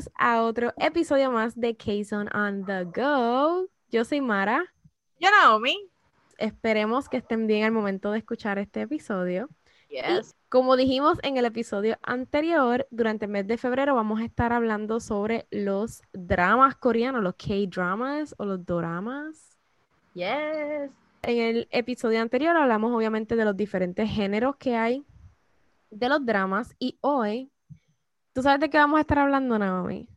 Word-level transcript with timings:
bienvenidos 0.00 0.10
a 0.16 0.42
otro 0.42 0.72
episodio 0.78 1.30
más 1.30 1.58
de 1.58 1.76
K-Zone 1.76 2.30
on 2.32 2.64
the 2.64 2.84
Go. 2.84 3.66
Yo 3.90 4.04
soy 4.04 4.20
Mara. 4.20 4.64
Yo 5.18 5.28
Naomi. 5.30 5.76
Esperemos 6.38 7.08
que 7.08 7.18
estén 7.18 7.46
bien 7.46 7.64
al 7.64 7.72
momento 7.72 8.12
de 8.12 8.18
escuchar 8.18 8.58
este 8.58 8.82
episodio. 8.82 9.48
Yes. 9.88 10.34
Como 10.48 10.76
dijimos 10.76 11.18
en 11.22 11.36
el 11.36 11.44
episodio 11.44 11.98
anterior, 12.02 12.86
durante 12.90 13.26
el 13.26 13.30
mes 13.30 13.46
de 13.46 13.58
febrero 13.58 13.94
vamos 13.94 14.20
a 14.20 14.24
estar 14.24 14.52
hablando 14.52 15.00
sobre 15.00 15.46
los 15.50 16.02
dramas 16.12 16.76
coreanos, 16.76 17.22
los 17.22 17.34
K-dramas 17.34 18.34
o 18.38 18.44
los 18.44 18.64
doramas. 18.64 19.58
Yes. 20.14 20.90
En 21.22 21.38
el 21.38 21.68
episodio 21.70 22.22
anterior 22.22 22.56
hablamos 22.56 22.92
obviamente 22.92 23.36
de 23.36 23.44
los 23.44 23.56
diferentes 23.56 24.08
géneros 24.08 24.56
que 24.56 24.76
hay 24.76 25.04
de 25.90 26.08
los 26.08 26.24
dramas 26.24 26.74
y 26.78 26.96
hoy, 27.00 27.50
¿tú 28.32 28.42
sabes 28.42 28.60
de 28.60 28.70
qué 28.70 28.78
vamos 28.78 28.98
a 28.98 29.00
estar 29.02 29.18
hablando, 29.18 29.58
Naomi? 29.58 30.08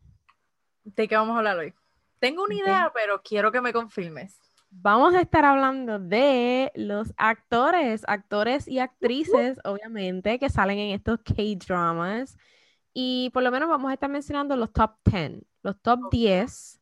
¿De 0.84 1.08
qué 1.08 1.16
vamos 1.16 1.34
a 1.34 1.38
hablar 1.38 1.58
hoy? 1.58 1.74
Tengo 2.18 2.44
una 2.44 2.54
¿De? 2.54 2.60
idea, 2.60 2.92
pero 2.94 3.20
quiero 3.22 3.50
que 3.52 3.60
me 3.60 3.72
confirmes. 3.72 4.38
Vamos 4.70 5.14
a 5.14 5.20
estar 5.20 5.44
hablando 5.44 5.98
de 5.98 6.72
los 6.74 7.12
actores, 7.16 8.02
actores 8.08 8.66
y 8.66 8.80
actrices, 8.80 9.58
obviamente, 9.64 10.38
que 10.38 10.50
salen 10.50 10.78
en 10.78 10.94
estos 10.94 11.20
K-dramas. 11.20 12.36
Y 12.92 13.30
por 13.32 13.42
lo 13.42 13.50
menos 13.50 13.68
vamos 13.68 13.90
a 13.90 13.94
estar 13.94 14.10
mencionando 14.10 14.56
los 14.56 14.72
top 14.72 14.96
10, 15.04 15.44
los 15.62 15.80
top 15.80 16.00
Ok. 16.06 16.12
10 16.12 16.80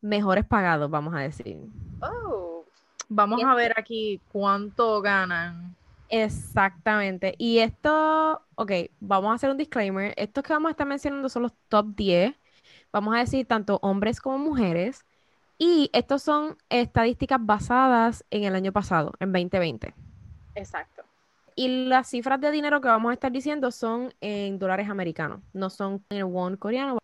mejores 0.00 0.44
pagados, 0.46 0.88
vamos 0.88 1.14
a 1.14 1.18
decir. 1.20 1.58
Oh. 2.00 2.64
Vamos 3.08 3.42
a 3.44 3.54
ver 3.54 3.72
aquí 3.76 4.20
cuánto 4.32 5.00
ganan. 5.00 5.76
Exactamente. 6.08 7.34
Y 7.38 7.58
esto, 7.58 8.42
ok, 8.54 8.72
vamos 9.00 9.30
a 9.30 9.34
hacer 9.34 9.50
un 9.50 9.56
disclaimer. 9.56 10.14
Estos 10.16 10.44
que 10.44 10.52
vamos 10.52 10.68
a 10.68 10.72
estar 10.72 10.86
mencionando 10.86 11.28
son 11.28 11.42
los 11.44 11.52
top 11.68 11.94
10. 11.94 12.34
Vamos 12.92 13.14
a 13.14 13.18
decir 13.18 13.46
tanto 13.46 13.78
hombres 13.82 14.20
como 14.20 14.38
mujeres. 14.38 15.04
Y 15.58 15.90
estos 15.92 16.22
son 16.22 16.56
estadísticas 16.68 17.38
basadas 17.40 18.24
en 18.30 18.44
el 18.44 18.54
año 18.54 18.72
pasado, 18.72 19.12
en 19.20 19.32
2020. 19.32 19.94
Exacto. 20.54 21.02
Y 21.54 21.86
las 21.86 22.08
cifras 22.08 22.40
de 22.40 22.50
dinero 22.50 22.80
que 22.82 22.88
vamos 22.88 23.10
a 23.10 23.14
estar 23.14 23.32
diciendo 23.32 23.70
son 23.70 24.12
en 24.20 24.58
dólares 24.58 24.90
americanos, 24.90 25.40
no 25.54 25.70
son 25.70 26.04
en 26.10 26.18
el 26.18 26.24
won 26.24 26.56
coreano. 26.56 26.98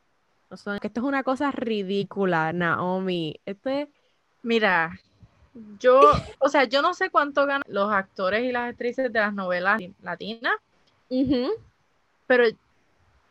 No 0.50 0.56
son, 0.58 0.78
que 0.78 0.89
esto 0.89 1.00
es 1.00 1.06
una 1.06 1.23
cosa 1.23 1.50
ridícula, 1.50 2.53
Naomi. 2.53 3.41
Esto 3.47 3.70
es, 3.70 3.89
Mira, 4.42 4.98
yo, 5.78 6.00
o 6.39 6.48
sea, 6.48 6.64
yo 6.64 6.81
no 6.83 6.95
sé 6.95 7.11
cuánto 7.11 7.45
ganan 7.47 7.62
los 7.67 7.92
actores 7.92 8.45
y 8.45 8.53
las 8.53 8.70
actrices 8.70 9.12
de 9.12 9.20
las 9.20 9.34
novelas 9.34 9.81
latinas, 10.03 10.55
pero 12.27 12.45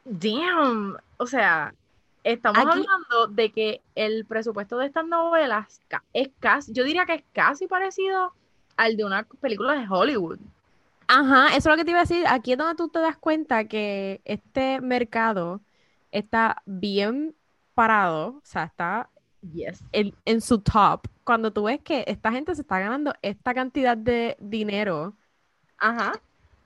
damn, 0.06 0.98
o 1.18 1.26
sea, 1.26 1.74
estamos 2.24 2.60
Aquí- 2.60 2.70
hablando 2.70 3.28
de 3.28 3.52
que 3.52 3.82
el 3.96 4.26
presupuesto 4.26 4.78
de 4.78 4.88
estas 4.88 5.06
novelas 5.06 5.82
es 6.14 6.30
casi, 6.40 6.74
yo 6.74 6.84
diría 6.84 7.06
que 7.06 7.16
es 7.16 7.24
casi 7.34 7.68
parecido 7.68 8.34
al 8.78 8.98
de 8.98 9.06
una 9.06 9.24
película 9.24 9.74
de 9.74 9.88
Hollywood. 9.90 10.40
Ajá, 11.08 11.48
eso 11.50 11.58
es 11.58 11.66
lo 11.66 11.76
que 11.76 11.84
te 11.84 11.92
iba 11.92 12.00
a 12.00 12.04
decir. 12.04 12.24
Aquí 12.28 12.54
es 12.54 12.58
donde 12.58 12.76
tú 12.76 12.88
te 12.88 13.00
das 13.00 13.18
cuenta 13.18 13.66
que 13.66 14.22
este 14.24 14.80
mercado 14.80 15.60
está 16.12 16.62
bien 16.66 17.36
parado, 17.74 18.28
o 18.28 18.42
sea, 18.44 18.64
está 18.64 19.10
Yes. 19.53 19.84
en, 19.92 20.14
en 20.25 20.42
su 20.42 20.59
top. 20.59 21.08
Cuando 21.23 21.52
tú 21.52 21.64
ves 21.64 21.80
que 21.81 22.03
esta 22.08 22.31
gente 22.31 22.53
se 22.56 22.61
está 22.61 22.80
ganando 22.80 23.14
esta 23.22 23.53
cantidad 23.53 23.97
de 23.97 24.38
dinero, 24.39 25.16
Ajá. 25.78 26.14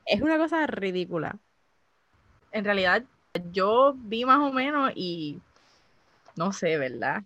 es 0.05 0.21
una 0.21 0.37
cosa 0.37 0.67
ridícula. 0.67 1.37
En 2.52 2.65
realidad, 2.65 3.03
yo 3.52 3.93
vi 3.97 4.25
más 4.25 4.39
o 4.39 4.52
menos 4.52 4.91
y 4.95 5.39
no 6.35 6.52
sé, 6.52 6.77
¿verdad? 6.77 7.23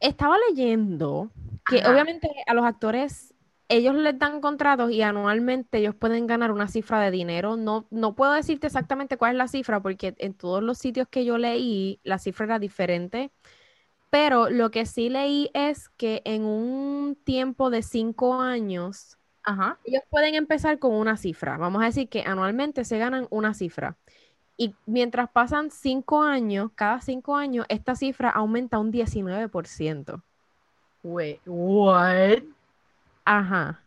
Estaba 0.00 0.36
leyendo 0.48 1.30
que 1.68 1.80
Ajá. 1.80 1.92
obviamente 1.92 2.30
a 2.46 2.54
los 2.54 2.64
actores 2.64 3.34
ellos 3.68 3.94
les 3.96 4.16
dan 4.18 4.40
contratos 4.40 4.92
y 4.92 5.02
anualmente 5.02 5.78
ellos 5.78 5.94
pueden 5.94 6.26
ganar 6.26 6.52
una 6.52 6.68
cifra 6.68 7.00
de 7.00 7.10
dinero. 7.10 7.56
No, 7.56 7.86
no 7.90 8.14
puedo 8.14 8.32
decirte 8.32 8.68
exactamente 8.68 9.16
cuál 9.16 9.32
es 9.32 9.38
la 9.38 9.48
cifra 9.48 9.80
porque 9.80 10.14
en 10.18 10.34
todos 10.34 10.62
los 10.62 10.78
sitios 10.78 11.08
que 11.08 11.24
yo 11.24 11.36
leí 11.36 11.98
la 12.04 12.18
cifra 12.18 12.46
era 12.46 12.58
diferente. 12.58 13.32
Pero 14.10 14.48
lo 14.50 14.70
que 14.70 14.86
sí 14.86 15.08
leí 15.08 15.50
es 15.52 15.88
que 15.90 16.22
en 16.24 16.44
un 16.44 17.16
tiempo 17.24 17.70
de 17.70 17.82
cinco 17.82 18.40
años 18.40 19.18
Ajá. 19.42 19.78
ellos 19.84 20.02
pueden 20.10 20.34
empezar 20.34 20.78
con 20.78 20.92
una 20.94 21.16
cifra. 21.16 21.56
Vamos 21.56 21.82
a 21.82 21.86
decir 21.86 22.08
que 22.08 22.22
anualmente 22.22 22.84
se 22.84 22.98
ganan 22.98 23.26
una 23.30 23.54
cifra. 23.54 23.96
Y 24.56 24.74
mientras 24.86 25.30
pasan 25.30 25.70
cinco 25.70 26.22
años, 26.22 26.70
cada 26.74 27.00
cinco 27.00 27.36
años, 27.36 27.66
esta 27.68 27.94
cifra 27.94 28.30
aumenta 28.30 28.78
un 28.78 28.90
19%. 28.90 30.22
Wait, 31.02 31.40
what? 31.44 32.42
Ajá. 33.24 33.82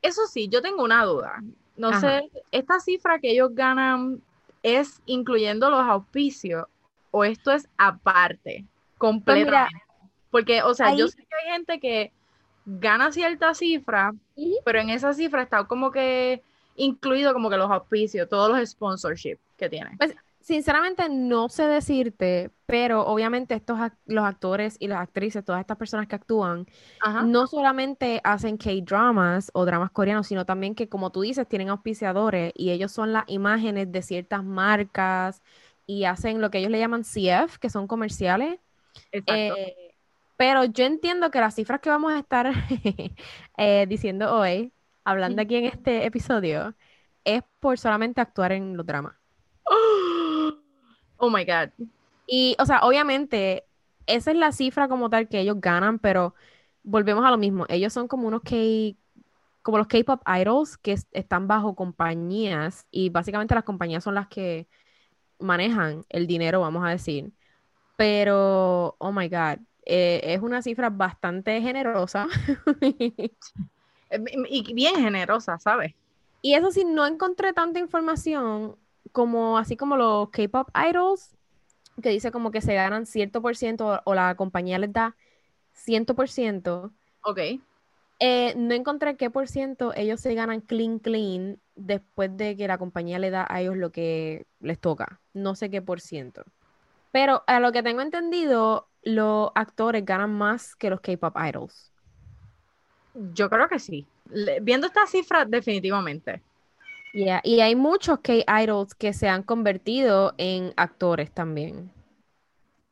Eso 0.00 0.26
sí, 0.26 0.48
yo 0.48 0.62
tengo 0.62 0.84
una 0.84 1.04
duda. 1.04 1.42
No 1.76 1.88
Ajá. 1.88 2.00
sé, 2.00 2.30
esta 2.52 2.78
cifra 2.78 3.18
que 3.18 3.32
ellos 3.32 3.50
ganan 3.54 4.22
es 4.62 5.02
incluyendo 5.06 5.68
los 5.68 5.80
auspicios 5.80 6.66
o 7.10 7.24
esto 7.24 7.52
es 7.52 7.68
aparte, 7.76 8.64
completamente. 9.04 9.78
Porque, 10.30 10.62
o 10.62 10.74
sea, 10.74 10.94
yo 10.94 11.08
sé 11.08 11.18
que 11.18 11.36
hay 11.44 11.52
gente 11.52 11.78
que 11.78 12.12
gana 12.66 13.12
cierta 13.12 13.54
cifra, 13.54 14.14
pero 14.64 14.80
en 14.80 14.90
esa 14.90 15.12
cifra 15.12 15.42
está 15.42 15.64
como 15.64 15.90
que 15.90 16.42
incluido 16.76 17.32
como 17.32 17.50
que 17.50 17.56
los 17.56 17.70
auspicios, 17.70 18.28
todos 18.28 18.50
los 18.50 18.68
sponsorships 18.68 19.40
que 19.56 19.68
tiene. 19.68 19.96
Sinceramente 20.40 21.08
no 21.08 21.48
sé 21.48 21.66
decirte, 21.66 22.50
pero 22.66 23.06
obviamente 23.06 23.54
estos 23.54 23.78
los 24.06 24.24
actores 24.24 24.76
y 24.78 24.88
las 24.88 25.00
actrices, 25.00 25.44
todas 25.44 25.60
estas 25.60 25.78
personas 25.78 26.06
que 26.06 26.16
actúan, 26.16 26.66
Ajá. 27.00 27.22
no 27.22 27.46
solamente 27.46 28.20
hacen 28.24 28.58
K-dramas 28.58 29.50
o 29.54 29.64
dramas 29.64 29.90
coreanos, 29.90 30.26
sino 30.26 30.44
también 30.44 30.74
que, 30.74 30.88
como 30.88 31.10
tú 31.10 31.22
dices, 31.22 31.48
tienen 31.48 31.70
auspiciadores 31.70 32.52
y 32.56 32.72
ellos 32.72 32.92
son 32.92 33.12
las 33.12 33.24
imágenes 33.28 33.90
de 33.90 34.02
ciertas 34.02 34.44
marcas 34.44 35.40
y 35.86 36.04
hacen 36.04 36.40
lo 36.40 36.50
que 36.50 36.58
ellos 36.58 36.70
le 36.70 36.78
llaman 36.78 37.04
CF, 37.04 37.58
que 37.58 37.70
son 37.70 37.86
comerciales. 37.86 38.58
Eh, 39.12 39.52
pero 40.36 40.64
yo 40.64 40.84
entiendo 40.84 41.30
que 41.30 41.40
las 41.40 41.54
cifras 41.54 41.80
que 41.80 41.90
vamos 41.90 42.12
a 42.12 42.18
estar 42.18 42.52
eh, 43.56 43.86
diciendo 43.88 44.34
hoy, 44.34 44.72
hablando 45.04 45.42
aquí 45.42 45.56
en 45.56 45.64
este 45.66 46.06
episodio, 46.06 46.74
es 47.24 47.42
por 47.60 47.78
solamente 47.78 48.20
actuar 48.20 48.52
en 48.52 48.76
los 48.76 48.86
dramas. 48.86 49.14
Oh 51.16 51.30
my 51.30 51.44
God. 51.44 51.70
Y, 52.26 52.56
o 52.58 52.66
sea, 52.66 52.80
obviamente, 52.80 53.64
esa 54.06 54.32
es 54.32 54.36
la 54.36 54.52
cifra 54.52 54.88
como 54.88 55.08
tal 55.08 55.28
que 55.28 55.40
ellos 55.40 55.56
ganan, 55.60 55.98
pero 55.98 56.34
volvemos 56.82 57.24
a 57.24 57.30
lo 57.30 57.38
mismo. 57.38 57.64
Ellos 57.68 57.92
son 57.92 58.08
como 58.08 58.26
unos 58.28 58.42
K, 58.42 58.56
como 59.62 59.78
los 59.78 59.86
K-pop 59.86 60.22
idols 60.28 60.76
que 60.78 60.92
es- 60.92 61.06
están 61.12 61.48
bajo 61.48 61.74
compañías 61.74 62.86
y 62.90 63.08
básicamente 63.10 63.54
las 63.54 63.64
compañías 63.64 64.04
son 64.04 64.14
las 64.14 64.28
que 64.28 64.68
manejan 65.40 66.04
el 66.10 66.26
dinero, 66.26 66.60
vamos 66.60 66.84
a 66.86 66.90
decir. 66.90 67.32
Pero, 67.96 68.96
oh 68.98 69.12
my 69.12 69.28
God, 69.28 69.60
eh, 69.86 70.20
es 70.24 70.42
una 70.42 70.62
cifra 70.62 70.90
bastante 70.90 71.60
generosa. 71.60 72.26
Eh, 74.10 74.18
Y 74.48 74.74
bien 74.74 74.96
generosa, 74.96 75.58
¿sabes? 75.58 75.94
Y 76.42 76.54
eso 76.54 76.70
sí, 76.70 76.84
no 76.84 77.06
encontré 77.06 77.52
tanta 77.52 77.78
información 77.80 78.76
como 79.12 79.58
así 79.58 79.76
como 79.76 79.96
los 79.96 80.30
K-pop 80.30 80.68
idols, 80.90 81.36
que 82.02 82.10
dice 82.10 82.32
como 82.32 82.50
que 82.50 82.60
se 82.62 82.74
ganan 82.74 83.06
cierto 83.06 83.42
por 83.42 83.56
ciento 83.56 84.02
o 84.04 84.14
la 84.14 84.36
compañía 84.36 84.78
les 84.78 84.92
da 84.92 85.16
ciento 85.72 86.14
por 86.16 86.28
ciento. 86.30 86.94
Ok. 87.24 87.38
Eh, 88.20 88.54
no 88.56 88.74
encontré 88.74 89.16
qué 89.16 89.28
por 89.30 89.48
ciento 89.48 89.92
ellos 89.94 90.20
se 90.20 90.34
ganan 90.34 90.60
clean 90.60 90.98
clean 91.00 91.60
después 91.74 92.34
de 92.36 92.56
que 92.56 92.68
la 92.68 92.78
compañía 92.78 93.18
le 93.18 93.30
da 93.30 93.46
a 93.48 93.60
ellos 93.60 93.76
lo 93.76 93.90
que 93.92 94.46
les 94.60 94.80
toca. 94.80 95.20
No 95.34 95.54
sé 95.54 95.68
qué 95.70 95.82
por 95.82 96.00
ciento. 96.00 96.44
Pero 97.14 97.44
a 97.46 97.60
lo 97.60 97.72
que 97.72 97.82
tengo 97.82 98.02
entendido, 98.02 98.90
los 99.02 99.50
actores 99.54 100.04
ganan 100.04 100.32
más 100.34 100.76
que 100.76 100.90
los 100.90 101.00
K-pop 101.00 101.36
idols. 101.48 101.92
Yo 103.34 103.48
creo 103.50 103.68
que 103.68 103.78
sí. 103.78 104.06
Le- 104.30 104.60
viendo 104.60 104.86
esta 104.86 105.06
cifra, 105.06 105.44
definitivamente. 105.44 106.42
Yeah, 107.12 107.40
Y 107.44 107.60
hay 107.60 107.76
muchos 107.76 108.18
K-idols 108.20 108.94
que 108.94 109.14
se 109.14 109.28
han 109.28 109.42
convertido 109.42 110.34
en 110.36 110.74
actores 110.76 111.32
también. 111.32 111.90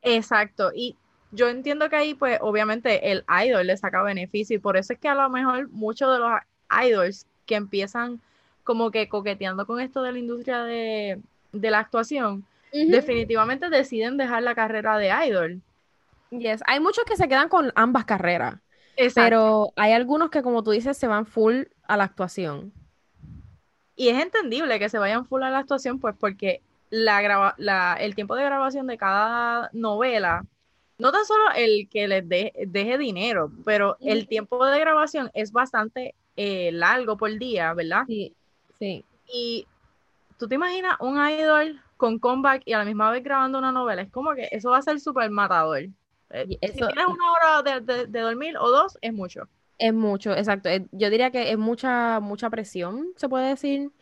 Exacto. 0.03 0.71
Y 0.75 0.97
yo 1.31 1.49
entiendo 1.49 1.89
que 1.89 1.97
ahí, 1.97 2.15
pues, 2.15 2.39
obviamente, 2.41 3.11
el 3.13 3.25
idol 3.47 3.67
le 3.67 3.77
saca 3.77 4.03
beneficio. 4.03 4.57
Y 4.57 4.59
por 4.61 4.77
eso 4.77 4.93
es 4.93 4.99
que 4.99 5.09
a 5.09 5.15
lo 5.15 5.29
mejor 5.31 5.69
muchos 5.71 6.13
de 6.13 6.19
los 6.19 6.33
idols 6.87 7.27
que 7.47 7.55
empiezan 7.57 8.21
como 8.65 8.91
que 8.91 9.09
coqueteando 9.09 9.67
con 9.67 9.81
esto 9.81 10.03
de 10.03 10.13
la 10.13 10.19
industria 10.19 10.63
de, 10.65 11.21
de 11.53 11.71
la 11.71 11.81
actuación, 11.81 12.45
definitivamente 12.73 13.69
deciden 13.69 14.17
dejar 14.17 14.43
la 14.43 14.55
carrera 14.55 14.97
de 14.99 15.13
idol. 15.27 15.63
Yes, 16.31 16.63
hay 16.67 16.81
muchos 16.81 17.05
que 17.05 17.17
se 17.17 17.29
quedan 17.29 17.49
con 17.49 17.73
ambas 17.75 18.07
carreras, 18.07 18.55
Exacto. 18.97 19.27
pero 19.27 19.73
hay 19.77 19.93
algunos 19.93 20.31
que, 20.31 20.43
como 20.43 20.63
tú 20.63 20.71
dices, 20.71 20.97
se 20.97 21.07
van 21.07 21.27
full 21.27 21.65
a 21.87 21.97
la 21.97 22.05
actuación. 22.05 22.73
Y 23.95 24.09
es 24.09 24.21
entendible 24.21 24.79
que 24.79 24.89
se 24.89 24.99
vayan 24.99 25.27
full 25.27 25.43
a 25.43 25.51
la 25.51 25.59
actuación, 25.59 26.01
pues 26.01 26.15
porque 26.19 26.63
la, 26.89 27.97
el 28.01 28.15
tiempo 28.15 28.35
de 28.35 28.45
grabación 28.45 28.87
de 28.87 28.97
cada 28.97 29.71
novela, 29.73 30.45
no 30.99 31.13
tan 31.13 31.25
solo 31.25 31.45
el 31.57 31.89
que 31.89 32.09
les 32.09 32.29
deje 32.29 32.99
dinero, 32.99 33.51
pero 33.65 33.97
el 34.01 34.27
tiempo 34.27 34.65
de 34.67 34.81
grabación 34.81 35.31
es 35.35 35.53
bastante 35.53 36.15
eh, 36.37 36.71
largo 36.73 37.17
por 37.17 37.39
día, 37.39 37.75
¿verdad? 37.75 38.05
Sí, 38.07 38.35
sí. 38.79 39.05
Y 39.27 39.67
tú 40.39 40.49
te 40.49 40.55
imaginas 40.55 40.97
un 41.01 41.17
idol 41.29 41.81
con 42.03 42.19
comeback 42.19 42.63
y 42.65 42.73
a 42.73 42.79
la 42.79 42.85
misma 42.85 43.13
vez 43.13 43.23
grabando 43.23 43.59
una 43.59 43.71
novela, 43.71 44.03
es 44.03 44.11
como 44.11 44.35
que 44.35 44.49
eso 44.51 44.71
va 44.71 44.79
a 44.79 44.83
ser 44.83 44.99
súper 44.99 45.31
matador. 45.31 45.83
Eh, 46.31 46.47
si 46.49 46.57
tienes 46.59 47.07
una 47.07 47.31
hora 47.31 47.81
de, 47.81 48.07
dormir 48.09 48.57
o 48.59 48.69
dos, 48.71 48.99
es 49.01 49.13
mucho. 49.13 49.49
Es 49.79 49.95
mucho, 49.95 50.33
exacto. 50.33 50.69
Eh, 50.69 50.89
yo 50.91 51.11
diría 51.11 51.31
que 51.31 51.53
es 51.53 51.59
mucha, 51.59 52.19
mucha 52.19 52.51
presión, 52.51 53.13
se 53.15 53.29
puede 53.29 53.51
decir, 53.51 53.93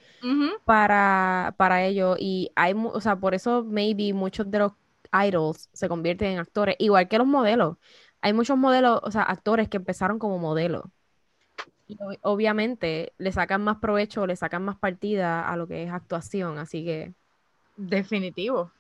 para, 0.65 1.55
para 1.59 1.85
ello. 1.85 2.17
Y 2.19 2.51
hay, 2.57 2.73
o 2.75 3.01
sea, 3.03 3.17
por 3.17 3.35
eso 3.35 3.65
maybe 3.65 4.15
muchos 4.15 4.51
de 4.51 4.61
los 4.61 4.73
idols 5.13 5.69
se 5.75 5.87
convierten 5.87 6.33
en 6.33 6.39
actores, 6.39 6.77
igual 6.79 7.07
que 7.07 7.19
los 7.19 7.27
modelos. 7.27 7.77
Hay 8.23 8.33
muchos 8.33 8.57
modelos, 8.57 8.99
o 9.03 9.11
sea, 9.11 9.25
actores 9.25 9.69
que 9.69 9.77
empezaron 9.77 10.19
como 10.19 10.39
modelos. 10.39 10.85
Y 11.87 11.99
obviamente 12.23 13.13
le 13.19 13.31
sacan 13.31 13.63
más 13.63 13.77
provecho, 13.77 14.27
le 14.27 14.37
sacan 14.37 14.65
más 14.65 14.79
partida 14.79 15.47
a 15.47 15.55
lo 15.59 15.67
que 15.67 15.83
es 15.83 15.93
actuación, 15.93 16.57
así 16.57 16.83
que... 16.83 17.13
Definitivo. 17.89 18.71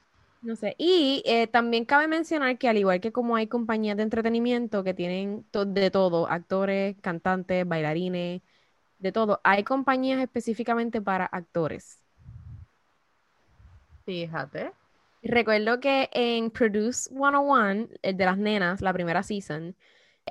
No 0.42 0.56
sé. 0.56 0.74
Y 0.78 1.22
eh, 1.26 1.46
también 1.46 1.84
cabe 1.84 2.08
mencionar 2.08 2.58
que 2.58 2.68
al 2.68 2.78
igual 2.78 3.00
que 3.00 3.12
como 3.12 3.36
hay 3.36 3.46
compañías 3.46 3.96
de 3.96 4.02
entretenimiento 4.02 4.84
que 4.84 4.94
tienen 4.94 5.46
de 5.52 5.90
todo, 5.90 6.28
actores, 6.28 6.96
cantantes, 7.00 7.66
bailarines, 7.66 8.42
de 8.98 9.12
todo, 9.12 9.40
hay 9.44 9.64
compañías 9.64 10.20
específicamente 10.20 11.00
para 11.00 11.24
actores. 11.26 12.02
Fíjate. 14.04 14.72
Recuerdo 15.22 15.80
que 15.80 16.08
en 16.12 16.50
Produce 16.50 17.10
101, 17.10 17.88
el 18.02 18.16
de 18.16 18.24
las 18.24 18.38
nenas, 18.38 18.80
la 18.80 18.92
primera 18.92 19.22
season, 19.22 19.76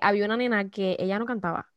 había 0.02 0.26
una 0.26 0.38
nena 0.38 0.70
que 0.70 0.96
ella 1.00 1.20
no 1.20 1.26
cantaba 1.26 1.68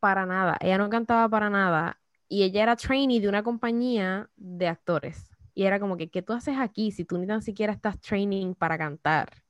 para 0.00 0.24
nada, 0.26 0.56
ella 0.60 0.78
no 0.78 0.88
cantaba 0.88 1.28
para 1.28 1.50
nada 1.50 1.98
y 2.28 2.42
ella 2.44 2.62
era 2.62 2.76
trainee 2.76 3.20
de 3.20 3.28
una 3.28 3.42
compañía 3.42 4.28
de 4.36 4.68
actores. 4.68 5.35
Y 5.56 5.64
era 5.64 5.80
como 5.80 5.96
que, 5.96 6.10
¿qué 6.10 6.20
tú 6.20 6.34
haces 6.34 6.58
aquí 6.58 6.92
si 6.92 7.06
tú 7.06 7.16
ni 7.16 7.26
tan 7.26 7.40
siquiera 7.40 7.72
estás 7.72 7.98
training 7.98 8.52
para 8.52 8.76
cantar? 8.76 9.42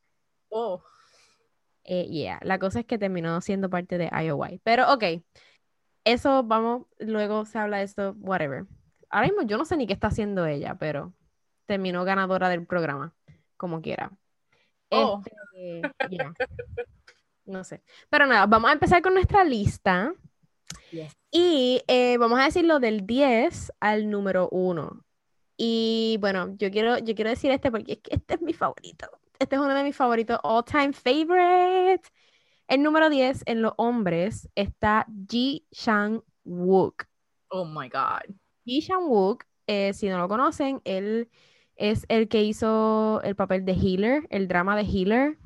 Oh. 0.49 0.81
Eh, 1.83 2.07
yeah, 2.09 2.39
la 2.43 2.61
cosa 2.61 2.79
es 2.79 2.87
que 2.87 2.97
terminó 2.97 3.41
siendo 3.41 3.69
parte 3.69 3.99
de 3.99 4.09
IOY. 4.13 4.61
Pero 4.63 4.93
ok, 4.93 5.03
eso 6.05 6.45
vamos, 6.45 6.87
luego 7.01 7.45
se 7.45 7.59
habla 7.59 7.79
de 7.79 7.83
esto, 7.83 8.15
whatever. 8.21 8.67
Ahora 9.11 9.27
mismo 9.27 9.43
yo 9.43 9.59
no 9.59 9.65
sé 9.65 9.77
ni 9.77 9.89
qué 9.89 9.95
está 9.95 10.07
haciendo 10.07 10.47
ella, 10.47 10.77
pero 10.77 11.13
terminó 11.65 12.05
ganadora 12.05 12.49
del 12.49 12.65
programa, 12.65 13.13
como 13.57 13.83
quiera. 13.83 14.13
Oh. 14.91 15.21
Este, 15.53 15.83
no 17.47 17.65
sé. 17.65 17.83
Pero 18.11 18.27
nada, 18.27 18.47
vamos 18.47 18.71
a 18.71 18.75
empezar 18.75 19.03
con 19.03 19.15
nuestra 19.15 19.43
lista. 19.43 20.15
Y 21.33 21.83
eh, 21.89 22.17
vamos 22.19 22.39
a 22.39 22.45
decirlo 22.45 22.79
del 22.79 23.09
10 23.09 23.73
al 23.81 24.09
número 24.09 24.49
1. 24.51 25.06
Y 25.57 26.19
bueno, 26.21 26.55
yo 26.59 26.71
quiero, 26.71 26.99
yo 26.99 27.15
quiero 27.15 27.31
decir 27.31 27.51
este 27.51 27.71
porque 27.71 27.93
es 27.93 27.99
que 27.99 28.15
este 28.15 28.35
es 28.35 28.43
mi 28.43 28.53
favorito. 28.53 29.09
Este 29.39 29.57
es 29.57 29.61
uno 29.61 29.75
de 29.75 29.85
mis 29.85 29.97
favoritos, 29.97 30.39
all 30.43 30.65
time 30.65 30.93
favorite. 30.93 32.09
El 32.69 32.83
número 32.83 33.09
10 33.09 33.45
en 33.47 33.63
los 33.63 33.73
hombres 33.77 34.49
está 34.55 35.07
Ji 35.29 35.67
Shang-wook. 35.71 37.05
Oh 37.49 37.65
my 37.65 37.89
God. 37.89 38.35
Ji 38.65 38.81
Shang-wook, 38.81 39.45
eh, 39.67 39.93
si 39.93 40.09
no 40.09 40.19
lo 40.19 40.29
conocen, 40.29 40.81
él 40.85 41.31
es 41.77 42.07
el 42.09 42.29
que 42.29 42.43
hizo 42.43 43.21
el 43.23 43.37
papel 43.37 43.65
de 43.65 43.73
Healer, 43.73 44.27
el 44.31 44.49
drama 44.49 44.77
de 44.77 44.83
Healer. 44.83 45.39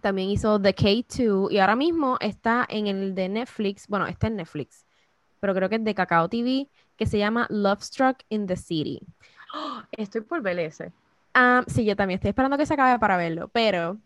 También 0.00 0.30
hizo 0.30 0.60
The 0.60 0.74
K2 0.74 1.52
y 1.52 1.58
ahora 1.58 1.76
mismo 1.76 2.16
está 2.20 2.66
en 2.68 2.88
el 2.88 3.14
de 3.14 3.28
Netflix, 3.28 3.86
bueno, 3.86 4.06
está 4.08 4.26
en 4.26 4.36
Netflix, 4.36 4.84
pero 5.38 5.54
creo 5.54 5.68
que 5.68 5.76
es 5.76 5.84
de 5.84 5.94
Cacao 5.94 6.28
TV, 6.28 6.68
que 7.02 7.06
se 7.06 7.18
llama 7.18 7.48
Love 7.50 7.82
Struck 7.82 8.22
in 8.28 8.46
the 8.46 8.56
City. 8.56 9.00
estoy 9.90 10.20
por 10.20 10.40
ver 10.40 10.60
ese. 10.60 10.92
Ah, 11.34 11.64
sí, 11.66 11.84
yo 11.84 11.96
también 11.96 12.18
estoy 12.18 12.28
esperando 12.28 12.56
que 12.56 12.64
se 12.64 12.74
acabe 12.74 12.96
para 13.00 13.16
verlo, 13.16 13.48
pero 13.48 13.98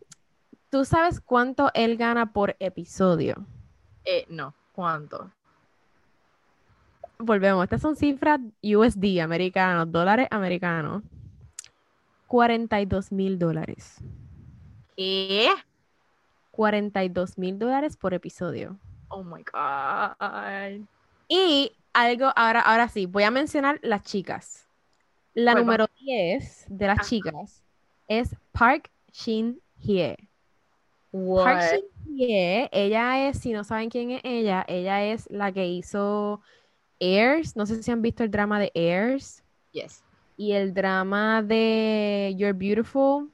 ¿tú 0.70 0.86
sabes 0.86 1.20
cuánto 1.20 1.70
él 1.74 1.98
gana 1.98 2.32
por 2.32 2.56
episodio? 2.58 3.44
Eh, 4.06 4.24
no, 4.30 4.54
¿cuánto? 4.72 5.30
Volvemos, 7.18 7.64
estas 7.64 7.82
son 7.82 7.96
cifras 7.96 8.40
USD 8.62 9.20
americanos, 9.20 9.92
dólares 9.92 10.28
americanos. 10.30 11.02
42 12.28 13.12
mil 13.12 13.38
dólares. 13.38 13.98
¿Eh? 14.96 15.50
42 16.50 17.36
mil 17.36 17.58
dólares 17.58 17.98
por 17.98 18.14
episodio. 18.14 18.78
Oh 19.08 19.22
my 19.22 19.44
God. 19.52 20.86
Y 21.28 21.72
algo, 21.96 22.30
ahora, 22.36 22.60
ahora 22.60 22.88
sí, 22.88 23.06
voy 23.06 23.22
a 23.22 23.30
mencionar 23.30 23.80
las 23.82 24.02
chicas. 24.02 24.68
La 25.32 25.54
número 25.54 25.86
10 26.00 26.66
de 26.68 26.86
las 26.86 27.08
chicas 27.08 27.62
es 28.06 28.36
Park 28.52 28.90
Shin 29.12 29.60
Hye. 29.80 30.16
Park 31.10 31.62
Shin 31.62 32.16
Hye, 32.16 32.68
ella 32.70 33.28
es, 33.28 33.38
si 33.38 33.52
no 33.52 33.64
saben 33.64 33.88
quién 33.88 34.10
es 34.10 34.20
ella, 34.24 34.64
ella 34.68 35.04
es 35.04 35.26
la 35.30 35.52
que 35.52 35.66
hizo 35.66 36.42
Airs. 37.00 37.56
No 37.56 37.64
sé 37.64 37.82
si 37.82 37.90
han 37.90 38.02
visto 38.02 38.22
el 38.22 38.30
drama 38.30 38.60
de 38.60 38.70
Airs. 38.74 39.42
Yes. 39.72 40.04
Y 40.36 40.52
el 40.52 40.74
drama 40.74 41.42
de 41.42 42.34
You're 42.36 42.52
Beautiful. 42.52 43.30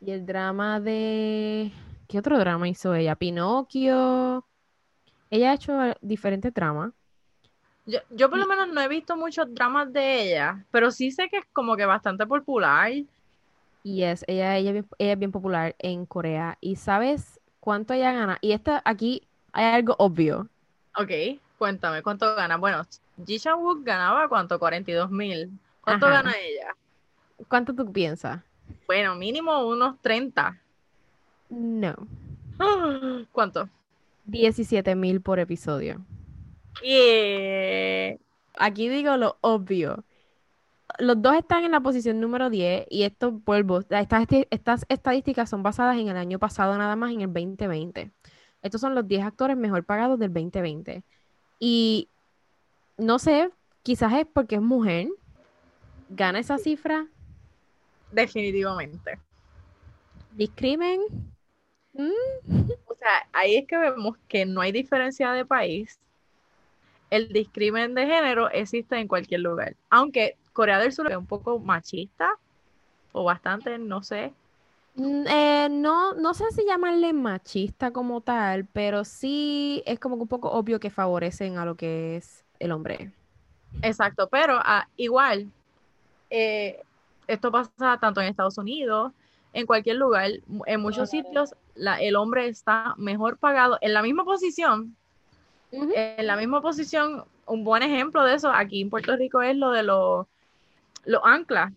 Y 0.00 0.10
el 0.10 0.26
drama 0.26 0.80
de. 0.80 1.70
¿Qué 2.08 2.18
otro 2.18 2.36
drama 2.38 2.68
hizo 2.68 2.94
ella? 2.94 3.14
Pinocchio. 3.14 4.44
Ella 5.30 5.52
ha 5.52 5.54
hecho 5.54 5.72
diferentes 6.00 6.52
dramas. 6.52 6.92
Yo, 7.84 7.98
yo 8.10 8.30
por 8.30 8.38
lo 8.38 8.46
menos 8.46 8.68
no 8.68 8.80
he 8.80 8.88
visto 8.88 9.16
muchos 9.16 9.52
dramas 9.52 9.92
de 9.92 10.22
ella, 10.22 10.64
pero 10.70 10.90
sí 10.90 11.10
sé 11.10 11.28
que 11.28 11.38
es 11.38 11.46
como 11.52 11.76
que 11.76 11.84
bastante 11.84 12.26
popular. 12.26 12.92
Y 13.82 14.02
es, 14.04 14.24
ella, 14.28 14.56
ella, 14.56 14.70
ella 14.98 15.12
es 15.12 15.18
bien 15.18 15.32
popular 15.32 15.74
en 15.78 16.06
Corea. 16.06 16.56
¿Y 16.60 16.76
sabes 16.76 17.40
cuánto 17.58 17.94
ella 17.94 18.12
gana? 18.12 18.38
Y 18.40 18.52
esta, 18.52 18.80
aquí 18.84 19.26
hay 19.52 19.74
algo 19.74 19.96
obvio. 19.98 20.48
Ok, 20.96 21.10
cuéntame, 21.58 22.02
¿cuánto 22.02 22.34
gana? 22.36 22.56
Bueno, 22.56 22.86
Ji 23.26 23.40
Wook 23.48 23.84
ganaba 23.84 24.28
cuánto, 24.28 24.58
42 24.58 25.10
mil. 25.10 25.50
¿Cuánto 25.80 26.06
gana 26.06 26.32
ella? 26.40 26.76
¿Cuánto 27.48 27.74
tú 27.74 27.90
piensas? 27.92 28.40
Bueno, 28.86 29.16
mínimo 29.16 29.66
unos 29.66 30.00
30. 30.00 30.58
No. 31.50 31.94
¿Cuánto? 33.32 33.68
17 34.26 34.94
mil 34.94 35.20
por 35.20 35.40
episodio. 35.40 36.00
Yeah. 36.82 38.16
Aquí 38.58 38.88
digo 38.88 39.16
lo 39.16 39.36
obvio. 39.40 40.04
Los 40.98 41.22
dos 41.22 41.34
están 41.36 41.64
en 41.64 41.72
la 41.72 41.80
posición 41.80 42.20
número 42.20 42.50
10 42.50 42.86
y 42.90 43.04
estos 43.04 43.42
vuelvo, 43.44 43.80
estas, 43.88 44.26
estas 44.50 44.84
estadísticas 44.88 45.48
son 45.48 45.62
basadas 45.62 45.96
en 45.96 46.08
el 46.08 46.16
año 46.16 46.38
pasado 46.38 46.76
nada 46.76 46.96
más, 46.96 47.12
en 47.12 47.22
el 47.22 47.32
2020. 47.32 48.10
Estos 48.62 48.80
son 48.80 48.94
los 48.94 49.08
10 49.08 49.24
actores 49.24 49.56
mejor 49.56 49.84
pagados 49.84 50.18
del 50.18 50.32
2020. 50.32 51.02
Y 51.58 52.08
no 52.98 53.18
sé, 53.18 53.50
quizás 53.82 54.12
es 54.12 54.26
porque 54.26 54.56
es 54.56 54.62
mujer, 54.62 55.08
gana 56.10 56.38
esa 56.38 56.58
cifra. 56.58 57.06
Definitivamente. 58.10 59.18
¿Discrimen? 60.32 61.00
¿Mm? 61.94 62.70
O 62.86 62.94
sea, 62.94 63.28
ahí 63.32 63.56
es 63.56 63.66
que 63.66 63.76
vemos 63.76 64.16
que 64.28 64.46
no 64.46 64.60
hay 64.60 64.72
diferencia 64.72 65.32
de 65.32 65.44
país. 65.44 65.98
El 67.12 67.28
discrimen 67.28 67.94
de 67.94 68.06
género 68.06 68.50
existe 68.50 68.96
en 68.96 69.06
cualquier 69.06 69.40
lugar. 69.40 69.76
Aunque 69.90 70.38
Corea 70.54 70.78
del 70.78 70.94
Sur 70.94 71.10
es 71.10 71.16
un 71.18 71.26
poco 71.26 71.58
machista, 71.58 72.38
o 73.12 73.22
bastante, 73.22 73.76
no 73.76 74.02
sé. 74.02 74.32
Mm, 74.94 75.26
eh, 75.26 75.68
no, 75.70 76.14
no 76.14 76.32
sé 76.32 76.44
si 76.52 76.64
llamarle 76.64 77.12
machista 77.12 77.90
como 77.90 78.22
tal, 78.22 78.64
pero 78.64 79.04
sí 79.04 79.82
es 79.84 80.00
como 80.00 80.14
un 80.14 80.26
poco 80.26 80.52
obvio 80.52 80.80
que 80.80 80.88
favorecen 80.88 81.58
a 81.58 81.66
lo 81.66 81.74
que 81.74 82.16
es 82.16 82.46
el 82.58 82.72
hombre. 82.72 83.12
Exacto, 83.82 84.30
pero 84.30 84.54
ah, 84.58 84.88
igual, 84.96 85.50
eh, 86.30 86.80
esto 87.26 87.52
pasa 87.52 87.98
tanto 88.00 88.22
en 88.22 88.28
Estados 88.28 88.56
Unidos, 88.56 89.12
en 89.52 89.66
cualquier 89.66 89.96
lugar, 89.96 90.30
en 90.64 90.80
muchos 90.80 91.10
sitios, 91.10 91.54
el 91.76 92.16
hombre 92.16 92.48
está 92.48 92.94
mejor 92.96 93.36
pagado 93.36 93.76
en 93.82 93.92
la 93.92 94.00
misma 94.00 94.24
posición. 94.24 94.96
En 95.72 96.26
la 96.26 96.36
misma 96.36 96.60
posición, 96.60 97.24
un 97.46 97.64
buen 97.64 97.82
ejemplo 97.82 98.24
de 98.24 98.34
eso 98.34 98.50
aquí 98.50 98.82
en 98.82 98.90
Puerto 98.90 99.16
Rico 99.16 99.42
es 99.42 99.56
lo 99.56 99.70
de 99.70 99.82
los 99.82 100.26
anclas 101.24 101.72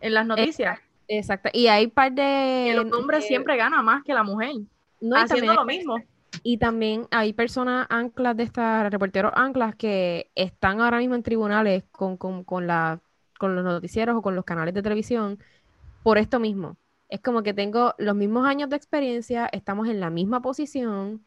en 0.00 0.14
las 0.14 0.26
noticias. 0.26 0.78
Exacto. 1.08 1.48
Y 1.52 1.68
hay 1.68 1.86
par 1.86 2.12
de. 2.12 2.70
El 2.70 2.92
hombre 2.92 3.22
siempre 3.22 3.56
gana 3.56 3.82
más 3.82 4.04
que 4.04 4.12
la 4.12 4.22
mujer. 4.22 4.52
No, 5.00 5.16
haciendo 5.16 5.54
lo 5.54 5.64
mismo. 5.64 5.96
Y 6.42 6.58
también 6.58 7.06
hay 7.10 7.32
personas 7.32 7.86
anclas 7.88 8.36
de 8.36 8.42
estas, 8.42 8.90
reporteros 8.92 9.32
anclas, 9.34 9.74
que 9.74 10.30
están 10.34 10.80
ahora 10.80 10.98
mismo 10.98 11.14
en 11.14 11.22
tribunales 11.22 11.84
con, 11.90 12.16
con, 12.16 12.44
con 12.44 12.66
la 12.66 13.00
con 13.38 13.54
los 13.54 13.64
noticieros 13.64 14.16
o 14.16 14.22
con 14.22 14.34
los 14.34 14.44
canales 14.44 14.74
de 14.74 14.82
televisión 14.82 15.38
por 16.02 16.18
esto 16.18 16.38
mismo. 16.38 16.76
Es 17.08 17.20
como 17.20 17.42
que 17.42 17.54
tengo 17.54 17.94
los 17.96 18.14
mismos 18.14 18.46
años 18.46 18.68
de 18.68 18.76
experiencia, 18.76 19.48
estamos 19.50 19.88
en 19.88 20.00
la 20.00 20.10
misma 20.10 20.42
posición 20.42 21.24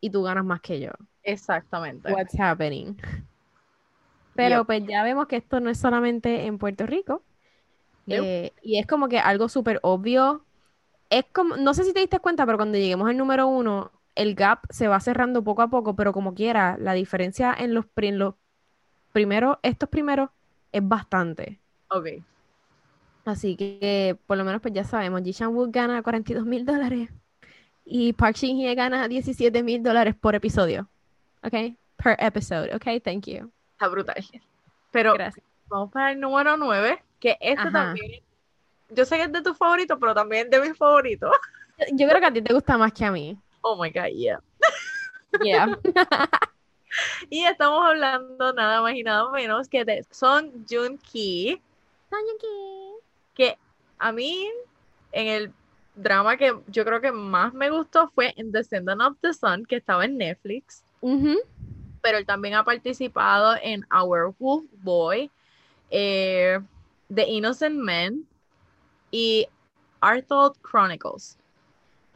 y 0.00 0.10
tú 0.10 0.22
ganas 0.22 0.44
más 0.44 0.60
que 0.60 0.80
yo. 0.80 0.90
Exactamente. 1.22 2.12
What's 2.12 2.34
happening? 2.38 2.96
Pero 4.34 4.58
Yep. 4.60 4.66
pues 4.66 4.82
ya 4.86 5.02
vemos 5.02 5.26
que 5.26 5.36
esto 5.36 5.60
no 5.60 5.70
es 5.70 5.78
solamente 5.78 6.46
en 6.46 6.58
Puerto 6.58 6.86
Rico. 6.86 7.22
Yep. 8.06 8.22
eh, 8.22 8.52
y 8.62 8.78
es 8.78 8.86
como 8.86 9.08
que 9.08 9.18
algo 9.18 9.48
súper 9.48 9.80
obvio. 9.82 10.44
Es 11.10 11.24
como, 11.32 11.56
no 11.56 11.74
sé 11.74 11.84
si 11.84 11.92
te 11.92 12.00
diste 12.00 12.20
cuenta, 12.20 12.46
pero 12.46 12.58
cuando 12.58 12.78
lleguemos 12.78 13.08
al 13.08 13.16
número 13.16 13.46
uno, 13.48 13.92
el 14.14 14.34
gap 14.34 14.60
se 14.70 14.88
va 14.88 15.00
cerrando 15.00 15.44
poco 15.44 15.62
a 15.62 15.68
poco, 15.70 15.96
pero 15.96 16.12
como 16.12 16.34
quiera, 16.34 16.76
la 16.78 16.92
diferencia 16.94 17.54
en 17.58 17.74
los, 17.74 17.86
en 17.96 18.18
los 18.18 18.34
primeros, 19.12 19.58
estos 19.62 19.88
primeros, 19.90 20.30
es 20.72 20.86
bastante. 20.86 21.60
Ok. 21.90 22.08
Así 23.24 23.56
que 23.56 24.18
por 24.26 24.38
lo 24.38 24.44
menos 24.44 24.60
pues 24.62 24.74
ya 24.74 24.84
sabemos, 24.84 25.22
Ji 25.22 25.44
Wook 25.44 25.70
gana 25.72 26.02
42 26.02 26.46
mil 26.46 26.64
dólares 26.64 27.10
y 27.88 28.12
Park 28.12 28.36
Shin 28.36 28.58
Hye 28.58 28.74
gana 28.74 29.08
17 29.08 29.62
mil 29.62 29.82
dólares 29.82 30.14
por 30.14 30.34
episodio. 30.34 30.88
¿Ok? 31.42 31.74
Per 31.96 32.16
episode. 32.18 32.74
¿Ok? 32.74 33.02
Thank 33.02 33.26
you. 33.26 33.50
Está 33.72 33.88
brutal. 33.88 34.24
Pero 34.90 35.14
Gracias. 35.14 35.44
vamos 35.68 35.90
para 35.90 36.12
el 36.12 36.20
número 36.20 36.56
9, 36.56 37.02
que 37.18 37.36
este 37.40 37.60
Ajá. 37.60 37.70
también. 37.72 38.22
Yo 38.90 39.04
sé 39.04 39.16
que 39.16 39.22
es 39.24 39.32
de 39.32 39.42
tus 39.42 39.56
favoritos, 39.56 39.98
pero 40.00 40.14
también 40.14 40.50
de 40.50 40.60
mis 40.60 40.76
favoritos. 40.76 41.30
Yo 41.92 42.08
creo 42.08 42.20
que 42.20 42.26
a 42.26 42.32
ti 42.32 42.42
te 42.42 42.54
gusta 42.54 42.76
más 42.76 42.92
que 42.92 43.04
a 43.04 43.10
mí. 43.10 43.38
Oh 43.62 43.80
my 43.80 43.90
god, 43.90 44.08
yeah. 44.14 44.40
Yeah. 45.42 45.78
Y 47.28 47.44
estamos 47.44 47.84
hablando 47.84 48.52
nada 48.54 48.80
más 48.80 48.94
y 48.94 49.02
nada 49.02 49.30
menos 49.30 49.68
que 49.68 49.84
de 49.84 50.04
Son 50.10 50.64
Joon 50.68 50.98
Ki, 50.98 51.60
que 53.34 53.58
a 53.98 54.12
mí 54.12 54.48
en 55.12 55.26
el 55.28 55.52
drama 56.02 56.36
que 56.36 56.54
yo 56.68 56.84
creo 56.84 57.00
que 57.00 57.12
más 57.12 57.52
me 57.52 57.70
gustó 57.70 58.08
fue 58.08 58.32
en 58.36 58.52
Descendant 58.52 59.00
of 59.02 59.16
the 59.20 59.32
Sun, 59.32 59.64
que 59.64 59.76
estaba 59.76 60.04
en 60.04 60.16
Netflix, 60.16 60.84
pero 62.00 62.18
él 62.18 62.26
también 62.26 62.54
ha 62.54 62.64
participado 62.64 63.56
en 63.62 63.84
Our 63.92 64.34
Wolf 64.38 64.70
Boy, 64.82 65.30
eh, 65.90 66.60
The 67.12 67.28
Innocent 67.28 67.76
Men 67.76 68.26
y 69.10 69.46
Arthur 70.00 70.52
Chronicles. 70.62 71.38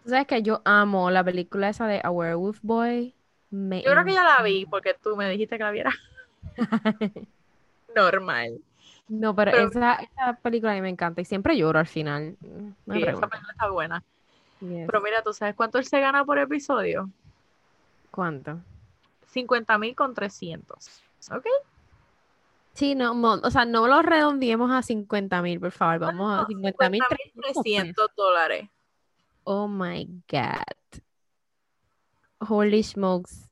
Tú 0.04 0.10
sabes 0.10 0.26
que 0.26 0.42
yo 0.42 0.62
amo 0.64 1.10
la 1.10 1.22
película 1.22 1.68
esa 1.68 1.86
de 1.86 2.00
A 2.02 2.10
Werewolf 2.10 2.58
Boy. 2.62 3.14
Me 3.50 3.82
Yo 3.82 3.90
creo 3.92 4.04
que 4.04 4.14
ya 4.14 4.24
la 4.24 4.42
vi 4.42 4.66
porque 4.66 4.94
tú 5.00 5.16
me 5.16 5.28
dijiste 5.28 5.58
que 5.58 5.64
la 5.64 5.70
viera. 5.70 5.92
Normal. 7.94 8.60
No, 9.08 9.34
pero, 9.34 9.50
Pero- 9.50 9.68
esa, 9.68 9.94
esa 9.94 10.34
película 10.42 10.72
a 10.72 10.74
mí 10.74 10.80
me 10.80 10.88
encanta 10.88 11.20
y 11.20 11.24
siempre 11.24 11.56
lloro 11.56 11.78
al 11.78 11.86
final. 11.86 12.36
No 12.40 12.74
me 12.86 12.96
Sí, 12.96 13.02
esa 13.02 13.26
película 13.28 13.52
está 13.52 13.68
buena. 13.70 14.02
Yes. 14.60 14.86
Pero 14.86 15.00
mira, 15.00 15.22
¿tú 15.22 15.32
sabes 15.32 15.54
cuánto 15.54 15.78
él 15.78 15.84
se 15.84 16.00
gana 16.00 16.24
por 16.24 16.38
episodio? 16.38 17.10
¿Cuánto? 18.10 18.60
50 19.26 19.76
mil 19.78 19.94
con 19.94 20.14
300. 20.14 21.02
¿Ok? 21.32 21.46
Sí, 22.74 22.94
no, 22.94 23.12
o 23.12 23.50
sea, 23.50 23.64
no 23.64 23.86
lo 23.86 24.00
redondeemos 24.02 24.70
a 24.70 24.82
50 24.82 25.42
mil, 25.42 25.60
por 25.60 25.72
favor. 25.72 25.98
Vamos 25.98 26.32
a 26.32 26.42
No, 26.42 26.46
50 26.46 26.88
mil 26.90 27.02
300 27.34 28.10
dólares. 28.16 28.68
Oh 29.44 29.68
my 29.68 30.06
God. 30.30 31.02
Holy 32.38 32.82
smokes. 32.82 33.50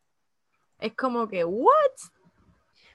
Es 0.79 0.95
como 0.95 1.29
que, 1.29 1.45
¿what? 1.45 1.71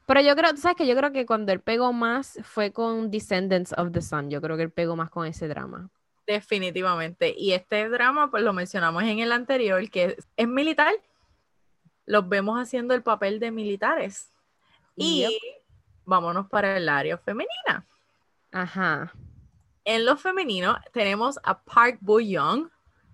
Pero 0.05 0.21
yo 0.21 0.35
creo, 0.35 0.51
tú 0.51 0.57
sabes 0.57 0.77
que 0.77 0.85
yo 0.85 0.95
creo 0.95 1.11
que 1.11 1.25
cuando 1.25 1.51
él 1.51 1.61
pegó 1.61 1.91
más 1.91 2.39
fue 2.43 2.71
con 2.71 3.09
Descendants 3.09 3.73
of 3.77 3.91
the 3.91 4.01
Sun. 4.01 4.29
Yo 4.29 4.41
creo 4.41 4.55
que 4.55 4.63
él 4.63 4.71
pegó 4.71 4.95
más 4.95 5.09
con 5.09 5.25
ese 5.25 5.47
drama. 5.47 5.89
Definitivamente. 6.27 7.33
Y 7.37 7.53
este 7.53 7.89
drama, 7.89 8.29
pues 8.29 8.43
lo 8.43 8.53
mencionamos 8.53 9.03
en 9.03 9.19
el 9.19 9.31
anterior, 9.31 9.89
que 9.89 10.17
es, 10.37 10.47
militar. 10.47 10.93
Los 12.05 12.27
vemos 12.29 12.59
haciendo 12.59 12.93
el 12.93 13.01
papel 13.01 13.39
de 13.39 13.51
militares. 13.51 14.31
Y 14.95 15.21
Yep. 15.21 15.31
vámonos 16.05 16.47
para 16.49 16.77
el 16.77 16.87
área 16.87 17.17
femenina. 17.17 17.85
Ajá. 18.51 19.11
En 19.83 20.05
lo 20.05 20.17
femenino 20.17 20.77
tenemos 20.93 21.39
a 21.43 21.59
Park 21.59 21.97
Bo 22.01 22.19
Young. 22.19 22.69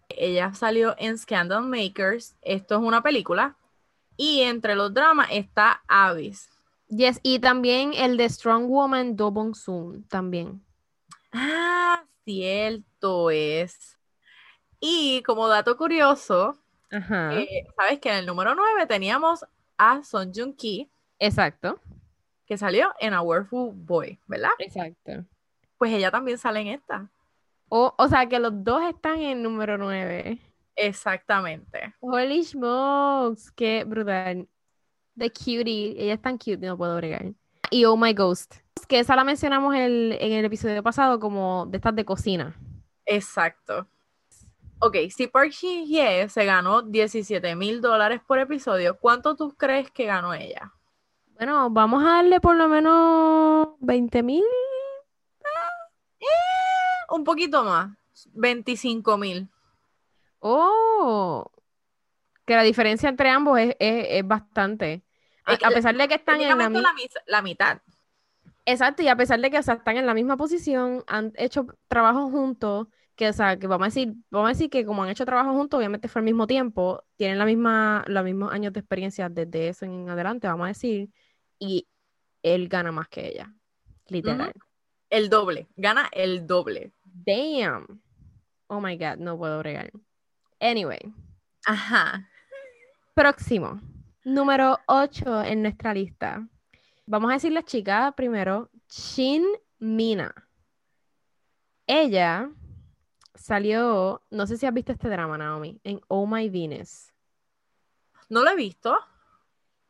Ella 0.10 0.54
salió 0.54 0.94
en 0.98 1.18
Scandal 1.18 1.64
Makers. 1.64 2.36
Esto 2.42 2.76
es 2.76 2.82
una 2.82 3.02
película. 3.02 3.56
Y 4.18 4.42
entre 4.42 4.76
los 4.76 4.94
dramas 4.94 5.28
está 5.32 5.82
Abyss. 5.88 6.50
Yes, 6.92 7.22
y 7.24 7.40
también 7.40 7.94
el 7.94 8.18
de 8.18 8.28
Strong 8.30 8.68
Woman 8.68 9.16
Do 9.16 9.32
Bong 9.32 9.56
Soon 9.56 10.04
también. 10.10 10.62
Ah, 11.32 12.04
cierto 12.26 13.32
es. 13.32 13.98
Y 14.82 15.24
como 15.24 15.48
dato 15.48 15.78
curioso, 15.78 16.58
Ajá. 16.92 17.34
eh, 17.40 17.66
sabes 17.78 18.00
que 18.00 18.10
en 18.10 18.16
el 18.18 18.26
número 18.26 18.56
9 18.56 18.86
teníamos 18.88 19.46
a 19.78 20.04
Son 20.04 20.34
Joong 20.36 20.54
Ki, 20.54 20.90
Exacto. 21.18 21.80
que 22.46 22.58
salió 22.58 22.92
en 23.00 23.14
A 23.14 23.22
Werewolf 23.22 23.74
Boy, 23.74 24.20
¿verdad? 24.28 24.52
Exacto. 24.60 25.24
Pues 25.78 25.94
ella 25.94 26.12
también 26.12 26.38
sale 26.38 26.60
en 26.60 26.68
esta. 26.68 27.10
O, 27.70 27.94
o 27.98 28.08
sea 28.10 28.28
que 28.28 28.38
los 28.40 28.52
dos 28.66 28.84
están 28.84 29.22
en 29.22 29.42
número 29.42 29.78
9. 29.78 30.40
Exactamente. 30.76 31.96
Holy 32.02 32.44
smokes, 32.44 33.50
qué 33.56 33.86
brutal. 33.86 34.48
The 35.18 35.32
cutie, 35.32 35.96
ella 35.98 36.14
es 36.14 36.22
tan 36.22 36.38
cute, 36.38 36.58
no 36.66 36.78
puedo 36.78 36.96
bregar. 36.98 37.34
Y 37.70 37.86
Oh 37.86 37.96
My 37.98 38.14
Ghost, 38.14 38.56
que 38.88 39.00
esa 39.00 39.16
la 39.16 39.24
mencionamos 39.24 39.76
el- 39.76 40.18
en 40.20 40.32
el 40.34 40.46
episodio 40.46 40.82
pasado 40.84 41.20
como 41.20 41.66
de 41.68 41.78
estas 41.78 41.96
de 41.96 42.06
cocina. 42.06 42.56
Exacto. 43.06 43.88
Ok, 44.80 44.96
si 45.16 45.28
Park 45.28 45.52
Shin 45.52 45.86
Hye 45.86 46.28
se 46.30 46.44
ganó 46.46 46.82
17 46.82 47.56
mil 47.56 47.82
dólares 47.82 48.20
por 48.26 48.40
episodio, 48.40 48.98
¿cuánto 49.00 49.36
tú 49.36 49.54
crees 49.56 49.92
que 49.92 50.06
ganó 50.06 50.34
ella? 50.34 50.74
Bueno, 51.36 51.70
vamos 51.70 52.04
a 52.04 52.08
darle 52.18 52.40
por 52.40 52.56
lo 52.56 52.68
menos 52.68 53.70
20 53.80 54.24
mil. 54.24 54.44
Un 57.10 57.24
poquito 57.26 57.64
más, 57.64 57.90
25 58.34 59.18
mil. 59.18 59.50
Oh, 60.40 61.52
que 62.46 62.56
la 62.56 62.64
diferencia 62.64 63.10
entre 63.10 63.30
ambos 63.30 63.60
es, 63.60 63.76
es- 63.80 64.06
es 64.10 64.28
bastante. 64.28 65.04
A, 65.46 65.54
a 65.54 65.70
pesar 65.72 65.96
de 65.98 66.08
que 66.08 66.16
están 66.16 66.40
en 66.42 66.50
la 66.50 66.70
la, 66.70 66.94
la 67.28 67.42
mitad. 67.42 67.82
Exacto, 68.66 69.02
y 69.04 69.08
a 69.08 69.16
pesar 69.16 69.40
de 69.40 69.50
que 69.50 69.58
o 69.58 69.64
sea, 69.64 69.76
están 69.76 69.98
en 69.98 70.06
la 70.06 70.14
misma 70.14 70.38
posición, 70.38 71.04
han 71.08 71.34
hecho 71.36 71.66
trabajo 71.88 72.30
juntos, 72.30 72.88
que, 73.16 73.30
o 73.30 73.34
sea, 73.34 73.58
que 73.58 73.68
vamos 73.68 73.86
a 73.86 73.88
decir, 73.90 74.14
vamos 74.30 74.48
a 74.48 74.54
decir 74.54 74.70
que 74.70 74.86
como 74.86 75.04
han 75.04 75.10
hecho 75.10 75.26
trabajo 75.26 75.52
juntos, 75.54 75.78
obviamente 75.78 76.08
fue 76.08 76.20
al 76.20 76.26
mismo 76.26 76.46
tiempo, 76.48 77.04
tienen 77.18 77.40
la 77.40 77.46
misma, 77.46 78.04
los 78.08 78.24
mismos 78.24 78.52
años 78.54 78.72
de 78.74 78.80
experiencia 78.80 79.30
desde 79.30 79.70
eso 79.70 79.86
en 79.86 80.10
adelante, 80.10 80.48
vamos 80.48 80.66
a 80.66 80.70
decir, 80.70 81.10
y 81.60 81.88
él 82.44 82.68
gana 82.70 82.92
más 82.92 83.08
que 83.10 83.28
ella, 83.28 83.54
literal. 84.08 84.54
El 85.10 85.30
doble, 85.30 85.68
gana 85.76 86.08
el 86.12 86.46
doble. 86.48 86.94
Damn. 87.04 88.02
Oh 88.68 88.80
my 88.80 88.96
God, 88.96 89.18
no 89.18 89.38
puedo 89.38 89.60
bregar. 89.60 89.92
Anyway, 90.60 91.00
Ajá. 91.66 92.28
Próximo, 93.14 93.80
número 94.24 94.80
8 94.88 95.44
en 95.44 95.62
nuestra 95.62 95.94
lista. 95.94 96.48
Vamos 97.06 97.32
a 97.32 97.34
decir 97.34 97.52
la 97.52 97.64
chica 97.64 98.14
primero, 98.16 98.70
Shin 98.90 99.46
Mina. 99.80 100.34
Ella 101.88 102.50
salió, 103.36 104.22
no 104.30 104.48
sé 104.48 104.58
si 104.58 104.66
has 104.66 104.74
visto 104.74 104.92
este 104.92 105.10
drama, 105.10 105.38
Naomi, 105.38 105.80
en 105.84 106.00
Oh 106.08 106.26
My 106.26 106.50
Venus. 106.50 107.12
No 108.30 108.44
lo 108.44 108.52
he 108.52 108.56
visto. 108.56 108.98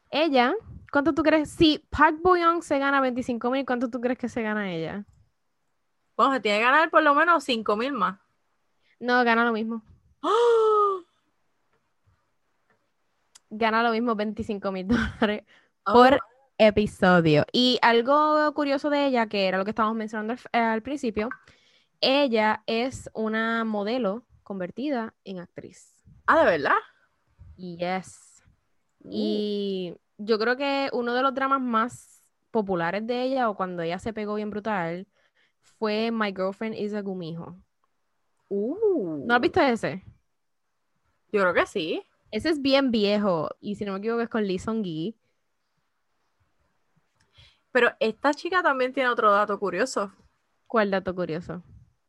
Ella, 0.10 0.56
¿cuánto 0.92 1.14
tú 1.14 1.22
crees? 1.22 1.50
Si 1.52 1.80
Park 1.90 2.18
Bo 2.22 2.36
Young 2.36 2.64
se 2.64 2.80
gana 2.80 3.02
25 3.02 3.52
mil, 3.52 3.66
¿cuánto 3.66 3.90
tú 3.90 4.02
crees 4.02 4.18
que 4.18 4.30
se 4.30 4.42
gana 4.42 4.72
ella? 4.72 5.06
Bueno, 6.18 6.34
se 6.34 6.40
tiene 6.40 6.58
que 6.60 6.66
ganar 6.66 6.90
por 6.90 7.04
lo 7.04 7.14
menos 7.14 7.44
5 7.44 7.76
mil 7.76 7.94
más. 7.94 8.20
No, 9.00 9.24
gana 9.24 9.46
lo 9.46 9.52
mismo. 9.52 9.84
¡Oh! 10.22 11.02
Gana 13.52 13.84
lo 13.84 13.92
mismo 13.92 14.16
25 14.16 14.72
mil 14.72 14.88
dólares 14.88 15.44
Oh, 15.86 15.94
por 15.94 16.20
episodio. 16.58 17.46
Y 17.52 17.80
algo 17.82 18.54
curioso 18.54 18.90
de 18.90 19.08
ella, 19.08 19.28
que 19.28 19.48
era 19.48 19.58
lo 19.58 19.66
que 19.66 19.72
estábamos 19.72 19.98
mencionando 19.98 20.36
al, 20.52 20.62
al 20.62 20.82
principio, 20.82 21.30
ella 22.00 22.64
es 22.68 23.10
una 23.14 23.64
modelo 23.64 24.26
convertida 24.44 25.14
en 25.24 25.40
actriz. 25.40 26.04
Ah, 26.28 26.40
¿de 26.40 26.46
verdad? 26.46 26.76
Yes. 27.58 28.44
Y 29.10 29.96
yo 30.18 30.38
creo 30.38 30.56
que 30.56 30.90
uno 30.94 31.14
de 31.14 31.24
los 31.24 31.34
dramas 31.34 31.62
más 31.62 32.22
populares 32.52 33.06
de 33.08 33.24
ella, 33.24 33.50
o 33.50 33.56
cuando 33.56 33.82
ella 33.82 33.98
se 33.98 34.14
pegó 34.14 34.36
bien 34.36 34.50
brutal, 34.52 35.08
fue 35.62 36.12
My 36.12 36.32
Girlfriend 36.32 36.76
is 36.76 36.94
a 36.94 37.02
Gumijo. 37.02 37.56
Uh. 38.50 39.26
¿No 39.26 39.34
has 39.34 39.42
visto 39.42 39.62
ese? 39.62 40.04
Yo 41.32 41.42
creo 41.42 41.54
que 41.54 41.66
sí. 41.66 42.04
Ese 42.32 42.50
es 42.50 42.62
bien 42.62 42.92
viejo, 42.92 43.50
y 43.60 43.76
si 43.76 43.86
no 43.86 43.94
me 43.94 44.00
equivoco 44.00 44.22
es 44.22 44.30
con 44.30 44.46
Lee 44.48 44.60
Sung-gi. 44.60 45.16
Pero 47.72 47.92
esta 48.00 48.34
chica 48.34 48.62
también 48.64 48.94
tiene 48.94 49.10
otro 49.10 49.32
dato 49.32 49.60
curioso, 49.60 50.12
¿Cuál 50.68 50.92
dato 50.92 51.14
curioso? 51.16 51.64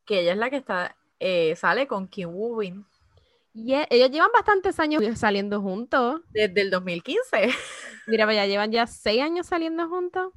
que 0.05 0.21
ella 0.21 0.33
es 0.33 0.39
la 0.39 0.51
que 0.51 0.57
está, 0.57 0.97
eh, 1.21 1.55
sale 1.57 1.87
con 1.87 2.09
Kim 2.09 2.31
Woo-bin 2.31 2.85
Y 3.55 3.75
e- 3.75 3.87
ellos 3.91 4.11
llevan 4.11 4.31
bastantes 4.33 4.79
años 4.81 5.03
saliendo 5.17 5.61
juntos. 5.61 6.21
desde 6.31 6.61
el 6.63 6.71
2015. 6.71 7.49
Mira, 8.07 8.33
ya 8.33 8.47
llevan 8.47 8.73
ya 8.73 8.87
seis 8.87 9.23
años 9.23 9.47
saliendo 9.47 9.89
juntos. 9.89 10.33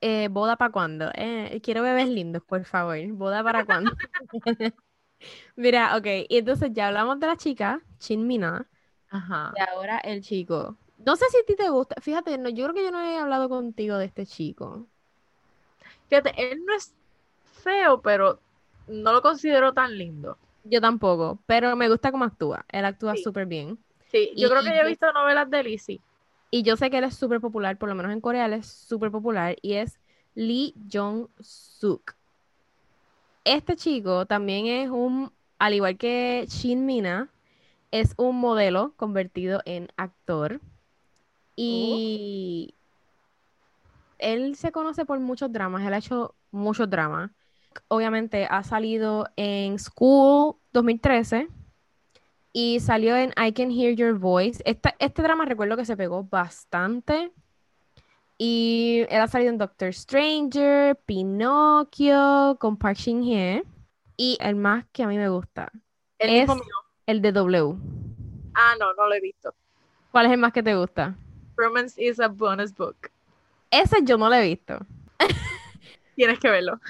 Eh, 0.00 0.28
¿boda 0.30 0.56
para 0.56 0.70
cuándo? 0.70 1.10
Eh, 1.14 1.60
quiero 1.62 1.82
bebés 1.82 2.08
lindos, 2.08 2.42
por 2.44 2.64
favor. 2.64 2.96
¿Boda 3.12 3.42
para 3.42 3.64
cuándo? 3.64 3.92
Mira, 5.56 5.96
ok. 5.96 6.06
Y 6.28 6.38
entonces 6.38 6.70
ya 6.72 6.88
hablamos 6.88 7.20
de 7.20 7.26
la 7.26 7.36
chica, 7.36 7.80
Shin 8.00 8.26
Mina. 8.26 8.66
Ajá. 9.10 9.52
Y 9.56 9.60
ahora 9.60 9.98
el 9.98 10.22
chico. 10.22 10.76
No 11.04 11.16
sé 11.16 11.24
si 11.30 11.38
a 11.38 11.44
ti 11.46 11.56
te 11.56 11.68
gusta. 11.70 11.96
Fíjate, 12.00 12.36
no, 12.38 12.48
yo 12.48 12.64
creo 12.64 12.74
que 12.74 12.84
yo 12.84 12.90
no 12.90 13.00
he 13.00 13.18
hablado 13.18 13.48
contigo 13.48 13.96
de 13.96 14.04
este 14.06 14.26
chico. 14.26 14.86
Fíjate, 16.08 16.32
él 16.36 16.64
no 16.66 16.74
es 16.74 16.92
feo, 17.62 18.00
pero 18.02 18.40
no 18.88 19.12
lo 19.12 19.22
considero 19.22 19.72
tan 19.72 19.96
lindo. 19.96 20.36
Yo 20.64 20.80
tampoco, 20.80 21.38
pero 21.46 21.74
me 21.76 21.88
gusta 21.88 22.10
cómo 22.12 22.24
actúa. 22.24 22.64
Él 22.68 22.84
actúa 22.84 23.14
Sí. 23.16 23.22
súper 23.22 23.46
bien. 23.46 23.78
Sí, 24.10 24.30
yo 24.36 24.48
Y- 24.48 24.50
creo 24.50 24.62
que 24.62 24.68
yo 24.74 24.82
he 24.82 24.86
visto 24.88 25.10
novelas 25.12 25.48
de 25.50 25.62
Lizzie. 25.62 26.00
Y 26.50 26.62
yo 26.64 26.76
sé 26.76 26.90
que 26.90 26.98
él 26.98 27.04
es 27.04 27.14
súper 27.16 27.40
popular, 27.40 27.78
por 27.78 27.88
lo 27.88 27.94
menos 27.94 28.12
en 28.12 28.20
Corea 28.20 28.46
él 28.46 28.54
es 28.54 28.66
súper 28.66 29.10
popular, 29.10 29.56
y 29.62 29.74
es 29.74 30.00
Lee 30.34 30.74
Jong-suk. 30.92 32.14
Este 33.44 33.76
chico 33.76 34.26
también 34.26 34.66
es 34.66 34.90
un, 34.90 35.32
al 35.58 35.74
igual 35.74 35.96
que 35.96 36.44
Shin 36.48 36.84
Mina, 36.86 37.30
es 37.90 38.14
un 38.16 38.38
modelo 38.38 38.92
convertido 38.96 39.62
en 39.64 39.88
actor. 39.96 40.60
Y 41.56 42.74
él 44.18 44.56
se 44.56 44.72
conoce 44.72 45.04
por 45.04 45.18
muchos 45.20 45.52
dramas, 45.52 45.86
él 45.86 45.92
ha 45.94 45.98
hecho 45.98 46.34
muchos 46.50 46.88
dramas. 46.88 47.30
Obviamente 47.88 48.46
ha 48.50 48.62
salido 48.64 49.28
en 49.36 49.78
School 49.78 50.56
2013 50.72 51.48
y 52.52 52.80
salió 52.80 53.16
en 53.16 53.30
I 53.36 53.52
Can 53.52 53.70
Hear 53.70 53.94
Your 53.94 54.14
Voice. 54.18 54.62
Esta- 54.66 54.94
este 54.98 55.22
drama 55.22 55.44
recuerdo 55.44 55.76
que 55.76 55.84
se 55.84 55.96
pegó 55.96 56.24
bastante. 56.24 57.32
Y 58.42 59.04
él 59.10 59.20
ha 59.20 59.28
salido 59.28 59.50
en 59.50 59.58
Doctor 59.58 59.92
Stranger, 59.92 60.96
Pinocchio, 61.04 62.56
con 62.58 62.78
Park 62.78 62.96
Shin 62.96 63.22
Hye. 63.22 63.62
Y 64.16 64.38
el 64.40 64.56
más 64.56 64.86
que 64.92 65.02
a 65.02 65.08
mí 65.08 65.18
me 65.18 65.28
gusta, 65.28 65.70
El 66.18 66.30
Es- 66.30 66.50
el 67.04 67.20
de 67.20 67.32
W. 67.32 67.76
Ah, 68.54 68.74
no, 68.80 68.94
no 68.94 69.06
lo 69.08 69.14
he 69.14 69.20
visto. 69.20 69.52
¿Cuál 70.10 70.24
es 70.24 70.32
el 70.32 70.38
más 70.38 70.54
que 70.54 70.62
te 70.62 70.74
gusta? 70.74 71.14
Romance 71.54 72.02
is 72.02 72.18
a 72.18 72.28
bonus 72.28 72.74
book. 72.74 73.10
Ese 73.70 73.98
yo 74.04 74.16
no 74.16 74.30
lo 74.30 74.34
he 74.36 74.48
visto. 74.48 74.78
Tienes 76.16 76.38
que 76.38 76.48
verlo. 76.48 76.80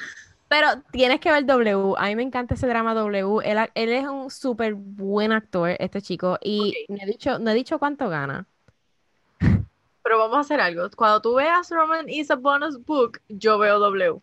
Pero 0.48 0.68
tienes 0.92 1.18
que 1.18 1.32
ver 1.32 1.44
W. 1.46 1.94
A 1.98 2.06
mí 2.06 2.14
me 2.14 2.22
encanta 2.22 2.54
ese 2.54 2.68
drama 2.68 2.94
W. 2.94 3.40
Él, 3.44 3.58
él 3.74 3.88
es 3.88 4.06
un 4.06 4.30
súper 4.30 4.74
buen 4.74 5.32
actor, 5.32 5.70
este 5.80 6.00
chico. 6.00 6.38
Y 6.42 6.86
no 6.88 6.96
he 7.02 7.06
dicho, 7.06 7.40
no 7.40 7.50
he 7.50 7.54
dicho 7.54 7.80
cuánto 7.80 8.08
gana. 8.08 8.46
Pero 10.10 10.18
vamos 10.18 10.38
a 10.38 10.40
hacer 10.40 10.60
algo. 10.60 10.90
Cuando 10.96 11.22
tú 11.22 11.36
veas 11.36 11.70
Romance 11.70 12.10
is 12.10 12.32
a 12.32 12.34
bonus 12.34 12.84
book, 12.84 13.20
yo 13.28 13.58
veo 13.58 13.78
W. 13.78 14.20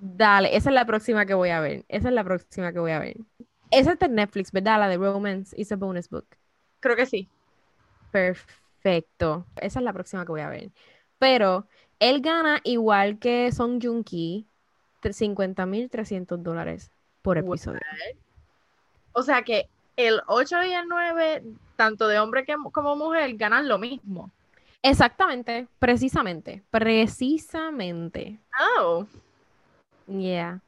Dale, 0.00 0.56
esa 0.56 0.70
es 0.70 0.74
la 0.74 0.84
próxima 0.84 1.24
que 1.26 1.34
voy 1.34 1.50
a 1.50 1.60
ver. 1.60 1.84
Esa 1.86 2.08
es 2.08 2.14
la 2.14 2.24
próxima 2.24 2.72
que 2.72 2.80
voy 2.80 2.90
a 2.90 2.98
ver. 2.98 3.18
Esa 3.70 3.92
es 3.92 4.00
de 4.00 4.08
Netflix, 4.08 4.50
¿verdad? 4.50 4.80
La 4.80 4.88
de 4.88 4.96
Romance 4.96 5.54
is 5.56 5.70
a 5.70 5.76
bonus 5.76 6.08
book. 6.08 6.26
Creo 6.80 6.96
que 6.96 7.06
sí. 7.06 7.28
Perfecto. 8.10 9.46
Esa 9.54 9.78
es 9.78 9.84
la 9.84 9.92
próxima 9.92 10.26
que 10.26 10.32
voy 10.32 10.40
a 10.40 10.48
ver. 10.48 10.70
Pero 11.20 11.68
él 12.00 12.20
gana 12.20 12.60
igual 12.64 13.20
que 13.20 13.52
Song 13.52 13.78
Joong 13.80 14.02
Ki, 14.02 14.44
50.300 15.04 16.42
dólares 16.42 16.90
por 17.22 17.36
What? 17.36 17.44
episodio. 17.44 17.80
O 19.12 19.22
sea 19.22 19.42
que 19.42 19.68
el 19.94 20.20
8 20.26 20.64
y 20.64 20.72
el 20.72 20.88
9, 20.88 21.44
tanto 21.76 22.08
de 22.08 22.18
hombre 22.18 22.44
que- 22.44 22.56
como 22.72 22.96
mujer, 22.96 23.36
ganan 23.36 23.68
lo 23.68 23.78
mismo. 23.78 24.32
Exactamente, 24.82 25.68
precisamente, 25.78 26.62
precisamente. 26.70 28.40
Oh. 28.80 29.06
Yeah. 30.08 30.60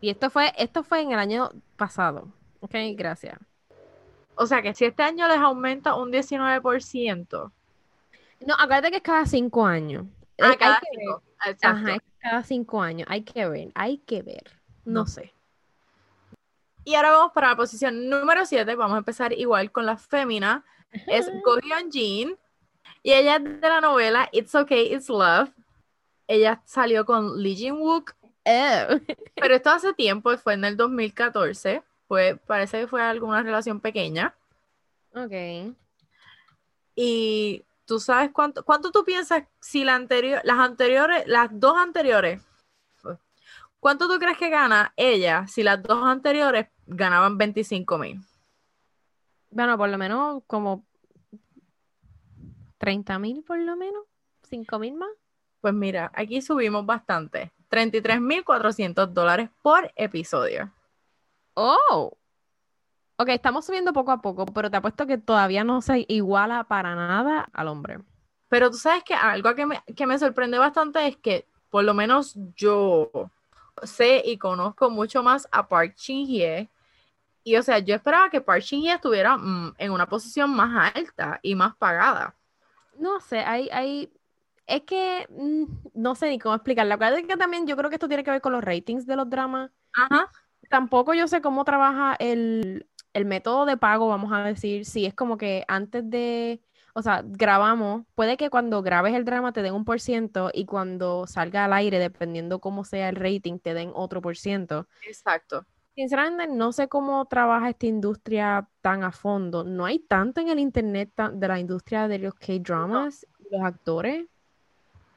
Y 0.00 0.10
esto 0.10 0.30
fue, 0.30 0.52
esto 0.56 0.84
fue 0.84 1.00
en 1.02 1.12
el 1.12 1.18
año 1.18 1.50
pasado. 1.76 2.28
Ok, 2.60 2.74
gracias. 2.94 3.38
O 4.36 4.46
sea 4.46 4.62
que 4.62 4.74
si 4.74 4.84
este 4.84 5.02
año 5.02 5.26
les 5.28 5.38
aumenta 5.38 5.94
un 5.94 6.12
19%. 6.12 7.52
No, 8.46 8.54
acuérdate 8.54 8.90
que 8.90 8.96
es 8.98 9.02
cada 9.02 9.26
cinco 9.26 9.64
años. 9.66 10.04
Ah, 10.38 10.44
Hay- 10.46 10.50
hay 10.52 10.56
cada 10.58 10.78
que 10.80 10.86
cinco. 10.94 11.22
Ajá, 11.62 11.98
cada 12.20 12.42
cinco 12.44 12.82
años. 12.82 13.08
Hay 13.10 13.22
que 13.22 13.48
ver, 13.48 13.72
hay 13.74 13.98
que 13.98 14.22
ver. 14.22 14.44
No, 14.84 15.00
No. 15.00 15.06
sé. 15.06 15.32
Y 16.84 16.94
ahora 16.94 17.10
vamos 17.10 17.32
para 17.32 17.48
la 17.48 17.56
posición 17.56 18.08
número 18.08 18.46
7. 18.46 18.76
Vamos 18.76 18.94
a 18.94 18.98
empezar 18.98 19.32
igual 19.32 19.72
con 19.72 19.86
la 19.86 19.96
fémina. 19.96 20.64
Es 21.08 21.26
Go 21.44 21.56
Hyun 21.60 21.90
Jin. 21.90 22.36
Y 23.06 23.12
ella 23.12 23.36
es 23.36 23.60
de 23.60 23.68
la 23.68 23.80
novela 23.80 24.28
It's 24.32 24.52
Okay, 24.52 24.92
It's 24.92 25.08
Love. 25.08 25.52
Ella 26.26 26.60
salió 26.64 27.06
con 27.06 27.40
Lee 27.40 27.54
Jin 27.54 27.74
Wook. 27.74 28.16
Oh. 28.20 28.98
Pero 29.36 29.54
esto 29.54 29.70
hace 29.70 29.92
tiempo, 29.92 30.36
fue 30.38 30.54
en 30.54 30.64
el 30.64 30.76
2014. 30.76 31.84
Fue, 32.08 32.34
parece 32.34 32.80
que 32.80 32.86
fue 32.88 33.00
alguna 33.00 33.44
relación 33.44 33.78
pequeña. 33.78 34.34
Ok. 35.14 35.76
Y 36.96 37.64
tú 37.84 38.00
sabes 38.00 38.32
cuánto, 38.32 38.64
cuánto 38.64 38.90
tú 38.90 39.04
piensas 39.04 39.44
si 39.60 39.84
la 39.84 39.94
anterior, 39.94 40.40
las 40.42 40.58
anteriores, 40.58 41.28
las 41.28 41.48
dos 41.52 41.76
anteriores, 41.76 42.42
¿cuánto 43.78 44.08
tú 44.08 44.18
crees 44.18 44.36
que 44.36 44.50
gana 44.50 44.92
ella 44.96 45.46
si 45.46 45.62
las 45.62 45.80
dos 45.80 46.02
anteriores 46.02 46.66
ganaban 46.86 47.38
25 47.38 47.98
mil? 47.98 48.20
Bueno, 49.50 49.78
por 49.78 49.90
lo 49.90 49.96
menos 49.96 50.42
como 50.48 50.84
30 52.78 53.18
mil 53.18 53.42
por 53.42 53.58
lo 53.58 53.76
menos. 53.76 54.04
5 54.48 54.78
mil 54.78 54.94
más. 54.94 55.10
Pues 55.60 55.74
mira, 55.74 56.10
aquí 56.14 56.42
subimos 56.42 56.86
bastante. 56.86 57.52
33 57.68 58.20
mil 58.20 58.44
400 58.44 59.12
dólares 59.12 59.50
por 59.62 59.92
episodio. 59.96 60.72
Oh. 61.54 62.16
Ok, 63.18 63.30
estamos 63.30 63.64
subiendo 63.64 63.92
poco 63.92 64.12
a 64.12 64.20
poco, 64.20 64.46
pero 64.46 64.70
te 64.70 64.76
apuesto 64.76 65.06
que 65.06 65.18
todavía 65.18 65.64
no 65.64 65.80
se 65.80 66.04
iguala 66.08 66.64
para 66.64 66.94
nada 66.94 67.48
al 67.52 67.68
hombre. 67.68 67.98
Pero 68.48 68.70
tú 68.70 68.76
sabes 68.76 69.02
que 69.02 69.14
algo 69.14 69.54
que 69.54 69.66
me, 69.66 69.82
que 69.96 70.06
me 70.06 70.18
sorprende 70.18 70.58
bastante 70.58 71.06
es 71.06 71.16
que 71.16 71.46
por 71.70 71.82
lo 71.82 71.94
menos 71.94 72.38
yo 72.54 73.10
sé 73.82 74.22
y 74.24 74.38
conozco 74.38 74.90
mucho 74.90 75.22
más 75.22 75.48
a 75.50 75.66
Park 75.66 75.96
Shin 75.96 76.26
Hye. 76.26 76.70
Y 77.42 77.56
o 77.56 77.62
sea, 77.62 77.78
yo 77.78 77.94
esperaba 77.94 78.30
que 78.30 78.40
Park 78.40 78.62
Shin 78.62 78.82
Hye 78.82 78.92
estuviera 78.94 79.36
mm, 79.36 79.74
en 79.78 79.90
una 79.90 80.06
posición 80.06 80.50
más 80.54 80.94
alta 80.94 81.40
y 81.42 81.54
más 81.54 81.74
pagada. 81.76 82.35
No 82.98 83.20
sé, 83.20 83.38
hay, 83.40 83.68
hay, 83.72 84.12
es 84.66 84.82
que 84.82 85.26
mm, 85.30 85.64
no 85.94 86.14
sé 86.14 86.28
ni 86.28 86.38
cómo 86.38 86.54
explicarlo. 86.54 86.94
Acuérdate 86.94 87.26
que 87.26 87.36
también 87.36 87.66
yo 87.66 87.76
creo 87.76 87.90
que 87.90 87.96
esto 87.96 88.08
tiene 88.08 88.24
que 88.24 88.30
ver 88.30 88.40
con 88.40 88.52
los 88.52 88.64
ratings 88.64 89.06
de 89.06 89.16
los 89.16 89.28
dramas. 89.28 89.70
Ajá. 89.94 90.30
Tampoco 90.68 91.14
yo 91.14 91.28
sé 91.28 91.40
cómo 91.40 91.64
trabaja 91.64 92.16
el, 92.18 92.86
el 93.12 93.24
método 93.24 93.66
de 93.66 93.76
pago, 93.76 94.08
vamos 94.08 94.32
a 94.32 94.42
decir, 94.42 94.84
si 94.84 95.06
es 95.06 95.14
como 95.14 95.38
que 95.38 95.64
antes 95.68 96.08
de, 96.10 96.60
o 96.92 97.02
sea, 97.02 97.22
grabamos, 97.24 98.04
puede 98.14 98.36
que 98.36 98.50
cuando 98.50 98.82
grabes 98.82 99.14
el 99.14 99.24
drama 99.24 99.52
te 99.52 99.62
den 99.62 99.74
un 99.74 99.84
por 99.84 100.00
ciento 100.00 100.50
y 100.52 100.66
cuando 100.66 101.26
salga 101.26 101.64
al 101.64 101.72
aire, 101.72 101.98
dependiendo 101.98 102.58
cómo 102.58 102.84
sea 102.84 103.08
el 103.08 103.16
rating, 103.16 103.58
te 103.58 103.74
den 103.74 103.92
otro 103.94 104.20
por 104.20 104.36
ciento. 104.36 104.88
Exacto. 105.06 105.64
Sinceramente, 105.96 106.46
no 106.54 106.72
sé 106.72 106.88
cómo 106.88 107.24
trabaja 107.24 107.70
esta 107.70 107.86
industria 107.86 108.68
tan 108.82 109.02
a 109.02 109.12
fondo. 109.12 109.64
No 109.64 109.86
hay 109.86 109.98
tanto 109.98 110.42
en 110.42 110.50
el 110.50 110.58
internet 110.58 111.10
de 111.32 111.48
la 111.48 111.58
industria 111.58 112.06
de 112.06 112.18
los 112.18 112.34
K-dramas, 112.34 113.26
los 113.50 113.62
actores, 113.62 114.26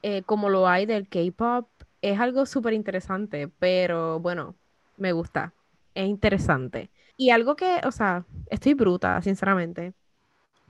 eh, 0.03 0.23
como 0.23 0.49
lo 0.49 0.67
hay 0.67 0.85
del 0.85 1.09
K-pop. 1.09 1.69
Es 2.01 2.19
algo 2.19 2.45
súper 2.45 2.73
interesante, 2.73 3.49
pero 3.49 4.21
bueno, 4.21 4.55
me 4.97 5.11
gusta. 5.11 5.53
Es 5.95 6.07
interesante. 6.07 6.89
Y 7.17 7.31
algo 7.31 7.57
que, 7.57 7.81
o 7.85 7.91
sea, 7.91 8.25
estoy 8.49 8.73
bruta, 8.73 9.21
sinceramente, 9.21 9.93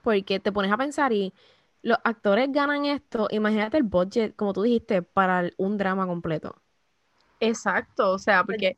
porque 0.02 0.40
te 0.40 0.52
pones 0.52 0.72
a 0.72 0.78
pensar 0.78 1.14
y 1.14 1.34
los 1.84 2.00
actores 2.04 2.52
ganan 2.52 2.86
esto, 2.86 3.28
imagínate 3.32 3.78
el 3.78 3.84
budget, 3.84 4.36
como 4.36 4.54
tú 4.54 4.64
dijiste, 4.64 5.04
para 5.04 5.50
un 5.58 5.78
drama 5.78 6.08
completo. 6.08 6.56
Exacto. 7.40 8.12
O 8.12 8.20
sea, 8.20 8.44
porque, 8.44 8.78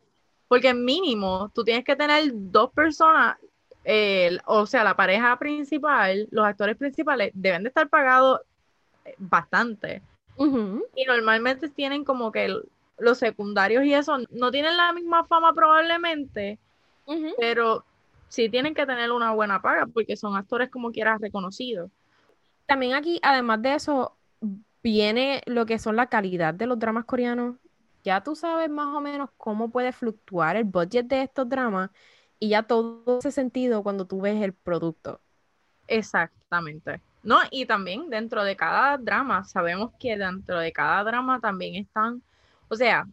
porque 0.51 0.73
mínimo 0.73 1.49
tú 1.55 1.63
tienes 1.63 1.85
que 1.85 1.95
tener 1.95 2.29
dos 2.33 2.73
personas, 2.73 3.37
eh, 3.85 4.37
o 4.45 4.65
sea, 4.65 4.83
la 4.83 4.97
pareja 4.97 5.39
principal, 5.39 6.27
los 6.29 6.45
actores 6.45 6.75
principales 6.75 7.31
deben 7.33 7.63
de 7.63 7.69
estar 7.69 7.87
pagados 7.87 8.41
eh, 9.05 9.15
bastante. 9.17 10.01
Y 10.37 11.05
normalmente 11.05 11.69
tienen 11.69 12.03
como 12.03 12.33
que 12.33 12.53
los 12.97 13.17
secundarios 13.17 13.85
y 13.85 13.93
eso 13.93 14.17
no 14.29 14.51
tienen 14.51 14.75
la 14.75 14.91
misma 14.91 15.23
fama 15.23 15.53
probablemente, 15.53 16.59
pero 17.39 17.85
sí 18.27 18.49
tienen 18.49 18.73
que 18.73 18.85
tener 18.85 19.13
una 19.13 19.31
buena 19.31 19.61
paga 19.61 19.85
porque 19.85 20.17
son 20.17 20.35
actores 20.35 20.69
como 20.69 20.91
quieras 20.91 21.21
reconocidos. 21.21 21.89
También 22.65 22.93
aquí, 22.93 23.21
además 23.23 23.61
de 23.61 23.75
eso, 23.75 24.17
viene 24.83 25.43
lo 25.45 25.65
que 25.65 25.79
son 25.79 25.95
la 25.95 26.07
calidad 26.07 26.53
de 26.53 26.67
los 26.67 26.77
dramas 26.77 27.05
coreanos. 27.05 27.55
Ya 28.03 28.21
tú 28.21 28.35
sabes 28.35 28.69
más 28.69 28.87
o 28.87 29.01
menos 29.01 29.29
cómo 29.37 29.69
puede 29.69 29.91
fluctuar 29.91 30.55
el 30.55 30.63
budget 30.63 31.07
de 31.07 31.23
estos 31.23 31.47
dramas 31.47 31.89
y 32.39 32.49
ya 32.49 32.63
todo 32.63 33.19
ese 33.19 33.31
sentido 33.31 33.83
cuando 33.83 34.05
tú 34.05 34.21
ves 34.21 34.41
el 34.41 34.53
producto. 34.53 35.21
Exactamente. 35.87 37.01
No, 37.23 37.37
y 37.51 37.65
también 37.65 38.09
dentro 38.09 38.43
de 38.43 38.55
cada 38.55 38.97
drama, 38.97 39.43
sabemos 39.43 39.91
que 39.99 40.17
dentro 40.17 40.59
de 40.59 40.71
cada 40.73 41.03
drama 41.03 41.39
también 41.39 41.75
están, 41.75 42.23
o 42.67 42.75
sea, 42.75 43.05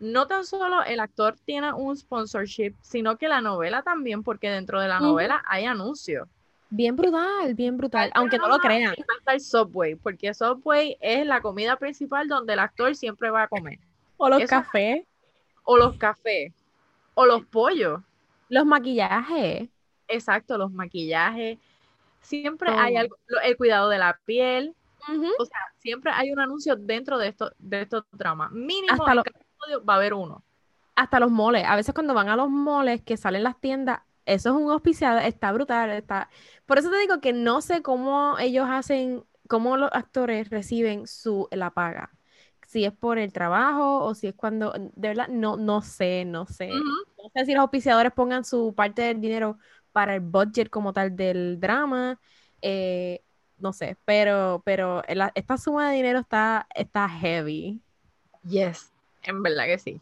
no 0.00 0.26
tan 0.26 0.44
solo 0.44 0.82
el 0.82 0.98
actor 0.98 1.36
tiene 1.44 1.72
un 1.72 1.96
sponsorship, 1.96 2.74
sino 2.82 3.16
que 3.16 3.28
la 3.28 3.40
novela 3.40 3.82
también, 3.82 4.24
porque 4.24 4.50
dentro 4.50 4.80
de 4.80 4.88
la 4.88 4.98
novela 4.98 5.42
hay 5.46 5.66
anuncios. 5.66 6.28
Bien 6.70 6.96
brutal, 6.96 7.54
bien 7.54 7.76
brutal, 7.76 8.10
aunque 8.14 8.38
no 8.38 8.48
lo 8.48 8.58
crean. 8.58 8.94
el 9.26 9.40
Subway, 9.40 9.94
porque 9.94 10.34
Subway 10.34 10.96
es 11.00 11.24
la 11.24 11.40
comida 11.40 11.76
principal 11.76 12.26
donde 12.26 12.54
el 12.54 12.58
actor 12.58 12.96
siempre 12.96 13.30
va 13.30 13.44
a 13.44 13.48
comer. 13.48 13.78
O 14.24 14.28
los 14.30 14.44
cafés. 14.48 15.06
O 15.64 15.76
los 15.76 15.98
cafés. 15.98 16.52
O 17.12 17.26
los 17.26 17.44
pollos. 17.44 18.00
Los 18.48 18.64
maquillajes. 18.64 19.68
Exacto, 20.08 20.56
los 20.56 20.72
maquillajes. 20.72 21.58
Siempre 22.22 22.70
hay 22.70 22.96
algo, 22.96 23.16
el 23.42 23.56
cuidado 23.58 23.90
de 23.90 23.98
la 23.98 24.18
piel. 24.24 24.74
O 25.38 25.44
sea, 25.44 25.58
siempre 25.76 26.10
hay 26.10 26.32
un 26.32 26.40
anuncio 26.40 26.74
dentro 26.74 27.18
de, 27.18 27.28
esto, 27.28 27.52
de 27.58 27.82
estos 27.82 28.04
dramas. 28.12 28.50
Mínimo 28.50 28.94
Hasta 28.94 29.14
va 29.14 29.92
a 29.92 29.96
haber 29.96 30.14
uno. 30.14 30.42
Hasta 30.96 31.20
los 31.20 31.30
moles. 31.30 31.64
A 31.66 31.76
veces 31.76 31.94
cuando 31.94 32.14
van 32.14 32.30
a 32.30 32.36
los 32.36 32.48
moles 32.48 33.02
que 33.02 33.18
salen 33.18 33.42
las 33.42 33.60
tiendas, 33.60 34.00
eso 34.24 34.48
es 34.48 34.56
un 34.56 34.70
auspiciado, 34.70 35.18
está 35.18 35.52
brutal, 35.52 35.90
está... 35.90 36.30
Por 36.64 36.78
eso 36.78 36.90
te 36.90 36.96
digo 36.96 37.20
que 37.20 37.34
no 37.34 37.60
sé 37.60 37.82
cómo 37.82 38.38
ellos 38.38 38.66
hacen, 38.70 39.22
cómo 39.48 39.76
los 39.76 39.90
actores 39.92 40.48
reciben 40.48 41.06
su, 41.06 41.46
la 41.50 41.72
paga. 41.72 42.10
Si 42.74 42.84
es 42.84 42.92
por 42.92 43.20
el 43.20 43.32
trabajo 43.32 44.04
o 44.04 44.16
si 44.16 44.26
es 44.26 44.34
cuando, 44.34 44.72
de 44.72 45.08
verdad, 45.08 45.28
no, 45.28 45.56
no 45.56 45.80
sé, 45.80 46.24
no 46.24 46.44
sé. 46.44 46.70
No 46.70 47.30
sé 47.32 47.46
si 47.46 47.52
los 47.52 47.60
auspiciadores 47.60 48.10
pongan 48.10 48.44
su 48.44 48.74
parte 48.74 49.02
del 49.02 49.20
dinero 49.20 49.58
para 49.92 50.16
el 50.16 50.20
budget 50.20 50.70
como 50.70 50.92
tal 50.92 51.14
del 51.14 51.60
drama. 51.60 52.18
Eh, 52.62 53.22
no 53.58 53.72
sé, 53.72 53.96
pero, 54.04 54.60
pero 54.64 55.04
esta 55.06 55.56
suma 55.56 55.88
de 55.88 55.94
dinero 55.98 56.18
está, 56.18 56.66
está 56.74 57.08
heavy. 57.08 57.80
Yes, 58.42 58.92
en 59.22 59.40
verdad 59.44 59.66
que 59.66 59.78
sí. 59.78 60.00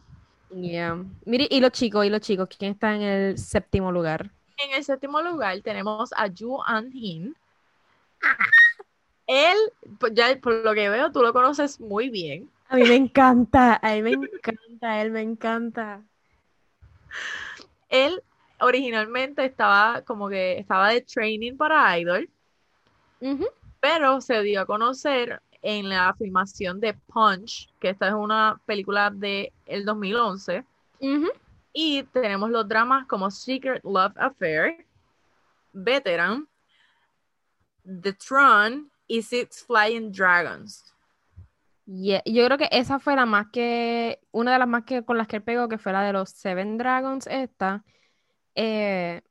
Yeah. 0.49 0.97
Mire, 1.25 1.47
y 1.51 1.59
los 1.59 1.73
chicos, 1.73 2.07
y 2.07 2.09
los 2.09 2.21
chicos, 2.21 2.49
¿quién 2.57 2.71
está 2.71 2.95
en 2.95 3.03
el 3.03 3.37
séptimo 3.37 3.91
lugar? 3.91 4.31
En 4.57 4.73
el 4.73 4.83
séptimo 4.83 5.21
lugar 5.21 5.61
tenemos 5.61 6.11
a 6.13 6.27
Ju 6.27 6.59
An 6.65 6.89
Hin. 6.91 7.35
Él, 9.27 9.57
pues, 9.99 10.11
ya 10.15 10.35
por 10.41 10.53
lo 10.65 10.73
que 10.73 10.89
veo, 10.89 11.11
tú 11.11 11.21
lo 11.21 11.33
conoces 11.33 11.79
muy 11.79 12.09
bien. 12.09 12.49
A 12.73 12.75
mí 12.75 12.85
me 12.85 12.95
encanta, 12.95 13.79
a 13.83 13.93
mí 13.93 14.01
me 14.01 14.13
encanta, 14.13 15.01
él 15.03 15.11
me 15.11 15.21
encanta. 15.21 16.01
Él 17.87 18.23
originalmente 18.59 19.45
estaba 19.45 20.01
como 20.01 20.27
que 20.27 20.57
estaba 20.57 20.89
de 20.89 21.01
training 21.01 21.55
para 21.55 21.99
Idol, 21.99 22.27
pero 23.79 24.21
se 24.21 24.41
dio 24.41 24.61
a 24.61 24.65
conocer 24.65 25.39
en 25.61 25.87
la 25.87 26.15
filmación 26.15 26.79
de 26.79 26.95
Punch, 26.95 27.69
que 27.79 27.89
esta 27.89 28.07
es 28.07 28.15
una 28.15 28.59
película 28.65 29.11
de 29.11 29.53
el 29.67 29.85
2011. 29.85 30.65
Y 31.73 32.01
tenemos 32.11 32.49
los 32.49 32.67
dramas 32.67 33.05
como 33.05 33.29
Secret 33.29 33.83
Love 33.83 34.17
Affair, 34.17 34.83
Veteran, 35.73 36.47
The 37.83 38.13
Tron 38.13 38.89
y 39.05 39.21
Six 39.21 39.63
Flying 39.63 40.11
Dragons. 40.11 40.92
Yo 41.85 42.45
creo 42.45 42.57
que 42.57 42.69
esa 42.71 42.99
fue 42.99 43.15
la 43.15 43.25
más 43.25 43.47
que, 43.51 44.19
una 44.31 44.53
de 44.53 44.59
las 44.59 44.67
más 44.67 44.83
que 44.85 45.03
con 45.03 45.17
las 45.17 45.27
que 45.27 45.37
él 45.37 45.43
pegó, 45.43 45.67
que 45.67 45.77
fue 45.77 45.91
la 45.91 46.03
de 46.03 46.13
los 46.13 46.29
Seven 46.29 46.77
Dragons, 46.77 47.27
esta. 47.27 47.83
Eh, 48.55 49.21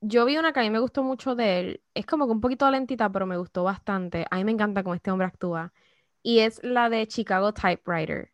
yo 0.00 0.24
vi 0.24 0.36
una 0.36 0.52
que 0.52 0.60
a 0.60 0.62
mí 0.62 0.70
me 0.70 0.78
gustó 0.78 1.02
mucho 1.02 1.34
de 1.34 1.60
él. 1.60 1.80
Es 1.94 2.06
como 2.06 2.26
que 2.26 2.32
un 2.32 2.40
poquito 2.40 2.70
lentita, 2.70 3.10
pero 3.10 3.26
me 3.26 3.36
gustó 3.36 3.64
bastante. 3.64 4.26
A 4.30 4.36
mí 4.36 4.44
me 4.44 4.52
encanta 4.52 4.82
cómo 4.82 4.94
este 4.94 5.10
hombre 5.10 5.26
actúa. 5.26 5.72
Y 6.22 6.40
es 6.40 6.62
la 6.62 6.88
de 6.88 7.06
Chicago 7.08 7.52
Typewriter. 7.52 8.30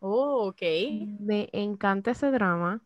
Oh, 0.00 0.48
ok. 0.48 0.62
Me 1.20 1.48
encanta 1.52 2.12
ese 2.12 2.30
drama. 2.30 2.82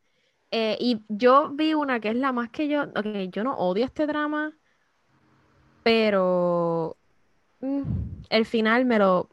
Eh, 0.51 0.77
y 0.81 1.03
yo 1.09 1.51
vi 1.51 1.75
una 1.75 2.01
que 2.01 2.09
es 2.11 2.17
la 2.17 2.33
más 2.33 2.51
que 2.51 2.69
yo. 2.69 2.85
Ok, 2.85 3.07
yo 3.31 3.45
no 3.45 3.55
odio 3.57 3.85
este 3.85 4.07
drama, 4.07 4.57
pero 5.83 6.97
mm, 7.61 7.83
el 8.31 8.47
final 8.47 8.85
me 8.85 8.99
lo 8.99 9.31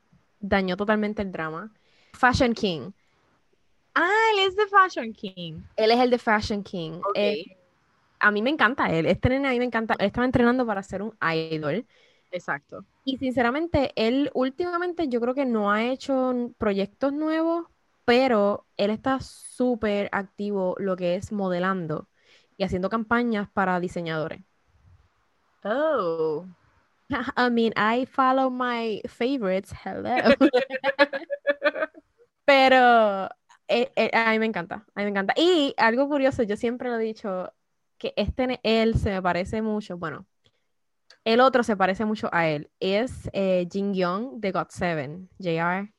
dañó 0.47 0.77
totalmente 0.77 1.21
el 1.21 1.31
drama. 1.31 1.71
Fashion 2.13 2.53
King. 2.53 2.91
Ah, 3.93 4.09
él 4.33 4.47
es 4.47 4.55
de 4.55 4.67
Fashion 4.67 5.13
King. 5.13 5.61
Él 5.75 5.91
es 5.91 5.99
el 5.99 6.09
de 6.09 6.17
Fashion 6.17 6.63
King. 6.63 7.01
Eh, 7.13 7.45
a 8.19 8.31
mí 8.31 8.41
me 8.41 8.49
encanta 8.49 8.89
él. 8.89 9.05
Este 9.05 9.29
nene 9.29 9.47
a 9.47 9.51
mí 9.51 9.59
me 9.59 9.65
encanta. 9.65 9.95
Él 9.99 10.07
estaba 10.07 10.25
entrenando 10.25 10.65
para 10.65 10.83
ser 10.83 11.01
un 11.01 11.15
idol. 11.21 11.85
Exacto. 12.31 12.83
Y 13.05 13.17
sinceramente, 13.17 13.93
él 13.95 14.29
últimamente 14.33 15.07
yo 15.07 15.21
creo 15.21 15.33
que 15.33 15.45
no 15.45 15.71
ha 15.71 15.83
hecho 15.83 16.33
proyectos 16.57 17.13
nuevos, 17.13 17.67
pero 18.03 18.65
él 18.77 18.89
está 18.89 19.19
súper 19.21 20.09
activo 20.11 20.75
lo 20.79 20.95
que 20.95 21.15
es 21.15 21.31
modelando 21.31 22.09
y 22.57 22.63
haciendo 22.63 22.89
campañas 22.89 23.49
para 23.49 23.79
diseñadores. 23.79 24.41
Oh. 25.63 26.45
I 27.37 27.49
mean, 27.49 27.73
I 27.75 28.05
follow 28.05 28.49
my 28.49 29.01
favorites. 29.07 29.73
Hello. 29.83 30.15
pero 32.45 33.29
eh, 33.67 33.91
eh, 33.95 34.11
a 34.13 34.31
mí 34.31 34.39
me 34.39 34.45
encanta, 34.45 34.85
a 34.95 34.99
mí 34.99 35.03
me 35.03 35.09
encanta. 35.09 35.33
Y 35.35 35.73
algo 35.77 36.07
curioso, 36.07 36.43
yo 36.43 36.55
siempre 36.55 36.89
lo 36.89 36.99
he 36.99 37.03
dicho, 37.03 37.51
que 37.97 38.13
este 38.15 38.59
él 38.63 38.97
se 38.97 39.11
me 39.11 39.21
parece 39.21 39.61
mucho, 39.61 39.97
bueno, 39.97 40.25
el 41.23 41.39
otro 41.39 41.63
se 41.63 41.75
parece 41.75 42.05
mucho 42.05 42.29
a 42.31 42.47
él, 42.47 42.69
es 42.79 43.29
eh, 43.33 43.67
Jin 43.71 43.93
Young 43.93 44.39
de 44.39 44.51
God 44.51 44.67
Seven, 44.69 45.29
JR. 45.39 45.91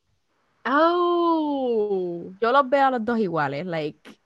Oh, 0.65 2.33
yo 2.41 2.53
los 2.53 2.69
veo 2.69 2.87
a 2.87 2.91
los 2.93 3.05
dos 3.05 3.19
iguales, 3.19 3.67
like, 3.67 4.19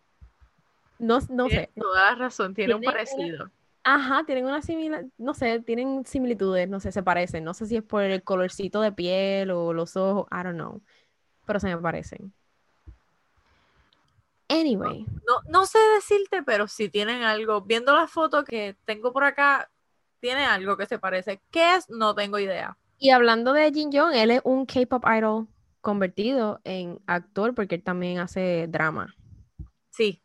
no, 0.99 1.19
no 1.31 1.49
sé. 1.49 1.71
Toda 1.75 2.15
razón, 2.15 2.55
tiene 2.55 2.75
un 2.75 2.83
parecido. 2.83 3.51
Ajá, 3.93 4.23
tienen 4.25 4.45
una 4.45 4.63
similar, 4.63 5.05
no 5.19 5.35
sé, 5.35 5.59
tienen 5.59 6.07
similitudes, 6.07 6.69
no 6.69 6.79
sé, 6.79 6.93
se 6.93 7.03
parecen. 7.03 7.43
No 7.43 7.55
sé 7.55 7.67
si 7.67 7.77
es 7.77 7.83
por 7.83 8.05
el 8.05 8.23
colorcito 8.23 8.81
de 8.81 8.93
piel 8.93 9.51
o 9.51 9.73
los 9.73 9.97
ojos, 9.97 10.29
I 10.31 10.45
don't 10.45 10.55
know. 10.55 10.81
Pero 11.45 11.59
se 11.59 11.67
me 11.67 11.77
parecen. 11.77 12.33
Anyway. 14.49 15.05
No, 15.27 15.41
no, 15.49 15.67
sé 15.67 15.81
decirte, 15.97 16.45
pero 16.45 16.69
si 16.69 16.89
tienen 16.89 17.25
algo. 17.25 17.63
Viendo 17.63 17.93
la 17.93 18.07
foto 18.07 18.45
que 18.45 18.77
tengo 18.85 19.13
por 19.13 19.25
acá, 19.25 19.69
tiene 20.21 20.45
algo 20.45 20.77
que 20.77 20.87
se 20.87 21.01
parece. 21.01 21.43
¿Qué 21.51 21.75
es? 21.75 21.91
No 21.91 22.15
tengo 22.15 22.39
idea. 22.39 22.79
Y 22.97 23.11
hablando 23.11 23.53
de 23.53 23.73
Jin 23.73 23.91
Young, 23.91 24.15
él 24.15 24.31
es 24.31 24.41
un 24.45 24.67
K-pop 24.67 25.05
idol 25.19 25.49
convertido 25.81 26.61
en 26.63 27.01
actor 27.09 27.57
porque 27.57 27.75
él 27.75 27.83
también 27.83 28.21
hace 28.21 28.69
drama. 28.69 29.17
Sí. 29.91 30.23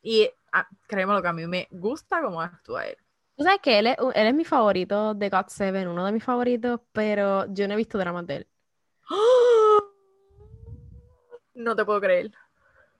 Y 0.00 0.30
ah, 0.52 0.68
créeme 0.86 1.12
lo 1.12 1.22
que 1.22 1.28
a 1.28 1.32
mí 1.32 1.46
me 1.46 1.68
gusta 1.70 2.22
cómo 2.22 2.40
actúa 2.40 2.86
él. 2.86 2.96
Tú 3.36 3.44
sabes 3.44 3.60
que 3.60 3.78
él 3.78 3.86
es, 3.86 3.96
él 4.14 4.26
es 4.26 4.34
mi 4.34 4.44
favorito 4.44 5.14
de 5.14 5.30
God 5.30 5.46
Seven, 5.48 5.88
uno 5.88 6.04
de 6.04 6.12
mis 6.12 6.22
favoritos, 6.22 6.80
pero 6.92 7.46
yo 7.52 7.66
no 7.66 7.74
he 7.74 7.78
visto 7.78 7.98
dramas 7.98 8.26
de 8.26 8.36
él. 8.36 8.46
No 11.54 11.76
te 11.76 11.84
puedo 11.84 12.00
creer. 12.00 12.30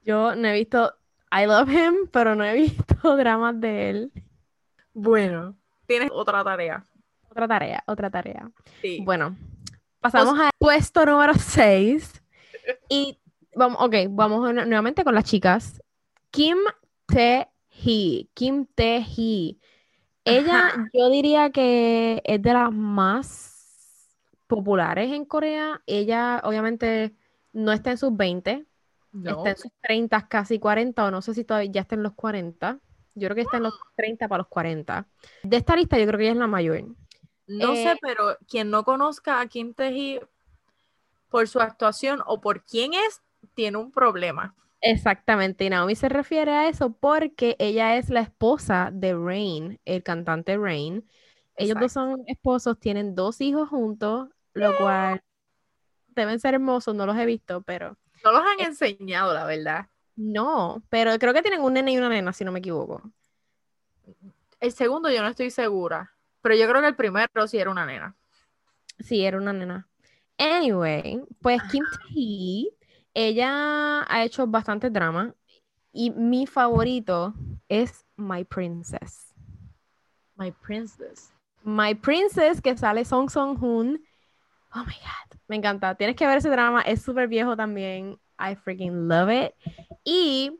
Yo 0.05 0.35
no 0.35 0.49
he 0.49 0.53
visto 0.53 0.95
I 1.31 1.47
Love 1.47 1.71
Him, 1.71 2.09
pero 2.11 2.35
no 2.35 2.45
he 2.45 2.55
visto 2.63 3.17
dramas 3.17 3.61
de 3.61 3.91
él. 3.91 4.13
Bueno, 4.93 5.57
tienes 5.87 6.11
otra 6.13 6.45
tarea. 6.45 6.87
Otra 7.29 7.49
tarea, 7.49 7.83
otra 7.87 8.11
tarea. 8.11 8.51
Sí. 8.83 9.01
Bueno, 9.03 9.37
pasamos 10.01 10.39
al 10.39 10.51
puesto 10.59 11.05
número 11.07 11.35
6. 11.35 12.19
Y 12.89 13.19
vamos, 13.57 13.79
ok, 13.81 13.95
vamos 14.11 14.55
nuevamente 14.55 15.03
con 15.03 15.17
las 15.17 15.25
chicas. 15.25 15.83
Kim 16.31 16.59
Tae-hee. 17.07 18.29
Kim 18.35 18.67
Tae-hee. 18.75 19.59
Ella, 20.25 20.89
yo 20.93 21.11
diría 21.11 21.51
que 21.51 22.23
es 22.25 22.41
de 22.41 22.53
las 22.53 22.73
más 22.73 23.53
populares 24.47 25.13
en 25.13 25.25
Corea. 25.25 25.83
Ella, 25.87 26.41
obviamente, 26.45 27.15
no 27.53 27.73
está 27.73 27.91
en 27.91 27.99
sus 27.99 28.17
20, 28.17 28.67
Está 29.15 29.51
en 29.51 29.57
sus 29.59 29.73
30, 29.83 30.27
casi 30.29 30.59
40, 30.59 31.05
o 31.05 31.11
no 31.11 31.21
sé 31.21 31.35
si 31.35 31.45
todavía 31.45 31.71
ya 31.71 31.81
está 31.83 31.97
en 31.97 32.03
los 32.03 32.15
40. 32.15 32.81
Yo 33.15 33.29
creo 33.29 33.35
que 33.35 33.43
está 33.43 33.59
en 33.59 33.65
los 33.65 33.75
30 33.97 34.27
para 34.27 34.39
los 34.39 34.49
40. 34.49 35.07
De 35.43 35.57
esta 35.59 35.77
lista, 35.77 35.99
yo 35.99 36.07
creo 36.07 36.17
que 36.17 36.25
ella 36.25 36.33
es 36.33 36.39
la 36.39 36.47
mayor. 36.47 36.85
No 37.47 37.75
sé, 37.75 37.93
eh, 37.93 37.99
pero 38.01 38.39
quien 38.49 38.71
no 38.71 38.85
conozca 38.85 39.41
a 39.41 39.47
Kim 39.49 39.75
Tae 39.75 40.27
por 41.29 41.47
su 41.47 41.61
actuación 41.61 42.23
o 42.25 42.41
por 42.41 42.65
quién 42.65 42.95
es, 42.95 43.21
tiene 43.55 43.77
un 43.77 43.93
problema. 43.93 44.55
Exactamente, 44.85 45.65
y 45.65 45.71
Naomi 45.71 45.95
se 45.95 46.09
refiere 46.09 46.51
a 46.51 46.69
eso 46.69 46.93
porque 46.93 47.55
ella 47.61 47.97
es 47.97 48.11
la 48.11 48.21
esposa 48.21 48.91
de 48.93 49.15
Rain, 49.15 49.81
el 49.85 50.03
cantante 50.03 50.59
Rain. 50.59 51.09
Ellos 51.55 51.79
dos 51.79 51.93
son 51.93 52.25
esposos, 52.27 52.81
tienen 52.81 53.15
dos 53.15 53.41
hijos 53.41 53.69
juntos, 53.69 54.29
lo 54.55 54.77
cual 54.77 55.23
deben 56.09 56.41
ser 56.41 56.55
hermosos, 56.55 56.97
no 56.97 57.07
los 57.07 57.17
he 57.17 57.27
visto, 57.27 57.63
pero... 57.63 57.97
No 58.25 58.33
los 58.33 58.43
han 58.43 58.67
enseñado, 58.67 59.33
la 59.33 59.45
verdad. 59.45 59.87
No, 60.17 60.83
pero 60.89 61.17
creo 61.19 61.33
que 61.33 61.43
tienen 61.43 61.61
un 61.61 61.75
nene 61.75 61.93
y 61.93 61.99
una 61.99 62.09
nena, 62.09 62.33
si 62.33 62.45
no 62.45 62.51
me 62.51 62.59
equivoco. 62.59 63.03
El 64.59 64.73
segundo 64.73 65.11
yo 65.11 65.23
no 65.23 65.29
estoy 65.29 65.51
segura, 65.51 66.13
pero 66.41 66.57
yo 66.57 66.69
creo 66.69 66.81
que 66.81 66.89
el 66.89 66.97
primero 66.97 67.47
sí 67.47 67.59
era 67.59 67.71
una 67.71 67.87
nena. 67.87 68.17
Sí, 68.99 69.25
era 69.25 69.39
una 69.39 69.53
nena. 69.53 69.89
Anyway, 70.39 71.21
pues 71.41 71.63
Kim 71.71 71.85
Tae 71.85 72.82
ella 73.15 74.03
ha 74.09 74.25
hecho 74.25 74.47
bastante 74.47 74.91
drama 74.91 75.35
y 75.93 76.11
mi 76.11 76.47
favorito 76.47 77.35
es 77.69 78.07
My 78.17 78.45
Princess. 78.45 79.33
My 80.37 80.51
Princess. 80.51 81.33
My 81.63 81.95
Princess, 81.95 82.61
que 82.61 82.77
sale 82.77 83.05
Song 83.05 83.29
Song 83.29 83.57
Hoon. 83.61 84.03
Oh 84.75 84.85
my 84.85 84.95
God, 84.95 85.39
me 85.49 85.57
encanta. 85.57 85.95
Tienes 85.95 86.17
que 86.17 86.27
ver 86.27 86.39
ese 86.39 86.49
drama, 86.49 86.83
es 86.83 87.03
súper 87.03 87.29
viejo 87.29 87.57
también. 87.57 88.19
I 88.39 88.57
freaking 88.57 89.09
love 89.09 89.31
it. 89.31 89.53
Y 90.05 90.59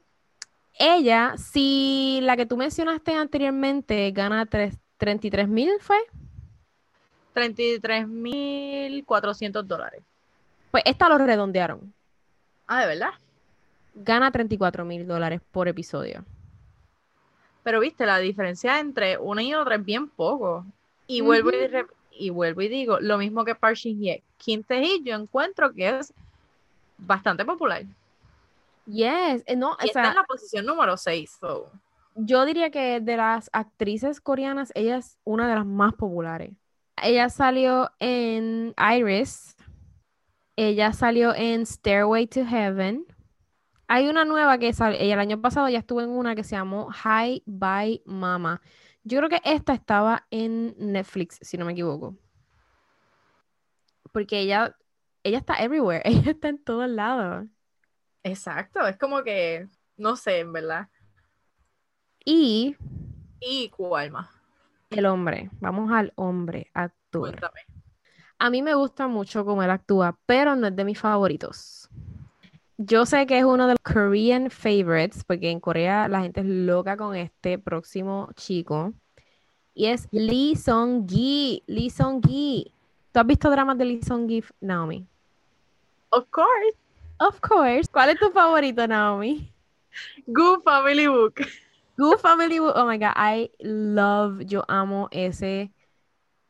ella, 0.79 1.35
si 1.37 2.21
la 2.23 2.37
que 2.37 2.47
tú 2.47 2.57
mencionaste 2.57 3.15
anteriormente 3.15 4.11
gana 4.13 4.47
33 4.47 5.49
mil, 5.49 5.71
¿fue? 5.81 5.97
33 7.33 8.07
mil 8.07 9.05
400 9.05 9.67
dólares. 9.67 10.03
Pues 10.71 10.85
esta 10.87 11.09
lo 11.09 11.19
redondearon. 11.19 11.93
Ah, 12.75 12.81
¿de 12.81 12.87
verdad? 12.87 13.11
Gana 13.95 14.31
34 14.31 14.87
mil 14.87 15.07
dólares 15.07 15.43
por 15.51 15.69
episodio. 15.69 16.25
Pero 17.63 17.81
viste, 17.81 18.07
la 18.07 18.19
diferencia 18.19 18.81
entre 18.81 19.19
una 19.19 19.43
y 19.43 19.53
otra 19.53 19.75
es 19.75 19.85
bien 19.85 20.09
poco. 20.09 20.65
Y 21.07 21.21
vuelvo, 21.21 21.51
y, 21.51 22.27
y, 22.27 22.31
vuelvo 22.31 22.63
y 22.63 22.69
digo, 22.69 22.99
lo 22.99 23.19
mismo 23.19 23.45
que 23.45 23.55
Park 23.55 23.77
Shin 23.77 24.01
Hye. 24.01 24.23
Kim 24.39 24.63
Tae 24.63 25.03
yo 25.03 25.15
encuentro 25.15 25.71
que 25.75 25.99
es 25.99 26.15
bastante 26.97 27.45
popular. 27.45 27.83
Yes, 28.87 29.45
eh, 29.45 29.55
no, 29.55 29.77
y 29.83 29.89
está 29.89 30.09
en 30.09 30.15
la 30.15 30.25
posición 30.25 30.65
número 30.65 30.97
6. 30.97 31.41
Yo 32.15 32.47
diría 32.47 32.71
que 32.71 33.01
de 33.01 33.17
las 33.19 33.51
actrices 33.53 34.19
coreanas, 34.19 34.73
ella 34.75 34.97
es 34.97 35.19
una 35.25 35.47
de 35.47 35.57
las 35.57 35.67
más 35.67 35.93
populares. 35.93 36.53
Ella 37.03 37.29
salió 37.29 37.91
en 37.99 38.75
Iris, 38.97 39.57
ella 40.57 40.93
salió 40.93 41.35
en 41.35 41.67
Stairway 41.67 42.27
to 42.27 42.45
Heaven. 42.45 43.07
Hay 43.89 44.09
una 44.09 44.25
nueva 44.25 44.59
que 44.59 44.73
salió, 44.73 44.99
ella 44.99 45.15
el 45.15 45.21
año 45.21 45.41
pasado 45.41 45.69
ya 45.69 45.79
estuvo 45.79 46.01
en 46.01 46.11
una 46.11 46.35
que 46.35 46.45
se 46.45 46.57
llamó 46.57 46.91
Hi 47.05 47.43
Bye 47.47 48.03
Mama. 48.07 48.61
Yo 49.05 49.19
creo 49.19 49.29
que 49.29 49.41
esta 49.45 49.75
estaba 49.75 50.27
en 50.31 50.75
Netflix, 50.79 51.39
si 51.43 51.57
no 51.57 51.65
me 51.65 51.73
equivoco. 51.73 52.17
Porque 54.13 54.41
ella, 54.41 54.77
ella 55.23 55.39
está 55.39 55.57
everywhere, 55.57 56.03
ella 56.05 56.31
está 56.33 56.49
en 56.49 56.63
todos 56.63 56.89
lados. 56.89 57.47
Exacto, 58.23 58.87
es 58.87 58.97
como 58.99 59.23
que, 59.25 59.69
no 59.97 60.17
sé, 60.17 60.41
en 60.41 60.53
verdad. 60.53 60.89
Y... 62.25 62.77
¿Y 63.41 63.69
cuál 63.71 64.13
más? 64.13 64.29
El 64.91 65.07
hombre, 65.07 65.51
vamos 65.61 65.91
al 65.91 66.13
hombre, 66.15 66.71
actor. 66.75 67.41
A 68.43 68.51
mí 68.51 68.61
me 68.61 68.75
gusta 68.75 69.07
mucho 69.07 69.45
cómo 69.45 69.63
él 69.63 69.71
actúa, 69.71 70.19
pero 70.27 70.57
no 70.57 70.67
es 70.67 70.75
de 70.75 70.85
mis 70.85 70.99
favoritos. 70.99 71.89
Yo 72.77 73.07
sé 73.07 73.25
que 73.25 73.39
es 73.39 73.45
uno 73.45 73.69
de 73.69 73.75
los 73.75 73.83
Korean 73.85 74.51
favorites, 74.51 75.23
porque 75.23 75.49
en 75.49 75.61
Corea 75.61 76.09
la 76.09 76.23
gente 76.23 76.41
es 76.41 76.47
loca 76.47 76.97
con 76.97 77.15
este 77.15 77.57
próximo 77.61 78.31
chico. 78.35 78.95
Y 79.75 79.87
es 79.87 80.09
Lee 80.11 80.57
Song-gi. 80.57 81.63
Lee 81.69 81.89
Song-gi. 81.89 82.73
¿Tú 83.13 83.21
has 83.21 83.27
visto 83.29 83.49
dramas 83.49 83.79
de 83.79 83.85
Lee 83.85 84.03
Song-gi, 84.03 84.43
Naomi? 84.61 85.07
Of 86.11 86.25
course. 86.31 86.77
Of 87.21 87.39
course. 87.39 87.89
¿Cuál 87.93 88.11
es 88.11 88.19
tu 88.19 88.33
favorito, 88.33 88.85
Naomi? 88.89 89.53
Good 90.27 90.63
Family 90.65 91.07
Book. 91.07 91.43
Good 91.97 92.19
Family 92.19 92.59
Book. 92.59 92.73
Oh 92.75 92.87
my 92.87 92.99
God, 92.99 93.13
I 93.15 93.53
love, 93.61 94.45
yo 94.45 94.65
amo 94.67 95.07
ese 95.13 95.71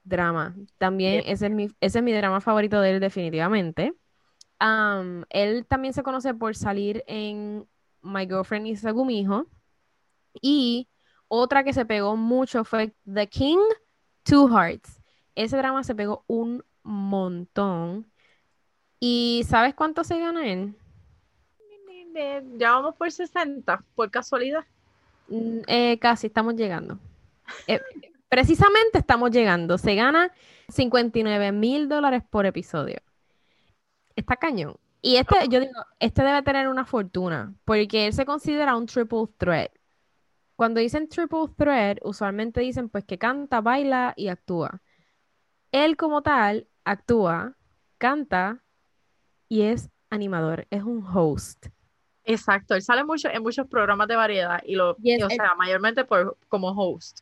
drama. 0.05 0.55
También 0.79 1.23
ese, 1.27 1.47
es 1.47 1.53
mi, 1.53 1.71
ese 1.81 1.99
es 1.99 2.05
mi 2.05 2.13
drama 2.13 2.41
favorito 2.41 2.81
de 2.81 2.93
él, 2.93 3.01
definitivamente. 3.01 3.95
él 5.31 5.67
también 5.67 5.95
se 5.95 6.03
conoce 6.03 6.35
por 6.35 6.55
salir 6.55 7.05
en 7.07 7.67
My 8.03 8.27
Girlfriend 8.27 8.67
is 8.67 8.85
a 8.85 8.91
Gumijo. 8.91 9.47
Y 10.41 10.89
otra 11.29 11.65
que 11.65 11.73
se 11.73 11.85
pegó 11.85 12.17
mucho 12.17 12.65
fue 12.65 12.95
The 13.13 13.27
King, 13.29 13.59
Two 14.23 14.49
Hearts. 14.49 15.01
Ese 15.35 15.57
drama 15.57 15.85
se 15.85 15.95
pegó 15.95 16.25
un 16.27 16.65
montón. 16.83 18.07
¿Y 19.01 19.43
sabes 19.49 19.75
cuánto 19.75 20.05
se 20.05 20.19
gana 20.19 20.47
él? 20.47 20.75
Ya 22.59 22.73
vamos 22.73 22.95
por 22.97 23.11
60, 23.11 23.83
por 23.95 24.11
casualidad. 24.11 24.65
Mm, 25.29 25.61
eh, 25.67 25.99
casi, 25.99 26.27
estamos 26.27 26.55
llegando. 26.55 26.99
Eh, 27.67 27.81
precisamente 28.33 28.97
estamos 28.97 29.31
llegando. 29.31 29.77
Se 29.77 29.95
gana 29.95 30.33
59 30.69 31.53
mil 31.53 31.87
dólares 31.87 32.23
por 32.31 32.47
episodio. 32.47 32.97
Está 34.17 34.37
cañón. 34.37 34.77
Y 35.03 35.17
este, 35.17 35.49
yo 35.51 35.61
digo, 35.61 35.85
este 36.01 36.23
debe 36.23 36.41
tener 36.43 36.69
una 36.69 36.87
fortuna, 36.87 37.55
porque 37.67 38.07
él 38.07 38.15
se 38.15 38.25
considera 38.25 38.75
un 38.75 38.87
triple 38.87 39.27
threat. 39.37 39.71
Cuando 40.57 40.81
dicen 40.81 41.11
triple 41.11 41.49
threat, 41.59 41.99
usualmente 42.05 42.63
dicen 42.63 42.89
pues 42.89 43.05
que 43.05 43.19
canta, 43.19 43.61
baila 43.61 44.15
y 44.17 44.29
actúa. 44.29 44.81
Él 45.71 45.99
como 45.99 46.23
tal 46.23 46.67
actúa, 46.85 47.59
canta 47.99 48.63
y 49.47 49.63
es 49.63 49.91
animador, 50.09 50.67
es 50.71 50.85
un 50.85 51.05
host. 51.07 51.67
Exacto, 52.25 52.75
él 52.77 52.83
sale 52.83 53.05
mucho 53.05 53.29
en 53.29 53.43
muchos 53.43 53.67
programas 53.67 54.09
de 54.09 54.17
variedad 54.17 54.63
y 54.65 54.75
lo, 54.75 54.93
o 54.93 54.97
sea, 55.29 55.55
mayormente 55.55 56.07
por, 56.07 56.39
como 56.49 56.69
host. 56.69 57.21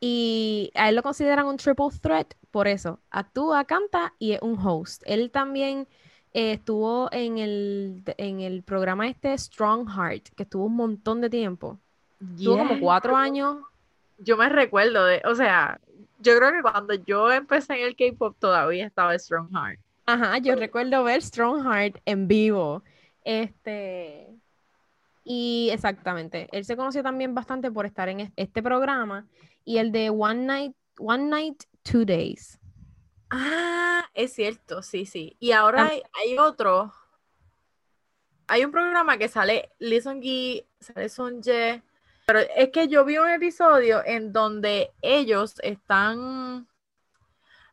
Y 0.00 0.70
a 0.74 0.88
él 0.88 0.96
lo 0.96 1.02
consideran 1.02 1.46
un 1.46 1.56
triple 1.56 1.88
threat 2.00 2.34
por 2.50 2.68
eso. 2.68 3.00
Actúa, 3.10 3.64
canta 3.64 4.14
y 4.18 4.32
es 4.32 4.42
un 4.42 4.58
host. 4.58 5.02
Él 5.06 5.30
también 5.30 5.88
eh, 6.32 6.52
estuvo 6.52 7.08
en 7.12 7.38
el, 7.38 8.02
en 8.16 8.40
el 8.40 8.62
programa 8.62 9.08
este 9.08 9.36
Strong 9.36 9.88
Heart, 9.88 10.28
que 10.36 10.44
estuvo 10.44 10.66
un 10.66 10.76
montón 10.76 11.20
de 11.20 11.30
tiempo. 11.30 11.78
Estuvo 12.36 12.58
como 12.58 12.80
cuatro 12.80 13.16
años. 13.16 13.58
Yo 14.18 14.36
me 14.36 14.48
recuerdo 14.48 15.04
de, 15.06 15.20
o 15.24 15.34
sea, 15.34 15.80
yo 16.20 16.36
creo 16.36 16.52
que 16.52 16.62
cuando 16.62 16.94
yo 16.94 17.32
empecé 17.32 17.74
en 17.74 17.86
el 17.86 17.96
K-pop 17.96 18.36
todavía 18.38 18.86
estaba 18.86 19.18
Strong 19.18 19.50
Heart. 19.50 19.80
Ajá, 20.06 20.38
yo 20.38 20.54
recuerdo 20.54 21.02
ver 21.04 21.22
Strong 21.22 21.64
Heart 21.64 21.98
en 22.04 22.28
vivo. 22.28 22.82
Este. 23.24 24.28
Y 25.24 25.70
exactamente, 25.72 26.48
él 26.52 26.64
se 26.64 26.76
conoció 26.76 27.02
también 27.02 27.34
bastante 27.34 27.70
por 27.70 27.86
estar 27.86 28.08
en 28.08 28.32
este 28.36 28.62
programa 28.62 29.26
y 29.64 29.78
el 29.78 29.92
de 29.92 30.10
One 30.10 30.44
Night, 30.44 30.76
One 30.98 31.24
Night, 31.24 31.62
Two 31.82 32.04
Days. 32.04 32.58
Ah, 33.30 34.08
es 34.14 34.34
cierto, 34.34 34.82
sí, 34.82 35.06
sí. 35.06 35.36
Y 35.38 35.52
ahora 35.52 35.90
hay, 36.12 36.36
otro. 36.38 36.92
Hay 38.48 38.64
un 38.64 38.72
programa 38.72 39.16
que 39.16 39.28
sale 39.28 39.70
Lee 39.78 40.00
Sung-gi, 40.00 40.66
sale 40.80 41.08
Sung-jae, 41.08 41.82
pero 42.26 42.40
es 42.40 42.70
que 42.70 42.88
yo 42.88 43.04
vi 43.04 43.18
un 43.18 43.30
episodio 43.30 44.02
en 44.04 44.32
donde 44.32 44.92
ellos 45.00 45.54
están, 45.62 46.68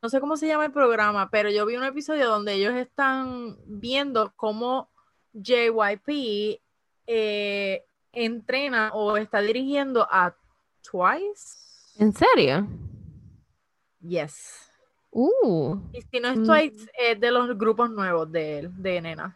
no 0.01 0.09
sé 0.09 0.19
cómo 0.19 0.37
se 0.37 0.47
llama 0.47 0.65
el 0.65 0.71
programa, 0.71 1.29
pero 1.29 1.49
yo 1.49 1.65
vi 1.65 1.75
un 1.75 1.83
episodio 1.83 2.29
donde 2.29 2.53
ellos 2.53 2.75
están 2.75 3.57
viendo 3.65 4.31
cómo 4.35 4.89
JYP 5.33 6.61
eh, 7.11 7.85
entrena 8.13 8.91
o 8.93 9.17
está 9.17 9.41
dirigiendo 9.41 10.07
a 10.11 10.35
Twice. 10.83 11.57
¿En 11.97 12.13
serio? 12.13 12.67
Yes. 13.99 14.71
Uh. 15.09 15.79
Y 15.91 16.03
si 16.03 16.19
no 16.19 16.29
es 16.29 16.37
mm. 16.37 16.45
Twice, 16.45 16.91
es 16.99 17.19
de 17.19 17.31
los 17.31 17.57
grupos 17.57 17.89
nuevos 17.89 18.31
de, 18.31 18.69
de 18.73 19.01
Nena. 19.01 19.35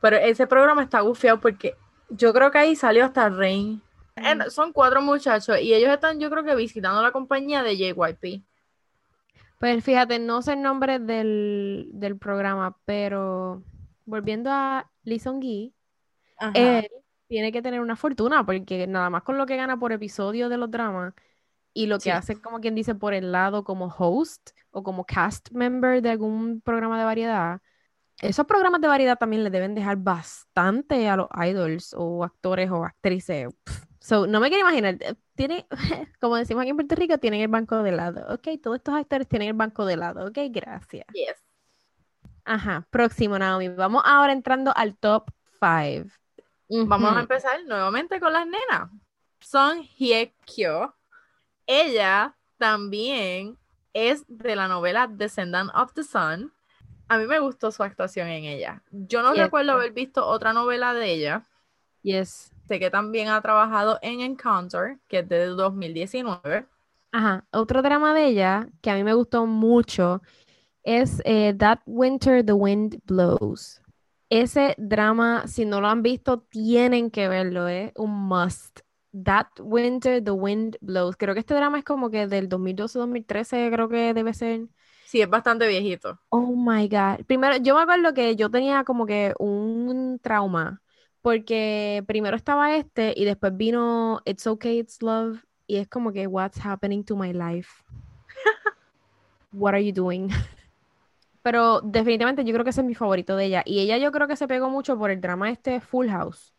Pero 0.00 0.16
ese 0.16 0.46
programa 0.46 0.82
está 0.82 1.00
gufiado 1.00 1.38
porque 1.38 1.76
yo 2.08 2.32
creo 2.32 2.50
que 2.50 2.58
ahí 2.58 2.74
salió 2.74 3.04
hasta 3.04 3.28
Rain. 3.28 3.82
Mm. 4.16 4.48
Son 4.48 4.72
cuatro 4.72 5.02
muchachos 5.02 5.60
y 5.60 5.74
ellos 5.74 5.90
están, 5.92 6.18
yo 6.18 6.30
creo 6.30 6.44
que 6.44 6.54
visitando 6.54 7.02
la 7.02 7.12
compañía 7.12 7.62
de 7.62 7.76
JYP. 7.76 8.42
Pues 9.58 9.84
fíjate, 9.84 10.18
no 10.18 10.40
sé 10.40 10.54
el 10.54 10.62
nombre 10.62 10.98
del, 10.98 11.90
del 11.92 12.16
programa, 12.16 12.78
pero 12.86 13.62
volviendo 14.06 14.50
a 14.50 14.90
Lee 15.04 15.20
Él 16.54 16.88
tiene 17.28 17.52
que 17.52 17.62
tener 17.62 17.80
una 17.80 17.96
fortuna 17.96 18.44
porque 18.44 18.86
nada 18.86 19.10
más 19.10 19.22
con 19.22 19.38
lo 19.38 19.46
que 19.46 19.56
gana 19.56 19.78
por 19.78 19.92
episodio 19.92 20.48
de 20.48 20.56
los 20.56 20.70
dramas 20.70 21.14
y 21.72 21.86
lo 21.86 21.98
que 21.98 22.10
hace, 22.10 22.40
como 22.40 22.60
quien 22.60 22.74
dice, 22.74 22.94
por 22.94 23.14
el 23.14 23.30
lado 23.30 23.62
como 23.62 23.86
host 23.86 24.50
o 24.70 24.82
como 24.82 25.04
cast 25.04 25.50
member 25.52 26.02
de 26.02 26.10
algún 26.10 26.60
programa 26.60 26.98
de 26.98 27.04
variedad, 27.04 27.60
esos 28.20 28.46
programas 28.46 28.80
de 28.80 28.88
variedad 28.88 29.18
también 29.18 29.44
le 29.44 29.50
deben 29.50 29.74
dejar 29.74 29.96
bastante 29.96 31.08
a 31.08 31.16
los 31.16 31.28
idols 31.46 31.94
o 31.96 32.24
actores 32.24 32.70
o 32.70 32.84
actrices. 32.84 33.48
So, 34.00 34.26
no 34.26 34.40
me 34.40 34.48
quiero 34.48 34.66
imaginar, 34.66 34.96
eh, 35.00 35.14
tiene, 35.34 35.66
como 36.20 36.36
decimos 36.36 36.62
aquí 36.62 36.70
en 36.70 36.76
Puerto 36.76 36.94
Rico, 36.94 37.18
tienen 37.18 37.40
el 37.40 37.48
banco 37.48 37.82
de 37.82 37.92
lado. 37.92 38.34
Ok, 38.34 38.48
todos 38.62 38.78
estos 38.78 38.94
actores 38.94 39.28
tienen 39.28 39.48
el 39.48 39.54
banco 39.54 39.84
de 39.84 39.96
lado. 39.96 40.26
Ok, 40.26 40.38
gracias. 40.50 41.06
Yes. 41.12 41.44
Ajá, 42.44 42.86
próximo, 42.90 43.38
Naomi. 43.38 43.68
Vamos 43.68 44.02
ahora 44.04 44.32
entrando 44.32 44.72
al 44.74 44.96
top 44.96 45.30
5. 45.60 46.10
Vamos 46.70 47.16
a 47.16 47.20
empezar 47.20 47.64
nuevamente 47.66 48.20
con 48.20 48.32
las 48.32 48.46
nenas. 48.46 48.90
Son 49.40 49.82
Hye 49.82 50.34
Kyo. 50.44 50.94
Ella 51.66 52.36
también 52.58 53.56
es 53.92 54.24
de 54.28 54.54
la 54.56 54.68
novela 54.68 55.06
Descendant 55.08 55.70
of 55.74 55.92
the 55.94 56.04
Sun. 56.04 56.52
A 57.08 57.18
mí 57.18 57.26
me 57.26 57.40
gustó 57.40 57.72
su 57.72 57.82
actuación 57.82 58.28
en 58.28 58.44
ella. 58.44 58.82
Yo 58.92 59.22
no 59.22 59.32
Yes. 59.34 59.42
recuerdo 59.44 59.72
haber 59.72 59.92
visto 59.92 60.24
otra 60.26 60.52
novela 60.52 60.94
de 60.94 61.12
ella. 61.12 61.42
Yes. 62.02 62.52
Sé 62.68 62.78
que 62.78 62.88
también 62.90 63.28
ha 63.28 63.40
trabajado 63.40 63.98
en 64.00 64.20
Encounter, 64.20 64.98
que 65.08 65.18
es 65.20 65.28
de 65.28 65.46
2019. 65.46 66.66
Ajá, 67.12 67.44
otro 67.50 67.82
drama 67.82 68.14
de 68.14 68.26
ella 68.26 68.68
que 68.80 68.90
a 68.90 68.94
mí 68.94 69.02
me 69.02 69.14
gustó 69.14 69.44
mucho 69.46 70.22
es 70.84 71.20
eh, 71.24 71.52
That 71.58 71.80
Winter 71.86 72.46
the 72.46 72.52
Wind 72.52 73.00
Blows. 73.06 73.82
Ese 74.30 74.76
drama, 74.78 75.48
si 75.48 75.64
no 75.64 75.80
lo 75.80 75.88
han 75.88 76.02
visto, 76.02 76.40
tienen 76.40 77.10
que 77.10 77.28
verlo, 77.28 77.66
es 77.68 77.92
un 77.96 78.12
must. 78.28 78.80
That 79.24 79.48
Winter 79.58 80.22
the 80.22 80.30
Wind 80.30 80.76
Blows. 80.80 81.16
Creo 81.16 81.34
que 81.34 81.40
este 81.40 81.54
drama 81.54 81.78
es 81.78 81.84
como 81.84 82.10
que 82.10 82.28
del 82.28 82.48
2012-2013, 82.48 83.72
creo 83.72 83.88
que 83.88 84.14
debe 84.14 84.32
ser. 84.32 84.68
Sí, 85.04 85.20
es 85.20 85.28
bastante 85.28 85.66
viejito. 85.66 86.20
Oh 86.28 86.54
my 86.54 86.88
God. 86.88 87.24
Primero, 87.26 87.56
yo 87.56 87.74
me 87.74 87.82
acuerdo 87.82 88.14
que 88.14 88.36
yo 88.36 88.48
tenía 88.48 88.84
como 88.84 89.04
que 89.04 89.34
un 89.40 90.20
trauma, 90.22 90.80
porque 91.22 92.04
primero 92.06 92.36
estaba 92.36 92.76
este 92.76 93.12
y 93.16 93.24
después 93.24 93.56
vino 93.56 94.20
It's 94.24 94.46
Okay, 94.46 94.78
It's 94.78 95.02
Love, 95.02 95.44
y 95.66 95.78
es 95.78 95.88
como 95.88 96.12
que, 96.12 96.28
What's 96.28 96.64
happening 96.64 97.02
to 97.04 97.16
my 97.16 97.32
life? 97.32 97.68
What 99.52 99.74
are 99.74 99.84
you 99.84 99.92
doing? 99.92 100.30
Pero 101.42 101.80
definitivamente 101.80 102.44
yo 102.44 102.52
creo 102.52 102.64
que 102.64 102.70
ese 102.70 102.82
es 102.82 102.86
mi 102.86 102.94
favorito 102.94 103.36
de 103.36 103.46
ella. 103.46 103.62
Y 103.64 103.80
ella 103.80 103.96
yo 103.98 104.12
creo 104.12 104.28
que 104.28 104.36
se 104.36 104.48
pegó 104.48 104.68
mucho 104.68 104.98
por 104.98 105.10
el 105.10 105.20
drama 105.20 105.50
este 105.50 105.80
Full 105.80 106.08
House. 106.08 106.52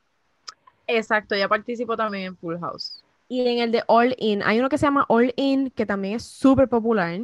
Exacto, 0.87 1.35
ella 1.35 1.47
participó 1.47 1.95
también 1.95 2.25
en 2.25 2.37
Full 2.37 2.57
House. 2.59 3.03
Y 3.29 3.47
en 3.47 3.59
el 3.59 3.71
de 3.71 3.83
All 3.87 4.15
In, 4.17 4.43
hay 4.43 4.59
uno 4.59 4.67
que 4.67 4.77
se 4.77 4.85
llama 4.85 5.05
All 5.07 5.33
In, 5.37 5.69
que 5.71 5.85
también 5.85 6.15
es 6.15 6.23
súper 6.23 6.67
popular, 6.67 7.21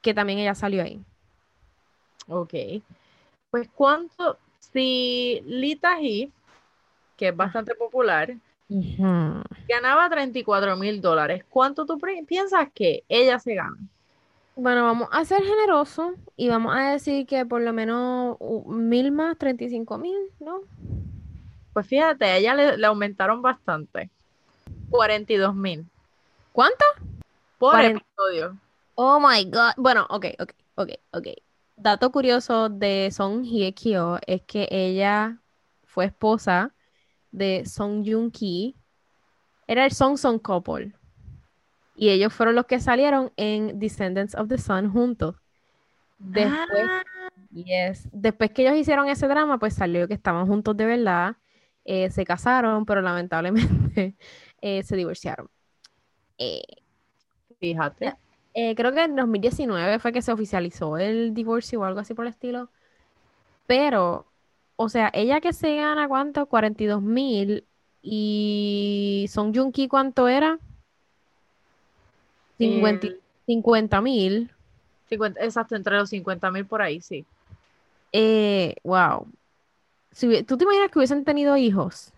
que 0.00 0.14
también 0.14 0.38
ella 0.38 0.54
salió 0.54 0.82
ahí. 0.82 1.02
Ok. 2.28 2.54
Pues 3.50 3.68
cuánto, 3.74 4.38
si 4.60 5.42
Lita 5.44 6.00
He, 6.00 6.30
que 7.16 7.28
es 7.28 7.36
bastante 7.36 7.74
popular, 7.74 8.36
Ujú. 8.68 9.42
ganaba 9.66 10.08
34 10.08 10.76
mil 10.76 11.00
dólares, 11.00 11.44
¿cuánto 11.48 11.84
tú 11.84 11.98
piensas 12.26 12.68
que 12.72 13.02
ella 13.08 13.38
se 13.40 13.54
gana? 13.54 13.78
Bueno, 14.60 14.82
vamos 14.82 15.08
a 15.12 15.24
ser 15.24 15.40
generosos 15.44 16.14
y 16.36 16.48
vamos 16.48 16.74
a 16.74 16.90
decir 16.90 17.26
que 17.28 17.46
por 17.46 17.60
lo 17.60 17.72
menos 17.72 18.36
mil 18.66 19.12
más, 19.12 19.38
35 19.38 19.98
mil, 19.98 20.16
¿no? 20.40 20.62
Pues 21.72 21.86
fíjate, 21.86 22.24
a 22.24 22.36
ella 22.38 22.54
le, 22.56 22.76
le 22.76 22.86
aumentaron 22.88 23.40
bastante. 23.40 24.10
42 24.90 25.54
mil 25.54 25.86
¿Cuánto? 26.50 26.84
por 27.58 27.80
episodio. 27.80 28.58
Oh 28.96 29.20
my 29.20 29.44
God. 29.44 29.74
Bueno, 29.76 30.08
ok, 30.10 30.26
ok, 30.40 30.52
ok, 30.74 30.90
ok. 31.12 31.26
Dato 31.76 32.10
curioso 32.10 32.68
de 32.68 33.10
Song 33.12 33.44
Hye 33.44 33.72
Kyo 33.74 34.18
es 34.26 34.42
que 34.42 34.66
ella 34.72 35.38
fue 35.84 36.06
esposa 36.06 36.74
de 37.30 37.64
Song 37.64 38.04
Joong 38.04 38.32
Ki. 38.32 38.74
Era 39.68 39.84
el 39.84 39.92
Song 39.92 40.16
Song 40.16 40.40
couple. 40.40 40.97
Y 41.98 42.10
ellos 42.10 42.32
fueron 42.34 42.56
los 42.56 42.66
que 42.66 42.80
salieron 42.80 43.32
en 43.36 43.78
Descendants 43.80 44.36
of 44.36 44.48
the 44.48 44.58
Sun 44.58 44.90
juntos. 44.92 45.36
Después, 46.18 46.92
Ah, 46.92 47.02
yes. 47.52 48.08
Después 48.12 48.50
que 48.52 48.62
ellos 48.62 48.76
hicieron 48.78 49.08
ese 49.08 49.28
drama, 49.28 49.58
pues 49.58 49.74
salió 49.74 50.08
que 50.08 50.14
estaban 50.14 50.46
juntos 50.46 50.76
de 50.76 50.86
verdad. 50.86 51.36
eh, 51.84 52.10
se 52.10 52.24
casaron, 52.26 52.86
pero 52.86 53.02
lamentablemente 53.02 54.16
eh, 54.62 54.82
se 54.84 54.96
divorciaron. 54.96 55.48
Eh, 56.38 56.62
fíjate. 57.60 58.16
creo 58.76 58.92
que 58.92 59.02
en 59.04 59.16
2019 59.16 59.98
fue 59.98 60.12
que 60.12 60.22
se 60.22 60.32
oficializó 60.32 60.98
el 60.98 61.34
divorcio 61.34 61.80
o 61.80 61.84
algo 61.84 62.00
así 62.00 62.14
por 62.14 62.26
el 62.26 62.32
estilo. 62.32 62.70
Pero, 63.66 64.32
o 64.76 64.88
sea, 64.88 65.10
ella 65.14 65.40
que 65.40 65.52
se 65.52 65.76
gana, 65.76 66.08
¿cuánto? 66.08 66.46
42 66.48 67.02
mil. 67.02 67.68
Y 68.02 69.26
Song 69.30 69.54
Joong 69.56 69.72
Ki, 69.72 69.88
¿cuánto 69.88 70.28
era? 70.28 70.60
50 72.58 73.06
Eh, 73.06 73.20
50 73.46 74.00
mil. 74.02 74.50
50 75.08 75.42
exacto, 75.42 75.74
entre 75.74 75.96
los 75.96 76.10
50 76.10 76.50
mil 76.50 76.66
por 76.66 76.82
ahí, 76.82 77.00
sí. 77.00 77.24
Eh, 78.12 78.74
wow. 78.82 79.26
Si 80.12 80.42
¿tú 80.42 80.58
te 80.58 80.64
imaginas 80.64 80.90
que 80.90 80.98
hubiesen 80.98 81.24
tenido 81.24 81.56
hijos? 81.56 82.12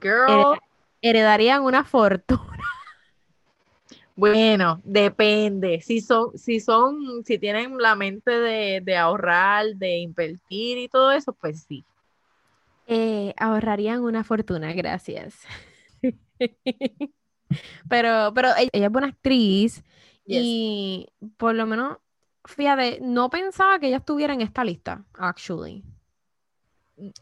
Girl, 0.00 0.58
Heredarían 1.00 1.62
una 1.62 1.84
fortuna. 1.84 2.42
bueno, 4.16 4.80
depende. 4.84 5.80
Si 5.80 6.00
son, 6.00 6.36
si 6.36 6.60
son, 6.60 7.24
si 7.24 7.38
tienen 7.38 7.78
la 7.78 7.94
mente 7.94 8.30
de, 8.30 8.80
de 8.80 8.96
ahorrar, 8.96 9.66
de 9.76 9.98
invertir 9.98 10.78
y 10.78 10.88
todo 10.88 11.12
eso, 11.12 11.32
pues 11.32 11.64
sí. 11.68 11.84
Eh, 12.86 13.34
ahorrarían 13.36 14.02
una 14.02 14.24
fortuna, 14.24 14.72
gracias. 14.72 15.42
Pero, 17.88 18.32
pero 18.34 18.48
ella, 18.56 18.70
ella 18.72 18.86
es 18.86 18.92
buena 18.92 19.08
actriz 19.08 19.82
Yes. 20.24 20.42
y 20.44 21.08
por 21.38 21.54
lo 21.54 21.66
menos, 21.66 21.96
fíjate, 22.44 22.98
no 23.00 23.30
pensaba 23.30 23.78
que 23.78 23.88
ella 23.88 23.96
estuviera 23.98 24.34
en 24.34 24.42
esta 24.42 24.62
lista, 24.64 25.04
actually. 25.14 25.82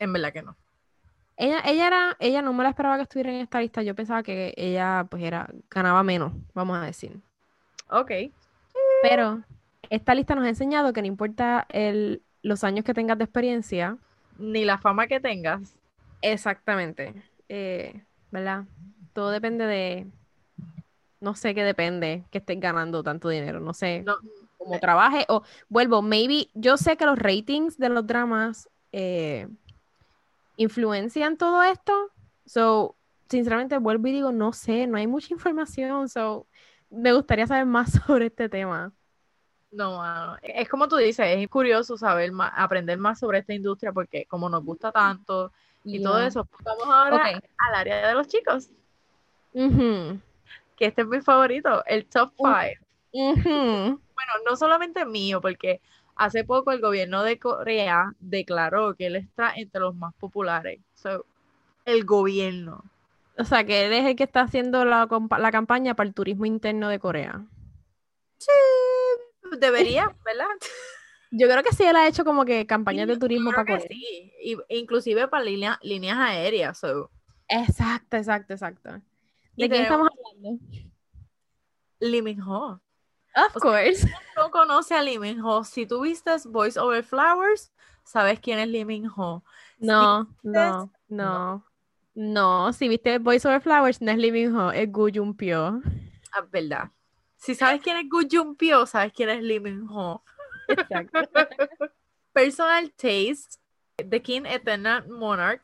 En 0.01 0.13
verdad 0.13 0.33
que 0.33 0.43
no. 0.43 0.57
Ella, 1.37 1.61
ella 1.67 1.87
era, 1.87 2.17
ella 2.19 2.43
no 2.43 2.53
me 2.53 2.63
la 2.65 2.71
esperaba 2.71 2.97
que 2.97 3.03
estuviera 3.03 3.31
en 3.31 3.43
esta 3.43 3.61
lista. 3.61 3.83
Yo 3.83 3.95
pensaba 3.95 4.23
que 4.23 4.55
ella, 4.57 5.07
pues, 5.11 5.23
era, 5.23 5.49
ganaba 5.71 6.03
menos, 6.03 6.33
vamos 6.55 6.79
a 6.79 6.81
decir. 6.81 7.21
Ok. 7.91 8.11
Pero 9.03 9.43
esta 9.91 10.15
lista 10.15 10.35
nos 10.35 10.45
ha 10.45 10.49
enseñado 10.49 10.93
que 10.93 11.03
no 11.03 11.09
importa 11.09 11.67
el, 11.69 12.23
los 12.43 12.65
años 12.65 12.85
que 12.85 12.95
tengas 12.95 13.19
de 13.19 13.25
experiencia. 13.25 13.99
Ni 14.39 14.65
la 14.65 14.79
fama 14.79 15.07
que 15.07 15.21
tengas. 15.21 15.77
Exactamente. 16.23 17.15
eh, 17.49 18.03
¿verdad? 18.31 18.65
Todo 19.17 19.31
depende 19.31 19.65
de, 19.65 20.07
no 21.21 21.35
sé 21.35 21.55
qué 21.55 21.65
depende 21.65 22.25
que 22.31 22.39
estés 22.39 22.61
ganando 22.61 23.03
tanto 23.03 23.31
dinero, 23.31 23.61
no 23.61 23.73
sé 23.73 24.03
No, 24.03 24.17
cómo 24.59 24.79
trabaje 24.79 25.25
o 25.29 25.43
vuelvo, 25.71 26.03
maybe, 26.03 26.49
yo 26.53 26.77
sé 26.77 26.99
que 26.99 27.07
los 27.07 27.19
ratings 27.19 27.79
de 27.79 27.89
los 27.89 28.07
dramas 28.07 28.69
eh, 28.93 29.49
influencian 30.59 31.39
todo 31.39 31.63
esto, 31.63 32.11
so, 32.45 32.95
sinceramente 33.31 33.79
vuelvo 33.79 34.07
y 34.09 34.13
digo, 34.13 34.33
no 34.33 34.53
sé, 34.53 34.87
no 34.87 34.99
hay 34.99 35.07
mucha 35.07 35.33
información, 35.33 36.11
so, 36.11 36.47
me 36.91 37.15
gustaría 37.15 37.47
saber 37.47 37.65
más 37.65 37.93
sobre 38.07 38.27
este 38.27 38.51
tema. 38.51 38.93
no. 39.71 40.37
Es 40.43 40.69
como 40.69 40.89
tú 40.89 40.97
dices, 40.97 41.27
es 41.27 41.49
curioso 41.49 41.97
saber 41.97 42.33
más, 42.33 42.53
aprender 42.55 42.99
más 42.99 43.19
sobre 43.19 43.39
esta 43.39 43.55
industria 43.55 43.93
porque 43.93 44.27
como 44.27 44.51
nos 44.51 44.63
gusta 44.63 44.93
tanto 44.93 45.53
y 45.85 46.03
todo 46.03 46.21
eso, 46.21 46.45
pues 46.45 46.63
vamos 46.65 46.87
ahora 46.87 47.41
al 47.59 47.75
área 47.75 48.09
de 48.09 48.15
los 48.15 48.29
chicos, 48.29 48.71
Ujú, 49.57 50.21
que 50.77 50.85
este 50.87 51.01
es 51.03 51.09
mi 51.09 51.21
favorito, 51.23 51.83
el 51.87 52.05
top 52.07 52.31
Uh. 52.37 52.47
5. 52.47 52.85
ujú. 53.13 53.41
Bueno, 53.49 54.33
no 54.45 54.55
solamente 54.57 55.05
mío, 55.07 55.41
porque 55.41 55.81
hace 56.15 56.45
poco 56.45 56.73
el 56.73 56.81
gobierno 56.83 57.23
de 57.23 57.39
Corea 57.39 58.13
declaró 58.21 58.95
que 58.95 59.07
él 59.07 59.17
está 59.17 59.55
entre 59.55 59.81
los 59.81 59.95
más 59.95 60.13
populares. 60.15 60.81
So, 60.95 61.25
el 61.87 62.05
gobierno. 62.05 62.85
O 63.39 63.45
sea, 63.45 63.65
que 63.65 63.87
él 63.87 63.93
es 63.95 64.05
el 64.05 64.17
que 64.17 64.25
está 64.25 64.43
haciendo 64.43 64.85
la, 64.85 65.09
la 65.39 65.51
campaña 65.53 65.95
para 65.95 66.07
el 66.09 66.15
turismo 66.15 66.45
interno 66.47 66.89
de 66.91 66.99
Corea. 66.99 67.43
Debería, 69.59 70.15
¿verdad? 70.25 70.47
Yo 71.31 71.49
creo 71.49 71.63
que 71.63 71.73
sí, 71.75 71.85
él 71.85 71.97
ha 71.97 72.07
hecho 72.09 72.25
como 72.25 72.45
que 72.45 72.67
campañas 72.67 73.09
de 73.09 73.19
turismo 73.19 73.51
para 73.53 73.65
Corea. 73.65 73.87
sí, 73.89 74.33
y- 74.43 74.59
inclusive 74.69 75.29
para 75.29 75.45
línea- 75.45 75.79
líneas 75.83 76.19
aéreas. 76.19 76.79
So. 76.79 77.11
Exacto, 77.49 78.17
exacto, 78.17 78.53
exacto. 78.55 79.01
¿De 79.57 79.69
quién 79.69 79.83
estamos 79.83 80.09
hablando? 80.11 80.63
Lee 82.01 82.23
Min 82.23 82.41
Ho. 82.43 82.81
Of 83.35 83.57
O 83.57 83.61
sea, 83.61 83.61
course. 83.61 84.09
No 84.37 84.51
conoce 84.51 84.95
a 84.95 85.03
Lee 85.03 85.19
Min 85.19 85.41
Ho. 85.41 85.65
Si 85.65 85.87
tú 85.87 86.01
vistes 86.03 86.47
Voice 86.47 86.79
Over 86.79 87.03
Flowers, 87.03 87.73
sabes 88.05 88.39
quién 88.41 88.59
es 88.59 88.69
Lee 88.69 88.85
Min 88.85 89.07
Ho. 89.17 89.43
No, 89.79 90.25
viste- 90.43 90.43
no, 90.43 90.93
no. 91.09 91.65
No, 92.15 92.73
si 92.73 92.89
viste 92.89 93.19
Voice 93.19 93.47
Over 93.47 93.61
Flowers, 93.61 94.01
no 94.01 94.11
es 94.11 94.17
Living 94.17 94.55
Ho, 94.57 94.73
es 94.73 94.91
Gu 94.91 95.35
Pyo. 95.37 95.83
Ah, 96.33 96.47
verdad. 96.51 96.91
Si 97.37 97.55
sabes 97.55 97.83
quién 97.83 97.99
es 97.99 98.09
Gu 98.09 98.23
Jun 98.31 98.57
Pyo, 98.57 98.87
sabes 98.87 99.13
quién 99.13 99.29
es 99.29 99.43
Lee 99.43 99.61
Min 99.61 99.87
Ho. 99.91 100.23
Exacto. 100.67 101.19
Personal 102.33 102.91
Taste, 102.93 103.59
The 103.99 104.21
King 104.23 104.47
Eternal 104.47 105.07
Monarch, 105.09 105.63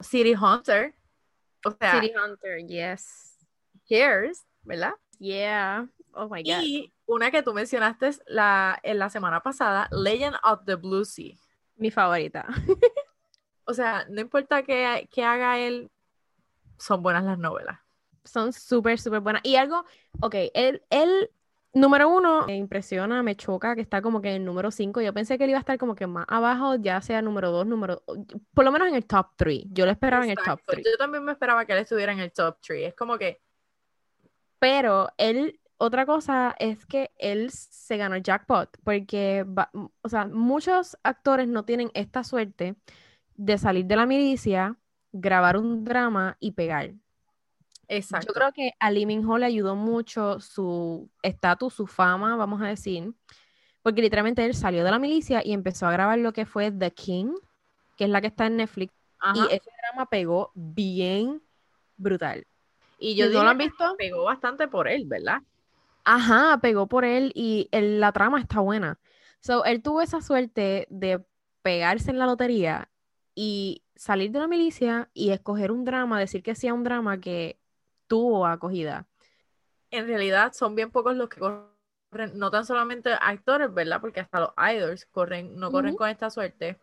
City 0.00 0.32
Hunter, 0.34 0.94
o 1.64 1.70
sea, 1.70 2.00
City 2.00 2.12
Hunter, 2.16 2.66
yes. 2.66 3.38
Cheers, 3.84 4.44
¿verdad? 4.62 4.94
Yeah. 5.18 5.88
Oh 6.14 6.28
my 6.28 6.42
God. 6.42 6.62
Y 6.62 6.92
una 7.06 7.30
que 7.30 7.42
tú 7.42 7.54
mencionaste 7.54 8.10
la, 8.26 8.78
en 8.82 8.98
la 8.98 9.10
semana 9.10 9.40
pasada, 9.40 9.88
Legend 9.90 10.36
of 10.42 10.64
the 10.64 10.74
Blue 10.74 11.04
Sea. 11.04 11.34
Mi 11.76 11.90
favorita. 11.90 12.46
o 13.64 13.74
sea, 13.74 14.04
no 14.08 14.20
importa 14.20 14.62
qué, 14.62 15.08
haga 15.24 15.58
él, 15.58 15.90
son 16.78 17.02
buenas 17.02 17.24
las 17.24 17.38
novelas. 17.38 17.78
Son 18.24 18.52
súper, 18.52 19.00
súper 19.00 19.20
buenas. 19.20 19.42
Y 19.44 19.56
algo, 19.56 19.84
ok, 20.20 20.34
él, 20.54 20.82
él, 20.90 21.30
número 21.74 22.08
uno, 22.08 22.46
me 22.46 22.56
impresiona, 22.56 23.22
me 23.22 23.36
choca 23.36 23.74
que 23.74 23.80
está 23.80 24.02
como 24.02 24.20
que 24.20 24.30
en 24.30 24.36
el 24.36 24.44
número 24.44 24.70
cinco. 24.70 25.00
Yo 25.00 25.12
pensé 25.12 25.38
que 25.38 25.44
él 25.44 25.50
iba 25.50 25.58
a 25.58 25.60
estar 25.60 25.78
como 25.78 25.94
que 25.94 26.06
más 26.06 26.26
abajo, 26.28 26.76
ya 26.76 27.00
sea 27.00 27.22
número 27.22 27.50
dos, 27.50 27.66
número, 27.66 28.02
por 28.54 28.64
lo 28.64 28.72
menos 28.72 28.88
en 28.88 28.94
el 28.94 29.06
top 29.06 29.28
three. 29.36 29.66
Yo 29.70 29.84
lo 29.84 29.92
esperaba 29.92 30.24
en 30.24 30.30
el 30.30 30.36
top 30.36 30.60
three. 30.66 30.82
Yo 30.84 30.96
también 30.98 31.24
me 31.24 31.32
esperaba 31.32 31.64
que 31.64 31.72
él 31.72 31.78
estuviera 31.78 32.12
en 32.12 32.20
el 32.20 32.32
top 32.32 32.58
three. 32.60 32.84
Es 32.84 32.94
como 32.94 33.18
que... 33.18 33.40
Pero 34.58 35.08
él 35.16 35.58
otra 35.82 36.06
cosa 36.06 36.54
es 36.60 36.86
que 36.86 37.10
él 37.18 37.50
se 37.50 37.96
ganó 37.96 38.14
el 38.14 38.22
jackpot, 38.22 38.70
porque, 38.84 39.44
o 40.00 40.08
sea, 40.08 40.26
muchos 40.26 40.96
actores 41.02 41.48
no 41.48 41.64
tienen 41.64 41.90
esta 41.94 42.22
suerte 42.22 42.76
de 43.34 43.58
salir 43.58 43.86
de 43.86 43.96
la 43.96 44.06
milicia, 44.06 44.76
grabar 45.10 45.56
un 45.56 45.84
drama 45.84 46.36
y 46.38 46.52
pegar. 46.52 46.92
Exacto. 47.88 48.28
Yo 48.28 48.34
creo 48.34 48.52
que 48.52 48.72
a 48.78 48.90
Lee 48.90 49.06
Min 49.06 49.24
Ho 49.26 49.38
le 49.38 49.46
ayudó 49.46 49.76
mucho 49.76 50.40
su 50.40 51.10
estatus, 51.22 51.74
su 51.74 51.86
fama, 51.86 52.36
vamos 52.36 52.62
a 52.62 52.66
decir, 52.66 53.12
porque 53.82 54.02
literalmente 54.02 54.44
él 54.44 54.54
salió 54.54 54.84
de 54.84 54.90
la 54.90 54.98
milicia 54.98 55.42
y 55.44 55.52
empezó 55.52 55.86
a 55.86 55.92
grabar 55.92 56.18
lo 56.18 56.32
que 56.32 56.46
fue 56.46 56.70
The 56.70 56.92
King, 56.92 57.34
que 57.96 58.04
es 58.04 58.10
la 58.10 58.20
que 58.20 58.28
está 58.28 58.46
en 58.46 58.56
Netflix, 58.56 58.94
y 59.34 59.40
ese 59.54 59.70
drama 59.82 60.06
pegó 60.08 60.50
bien 60.54 61.42
brutal. 61.96 62.46
Y 62.98 63.14
yo 63.14 63.28
digo, 63.28 63.42
lo 63.42 63.50
han 63.50 63.58
visto? 63.58 63.94
Pegó 63.98 64.24
bastante 64.24 64.68
por 64.68 64.88
él, 64.88 65.04
¿verdad? 65.06 65.42
Ajá, 66.04 66.58
pegó 66.60 66.86
por 66.86 67.04
él 67.04 67.32
y 67.34 67.68
la 67.72 68.12
trama 68.12 68.40
está 68.40 68.60
buena. 68.60 68.98
So, 69.40 69.64
él 69.64 69.82
tuvo 69.82 70.02
esa 70.02 70.20
suerte 70.20 70.86
de 70.88 71.24
pegarse 71.62 72.10
en 72.10 72.18
la 72.18 72.26
lotería 72.26 72.88
y 73.34 73.82
salir 73.94 74.30
de 74.30 74.40
la 74.40 74.48
milicia 74.48 75.10
y 75.14 75.30
escoger 75.30 75.70
un 75.70 75.84
drama, 75.84 76.18
decir 76.18 76.42
que 76.42 76.54
sea 76.54 76.74
un 76.74 76.84
drama 76.84 77.20
que 77.20 77.58
tuvo 78.12 78.44
acogida. 78.46 79.06
En 79.90 80.06
realidad 80.06 80.52
son 80.52 80.74
bien 80.74 80.90
pocos 80.90 81.16
los 81.16 81.30
que 81.30 81.40
corren, 81.40 82.38
no 82.38 82.50
tan 82.50 82.66
solamente 82.66 83.08
actores, 83.18 83.72
¿verdad? 83.72 84.02
Porque 84.02 84.20
hasta 84.20 84.38
los 84.38 84.50
idols 84.70 85.06
corren, 85.06 85.58
no 85.58 85.72
corren 85.72 85.96
con 85.96 86.10
esta 86.10 86.28
suerte 86.28 86.78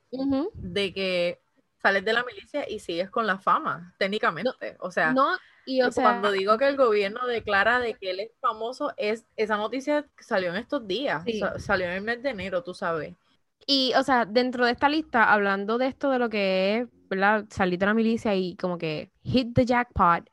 de 0.56 0.92
que 0.92 1.40
sales 1.84 2.04
de 2.04 2.14
la 2.14 2.24
milicia 2.24 2.68
y 2.68 2.80
sigues 2.80 3.12
con 3.12 3.28
la 3.28 3.38
fama, 3.38 3.94
técnicamente. 4.00 4.76
o 4.80 4.90
sea, 4.90 5.14
no, 5.14 5.38
y, 5.68 5.82
cuando 5.94 6.32
digo 6.32 6.58
que 6.58 6.68
el 6.68 6.78
gobierno 6.78 7.28
declara 7.28 7.80
de 7.80 7.94
que 7.94 8.10
él 8.10 8.22
es 8.22 8.32
famoso, 8.42 8.92
es 8.98 9.28
esa 9.36 9.56
noticia 9.56 10.08
salió 10.18 10.50
en 10.50 10.56
estos 10.56 10.88
días, 10.88 11.24
salió 11.58 11.86
en 11.86 11.92
el 11.92 12.02
mes 12.02 12.24
de 12.24 12.32
enero, 12.32 12.64
tú 12.64 12.74
sabes. 12.74 13.16
Y, 13.68 13.94
o 13.96 14.02
sea, 14.02 14.26
dentro 14.26 14.66
de 14.66 14.72
esta 14.72 14.90
lista, 14.90 15.32
hablando 15.32 15.78
de 15.78 15.86
esto 15.86 16.10
de 16.10 16.18
lo 16.18 16.28
que 16.28 16.78
es, 16.78 16.88
¿verdad? 17.08 17.46
Salir 17.52 17.78
de 17.78 17.86
la 17.86 17.94
milicia 17.94 18.34
y 18.34 18.56
como 18.56 18.80
que 18.80 19.12
hit 19.22 19.54
the 19.54 19.64
jackpot, 19.64 20.28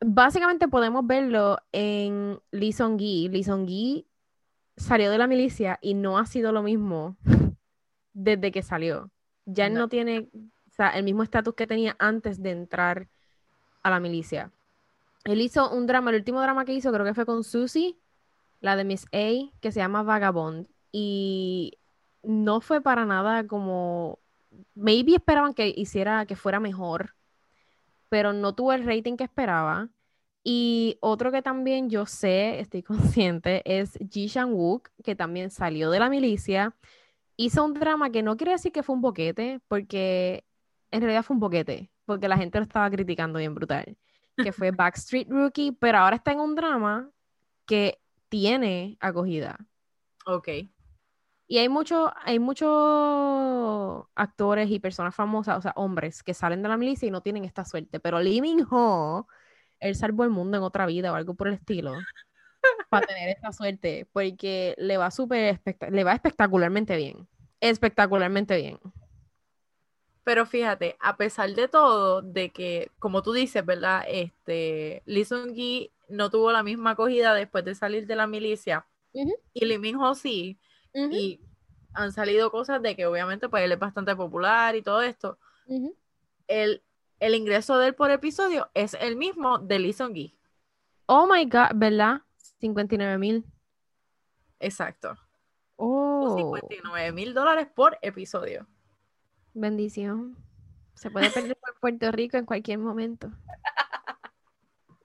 básicamente 0.00 0.68
podemos 0.68 1.06
verlo 1.06 1.58
en 1.72 2.40
Lee 2.50 2.72
Song-gi. 2.72 3.28
Lee 3.28 3.44
Song-gi 3.44 4.06
salió 4.76 5.10
de 5.10 5.18
la 5.18 5.26
milicia 5.26 5.78
y 5.80 5.94
no 5.94 6.18
ha 6.18 6.26
sido 6.26 6.52
lo 6.52 6.62
mismo 6.62 7.16
desde 8.12 8.52
que 8.52 8.62
salió. 8.62 9.10
Ya 9.44 9.70
no 9.70 9.88
tiene 9.88 10.28
sea, 10.76 10.90
el 10.90 11.04
mismo 11.04 11.22
estatus 11.22 11.54
que 11.54 11.66
tenía 11.66 11.96
antes 11.98 12.42
de 12.42 12.50
entrar 12.50 13.08
a 13.82 13.90
la 13.90 14.00
milicia. 14.00 14.52
Él 15.24 15.40
hizo 15.40 15.70
un 15.70 15.86
drama, 15.86 16.10
el 16.10 16.16
último 16.16 16.40
drama 16.40 16.64
que 16.64 16.74
hizo 16.74 16.92
creo 16.92 17.04
que 17.04 17.14
fue 17.14 17.26
con 17.26 17.42
Susie, 17.42 17.96
la 18.60 18.76
de 18.76 18.84
Miss 18.84 19.06
A, 19.12 19.50
que 19.60 19.72
se 19.72 19.80
llama 19.80 20.02
Vagabond. 20.02 20.68
Y 20.92 21.78
no 22.22 22.60
fue 22.60 22.80
para 22.80 23.04
nada 23.04 23.46
como. 23.46 24.20
Maybe 24.74 25.14
esperaban 25.16 25.52
que 25.52 25.72
hiciera, 25.76 26.24
que 26.26 26.36
fuera 26.36 26.60
mejor, 26.60 27.14
pero 28.08 28.32
no 28.32 28.54
tuvo 28.54 28.72
el 28.72 28.84
rating 28.84 29.16
que 29.16 29.24
esperaba. 29.24 29.90
Y 30.44 30.98
otro 31.00 31.32
que 31.32 31.42
también 31.42 31.90
yo 31.90 32.06
sé, 32.06 32.60
estoy 32.60 32.82
consciente, 33.22 33.62
es 33.64 33.98
Ji 34.10 34.28
Shang-wook, 34.28 34.90
que 35.04 35.16
también 35.16 35.50
salió 35.50 35.90
de 35.90 36.00
la 36.00 36.10
milicia. 36.10 36.76
Hizo 37.36 37.64
un 37.64 37.74
drama 37.74 38.10
que 38.10 38.22
no 38.22 38.36
quiere 38.36 38.52
decir 38.52 38.72
que 38.72 38.82
fue 38.82 38.94
un 38.94 39.02
boquete, 39.02 39.60
porque 39.68 40.44
en 40.90 41.00
realidad 41.02 41.22
fue 41.24 41.34
un 41.34 41.40
boquete, 41.40 41.90
porque 42.06 42.28
la 42.28 42.38
gente 42.38 42.58
lo 42.58 42.64
estaba 42.64 42.90
criticando 42.90 43.38
bien 43.38 43.54
brutal, 43.54 43.96
que 44.40 44.52
fue 44.52 44.70
Backstreet 44.72 45.28
Rookie, 45.30 45.72
pero 45.72 45.98
ahora 45.98 46.16
está 46.16 46.32
en 46.32 46.40
un 46.40 46.54
drama 46.54 47.10
que 47.66 48.00
tiene 48.28 48.96
acogida. 49.00 49.58
Ok. 50.26 50.48
Y 51.48 51.58
hay 51.58 51.68
muchos 51.68 52.10
hay 52.24 52.38
muchos 52.38 52.68
actores 54.14 54.70
y 54.70 54.80
personas 54.80 55.14
famosas, 55.14 55.58
o 55.58 55.62
sea, 55.62 55.72
hombres 55.76 56.22
que 56.22 56.34
salen 56.34 56.62
de 56.62 56.68
la 56.68 56.76
milicia 56.76 57.06
y 57.06 57.10
no 57.10 57.20
tienen 57.20 57.44
esta 57.44 57.64
suerte, 57.64 58.00
pero 58.00 58.20
Lee 58.20 58.40
Min 58.40 58.66
Ho, 58.70 59.28
él 59.78 59.94
salvó 59.94 60.24
el 60.24 60.30
mundo 60.30 60.56
en 60.56 60.64
otra 60.64 60.86
vida 60.86 61.12
o 61.12 61.14
algo 61.14 61.34
por 61.34 61.48
el 61.48 61.54
estilo 61.54 61.92
para 62.88 63.06
tener 63.06 63.28
esta 63.28 63.52
suerte, 63.52 64.08
porque 64.12 64.74
le 64.78 64.96
va 64.96 65.10
súper 65.10 65.60
le 65.90 66.04
va 66.04 66.14
espectacularmente 66.14 66.96
bien, 66.96 67.28
espectacularmente 67.60 68.56
bien. 68.56 68.78
Pero 70.24 70.44
fíjate, 70.44 70.96
a 70.98 71.16
pesar 71.16 71.54
de 71.54 71.68
todo, 71.68 72.20
de 72.20 72.50
que, 72.50 72.90
como 72.98 73.22
tú 73.22 73.32
dices, 73.32 73.64
¿verdad? 73.64 74.04
Este, 74.08 75.04
Lee 75.06 75.24
Sung-gi 75.24 75.92
no 76.08 76.30
tuvo 76.30 76.50
la 76.50 76.64
misma 76.64 76.90
acogida 76.90 77.32
después 77.32 77.64
de 77.64 77.76
salir 77.76 78.08
de 78.08 78.16
la 78.16 78.26
milicia. 78.26 78.88
Y 79.54 79.64
Lee 79.64 79.78
Min-ho 79.78 80.16
sí. 80.16 80.58
Y 80.96 81.40
han 81.92 82.12
salido 82.12 82.50
cosas 82.50 82.80
de 82.82 82.96
que 82.96 83.06
obviamente 83.06 83.48
pues 83.48 83.64
él 83.64 83.72
es 83.72 83.78
bastante 83.78 84.16
popular 84.16 84.76
y 84.76 84.82
todo 84.82 85.02
esto. 85.02 85.38
el, 86.46 86.82
el, 87.20 87.34
ingreso 87.34 87.78
de 87.78 87.88
él 87.88 87.94
por 87.94 88.10
episodio 88.10 88.70
es 88.74 88.94
el 88.94 89.16
mismo 89.16 89.58
de 89.58 89.78
Lee 89.78 89.92
Sung-gi. 89.92 90.36
Oh 91.06 91.26
my 91.26 91.44
God, 91.44 91.74
¿verdad? 91.74 92.22
59 92.60 93.18
mil. 93.18 93.44
Exacto. 94.58 95.16
Oh. 95.76 96.34
59 96.36 97.12
mil 97.12 97.34
dólares 97.34 97.68
por 97.74 97.98
episodio. 98.02 98.66
Bendición. 99.54 100.36
Se 100.94 101.10
puede 101.10 101.30
perder 101.30 101.56
por 101.56 101.78
Puerto 101.78 102.10
Rico 102.10 102.36
en 102.38 102.46
cualquier 102.46 102.78
momento. 102.78 103.30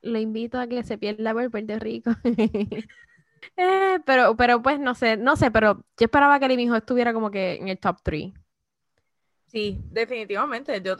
Lo 0.01 0.17
invito 0.17 0.59
a 0.59 0.67
que 0.67 0.83
se 0.83 0.97
pierda 0.97 1.33
por 1.33 1.51
Puerto 1.51 1.77
Rico. 1.79 2.11
Eh, 3.57 3.99
pero, 4.05 4.35
pero 4.35 4.61
pues 4.61 4.79
no 4.79 4.95
sé, 4.95 5.17
no 5.17 5.35
sé, 5.35 5.51
pero 5.51 5.75
yo 5.97 6.05
esperaba 6.05 6.39
que 6.39 6.45
el 6.45 6.59
hijo 6.59 6.75
estuviera 6.75 7.13
como 7.13 7.31
que 7.31 7.55
en 7.55 7.67
el 7.67 7.77
top 7.77 7.97
3. 8.03 8.33
Sí, 9.47 9.79
definitivamente. 9.91 10.81
Yo 10.81 10.95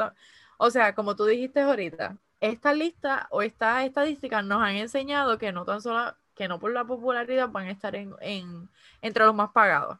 o 0.58 0.70
sea, 0.70 0.94
como 0.94 1.16
tú 1.16 1.26
dijiste 1.26 1.62
ahorita, 1.62 2.18
esta 2.40 2.74
lista 2.74 3.28
o 3.32 3.42
estas 3.42 3.86
estadísticas 3.86 4.44
nos 4.46 4.62
han 4.62 4.76
enseñado 4.76 5.38
que 5.38 5.52
no 5.52 5.66
tan 5.66 5.82
solo, 5.82 6.16
que 6.36 6.48
no 6.48 6.60
por 6.60 6.72
la 6.72 6.86
popularidad 6.86 7.50
van 7.50 7.68
a 7.68 7.72
estar 7.72 7.96
en, 7.96 8.14
en 8.22 8.70
entre 9.02 9.26
los 9.26 9.36
más 9.36 9.52
pagados 9.52 9.98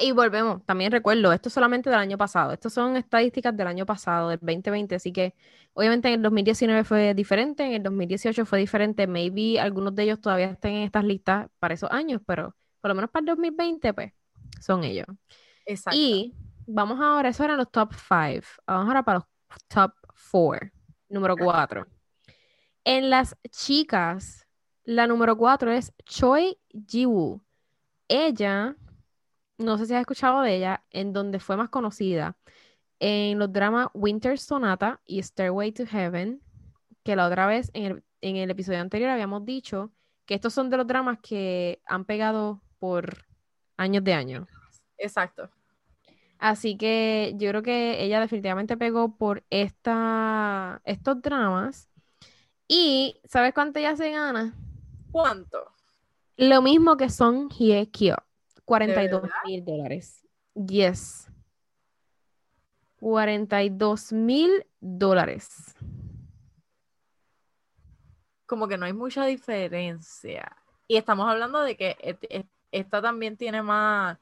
y 0.00 0.12
volvemos, 0.12 0.64
también 0.64 0.92
recuerdo, 0.92 1.32
esto 1.32 1.48
es 1.48 1.52
solamente 1.52 1.90
del 1.90 1.98
año 1.98 2.16
pasado, 2.16 2.52
estas 2.52 2.72
son 2.72 2.96
estadísticas 2.96 3.56
del 3.56 3.66
año 3.66 3.84
pasado, 3.84 4.28
del 4.28 4.38
2020, 4.38 4.94
así 4.94 5.12
que 5.12 5.34
obviamente 5.74 6.08
en 6.08 6.14
el 6.14 6.22
2019 6.22 6.84
fue 6.84 7.14
diferente, 7.14 7.64
en 7.64 7.72
el 7.72 7.82
2018 7.82 8.46
fue 8.46 8.60
diferente, 8.60 9.08
maybe 9.08 9.58
algunos 9.58 9.94
de 9.94 10.04
ellos 10.04 10.20
todavía 10.20 10.50
estén 10.50 10.74
en 10.74 10.82
estas 10.84 11.04
listas 11.04 11.48
para 11.58 11.74
esos 11.74 11.90
años, 11.90 12.20
pero 12.24 12.54
por 12.80 12.90
lo 12.90 12.94
menos 12.94 13.10
para 13.10 13.22
el 13.22 13.26
2020, 13.26 13.92
pues, 13.92 14.12
son 14.60 14.84
ellos. 14.84 15.06
Exacto. 15.66 15.98
Y 15.98 16.32
vamos 16.66 17.00
ahora, 17.00 17.28
eso 17.30 17.42
eran 17.42 17.56
los 17.56 17.70
top 17.70 17.92
5, 17.92 18.46
vamos 18.66 18.86
ahora 18.86 19.02
para 19.02 19.18
los 19.18 19.26
top 19.66 19.92
4, 20.30 20.70
número 21.08 21.36
4. 21.36 21.86
En 22.84 23.10
las 23.10 23.36
chicas, 23.50 24.46
la 24.84 25.06
número 25.06 25.36
4 25.36 25.72
es 25.72 25.92
Choi 26.04 26.56
Jiwoo. 26.86 27.42
Ella 28.08 28.76
no 29.58 29.78
sé 29.78 29.86
si 29.86 29.94
has 29.94 30.00
escuchado 30.00 30.42
de 30.42 30.56
ella, 30.56 30.84
en 30.90 31.12
donde 31.12 31.40
fue 31.40 31.56
más 31.56 31.68
conocida, 31.68 32.36
en 32.98 33.38
los 33.38 33.52
dramas 33.52 33.88
Winter 33.94 34.38
Sonata 34.38 35.00
y 35.04 35.20
Stairway 35.22 35.72
to 35.72 35.86
Heaven, 35.86 36.40
que 37.02 37.16
la 37.16 37.26
otra 37.26 37.46
vez 37.46 37.70
en 37.74 38.02
el, 38.20 38.50
episodio 38.50 38.80
anterior 38.80 39.10
habíamos 39.10 39.44
dicho 39.44 39.92
que 40.24 40.34
estos 40.34 40.54
son 40.54 40.70
de 40.70 40.76
los 40.76 40.86
dramas 40.86 41.18
que 41.20 41.82
han 41.86 42.04
pegado 42.04 42.62
por 42.78 43.26
años 43.76 44.04
de 44.04 44.14
años. 44.14 44.48
Exacto. 44.98 45.50
Así 46.38 46.76
que 46.76 47.34
yo 47.36 47.48
creo 47.50 47.62
que 47.62 48.02
ella 48.04 48.20
definitivamente 48.20 48.76
pegó 48.76 49.16
por 49.16 49.44
esta, 49.50 50.80
estos 50.84 51.20
dramas. 51.22 51.88
Y 52.68 53.20
¿sabes 53.24 53.52
cuánto 53.52 53.80
ella 53.80 53.96
se 53.96 54.10
gana? 54.10 54.54
¿Cuánto? 55.10 55.58
Lo 56.36 56.62
mismo 56.62 56.96
que 56.96 57.10
son 57.10 57.48
Hye 57.48 57.90
Kyo. 57.90 58.16
42 58.64 59.30
mil 59.46 59.64
dólares. 59.64 60.22
Yes. 60.54 61.28
42 63.00 64.12
mil 64.12 64.64
dólares. 64.80 65.74
Como 68.46 68.68
que 68.68 68.78
no 68.78 68.86
hay 68.86 68.92
mucha 68.92 69.24
diferencia. 69.24 70.56
Y 70.86 70.96
estamos 70.96 71.28
hablando 71.28 71.62
de 71.62 71.76
que 71.76 71.96
esta 72.70 73.02
también 73.02 73.36
tiene 73.36 73.62
más, 73.62 74.18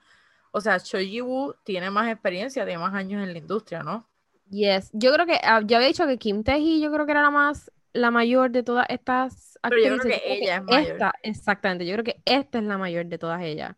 o 0.51 0.61
sea, 0.61 0.79
Cho 0.81 0.99
Ji-woo 0.99 1.55
tiene 1.65 1.91
más 1.91 2.11
experiencia, 2.11 2.65
tiene 2.65 2.79
más 2.79 2.95
años 2.95 3.23
en 3.23 3.33
la 3.33 3.39
industria, 3.39 3.83
¿no? 3.83 4.09
Yes, 4.49 4.91
yo 4.93 5.13
creo 5.13 5.27
que, 5.27 5.35
uh, 5.35 5.65
yo 5.67 5.77
había 5.77 5.89
dicho 5.89 6.07
que 6.07 6.19
Kim 6.19 6.43
Tae-hee 6.43 6.81
yo 6.81 6.91
creo 6.91 7.07
que 7.07 7.13
era 7.13 7.23
la 7.23 7.31
más, 7.31 7.71
la 7.93 8.11
mayor 8.11 8.51
de 8.51 8.63
todas 8.63 8.87
estas 8.89 9.59
actrices. 9.63 9.91
Pero 9.91 9.97
yo 9.97 10.03
creo 10.03 10.21
que 10.21 10.33
ella 10.33 10.57
es 10.57 10.65
mayor. 10.65 10.93
Esta, 10.93 11.13
exactamente, 11.23 11.87
yo 11.87 11.93
creo 11.95 12.05
que 12.05 12.23
esta 12.25 12.59
es 12.59 12.65
la 12.65 12.79
mayor 12.79 13.07
de 13.07 13.19
todas 13.19 13.43
ellas. 13.43 13.77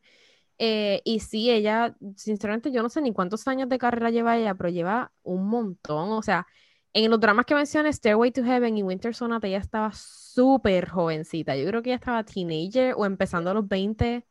Eh, 0.64 1.02
y 1.04 1.18
sí, 1.18 1.50
ella, 1.50 1.96
sinceramente, 2.14 2.70
yo 2.70 2.84
no 2.84 2.88
sé 2.88 3.02
ni 3.02 3.12
cuántos 3.12 3.48
años 3.48 3.68
de 3.68 3.78
carrera 3.78 4.10
lleva 4.10 4.36
ella, 4.36 4.54
pero 4.54 4.68
lleva 4.68 5.10
un 5.24 5.48
montón. 5.48 6.12
O 6.12 6.22
sea, 6.22 6.46
en 6.92 7.10
los 7.10 7.18
dramas 7.18 7.46
que 7.46 7.56
mencioné, 7.56 7.92
Stairway 7.92 8.30
to 8.30 8.44
Heaven 8.44 8.78
y 8.78 8.84
Winter 8.84 9.12
Sonata, 9.12 9.48
ella 9.48 9.58
estaba 9.58 9.90
súper 9.92 10.88
jovencita. 10.88 11.56
Yo 11.56 11.66
creo 11.66 11.82
que 11.82 11.90
ella 11.90 11.96
estaba 11.96 12.22
teenager 12.22 12.94
o 12.96 13.04
empezando 13.04 13.50
a 13.50 13.54
los 13.54 13.66
20. 13.66 14.24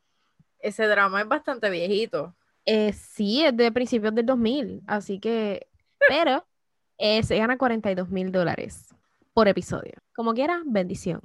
Ese 0.59 0.87
drama 0.87 1.19
es 1.19 1.27
bastante 1.27 1.69
viejito. 1.69 2.33
Eh, 2.63 2.93
sí, 2.93 3.43
es 3.43 3.57
de 3.57 3.69
principios 3.73 4.15
del 4.15 4.25
2000. 4.25 4.83
Así 4.87 5.19
que, 5.19 5.67
pero 6.07 6.47
eh, 6.97 7.23
se 7.23 7.37
gana 7.39 7.57
42 7.57 8.07
mil 8.07 8.31
dólares 8.31 8.95
por 9.33 9.49
episodio. 9.49 9.95
Como 10.15 10.33
quiera, 10.33 10.61
bendición. 10.65 11.19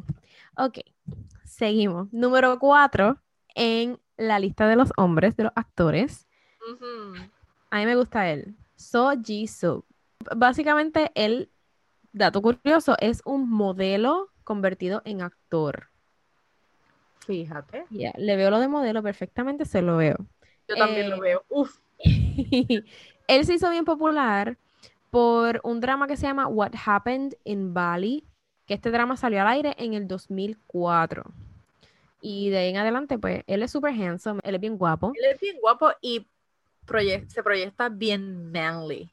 Ok, 0.56 0.80
seguimos. 1.44 2.12
Número 2.12 2.58
4 2.58 3.22
en 3.54 4.00
la 4.16 4.38
lista 4.38 4.66
de 4.66 4.76
los 4.76 4.92
hombres, 4.96 5.36
de 5.36 5.44
los 5.44 5.52
actores. 5.54 6.26
A 7.70 7.78
mí 7.78 7.86
me 7.86 7.96
gusta 7.96 8.30
él. 8.30 8.56
So 8.76 9.12
Ji 9.22 9.46
Soo. 9.46 9.84
Básicamente, 10.34 11.10
él, 11.14 11.50
dato 12.12 12.42
curioso, 12.42 12.96
es 13.00 13.22
un 13.24 13.48
modelo 13.48 14.30
convertido 14.44 15.02
en 15.04 15.22
actor. 15.22 15.88
Fíjate. 17.26 17.86
Ya, 17.90 18.12
le 18.16 18.36
veo 18.36 18.50
lo 18.50 18.60
de 18.60 18.68
modelo 18.68 19.02
perfectamente, 19.02 19.64
se 19.64 19.82
lo 19.82 19.96
veo. 19.96 20.16
Yo 20.68 20.76
también 20.76 21.10
lo 21.10 21.16
eh, 21.16 21.20
veo. 21.20 21.44
Uf. 21.48 21.78
él 21.98 23.44
se 23.44 23.54
hizo 23.54 23.70
bien 23.70 23.84
popular 23.84 24.56
por 25.10 25.60
un 25.64 25.80
drama 25.80 26.06
que 26.06 26.16
se 26.16 26.26
llama 26.26 26.46
What 26.46 26.72
Happened 26.84 27.36
in 27.44 27.74
Bali, 27.74 28.24
que 28.66 28.74
este 28.74 28.90
drama 28.90 29.16
salió 29.16 29.40
al 29.40 29.48
aire 29.48 29.74
en 29.78 29.94
el 29.94 30.06
2004. 30.06 31.24
Y 32.20 32.50
de 32.50 32.58
ahí 32.58 32.70
en 32.70 32.78
adelante, 32.78 33.18
pues, 33.18 33.42
él 33.46 33.62
es 33.62 33.70
súper 33.70 33.92
handsome, 33.92 34.40
él 34.42 34.54
es 34.54 34.60
bien 34.60 34.76
guapo. 34.76 35.12
Él 35.14 35.32
es 35.32 35.40
bien 35.40 35.56
guapo 35.60 35.90
y 36.00 36.26
se 37.28 37.42
proyecta 37.42 37.88
bien 37.88 38.50
manly. 38.50 39.10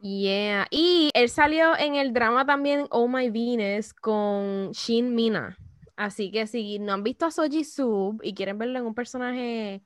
Yeah. 0.00 0.66
Y 0.70 1.10
él 1.14 1.28
salió 1.28 1.76
en 1.76 1.96
el 1.96 2.12
drama 2.12 2.46
también 2.46 2.86
Oh 2.90 3.08
My 3.08 3.30
Venus 3.30 3.92
con 3.92 4.70
Shin 4.72 5.14
Mina. 5.14 5.58
Así 5.96 6.30
que 6.30 6.46
si 6.46 6.78
no 6.78 6.92
han 6.92 7.02
visto 7.02 7.26
a 7.26 7.32
Soji 7.32 7.64
Sub 7.64 8.20
y 8.22 8.34
quieren 8.34 8.58
verlo 8.58 8.78
en 8.78 8.86
un 8.86 8.94
personaje 8.94 9.82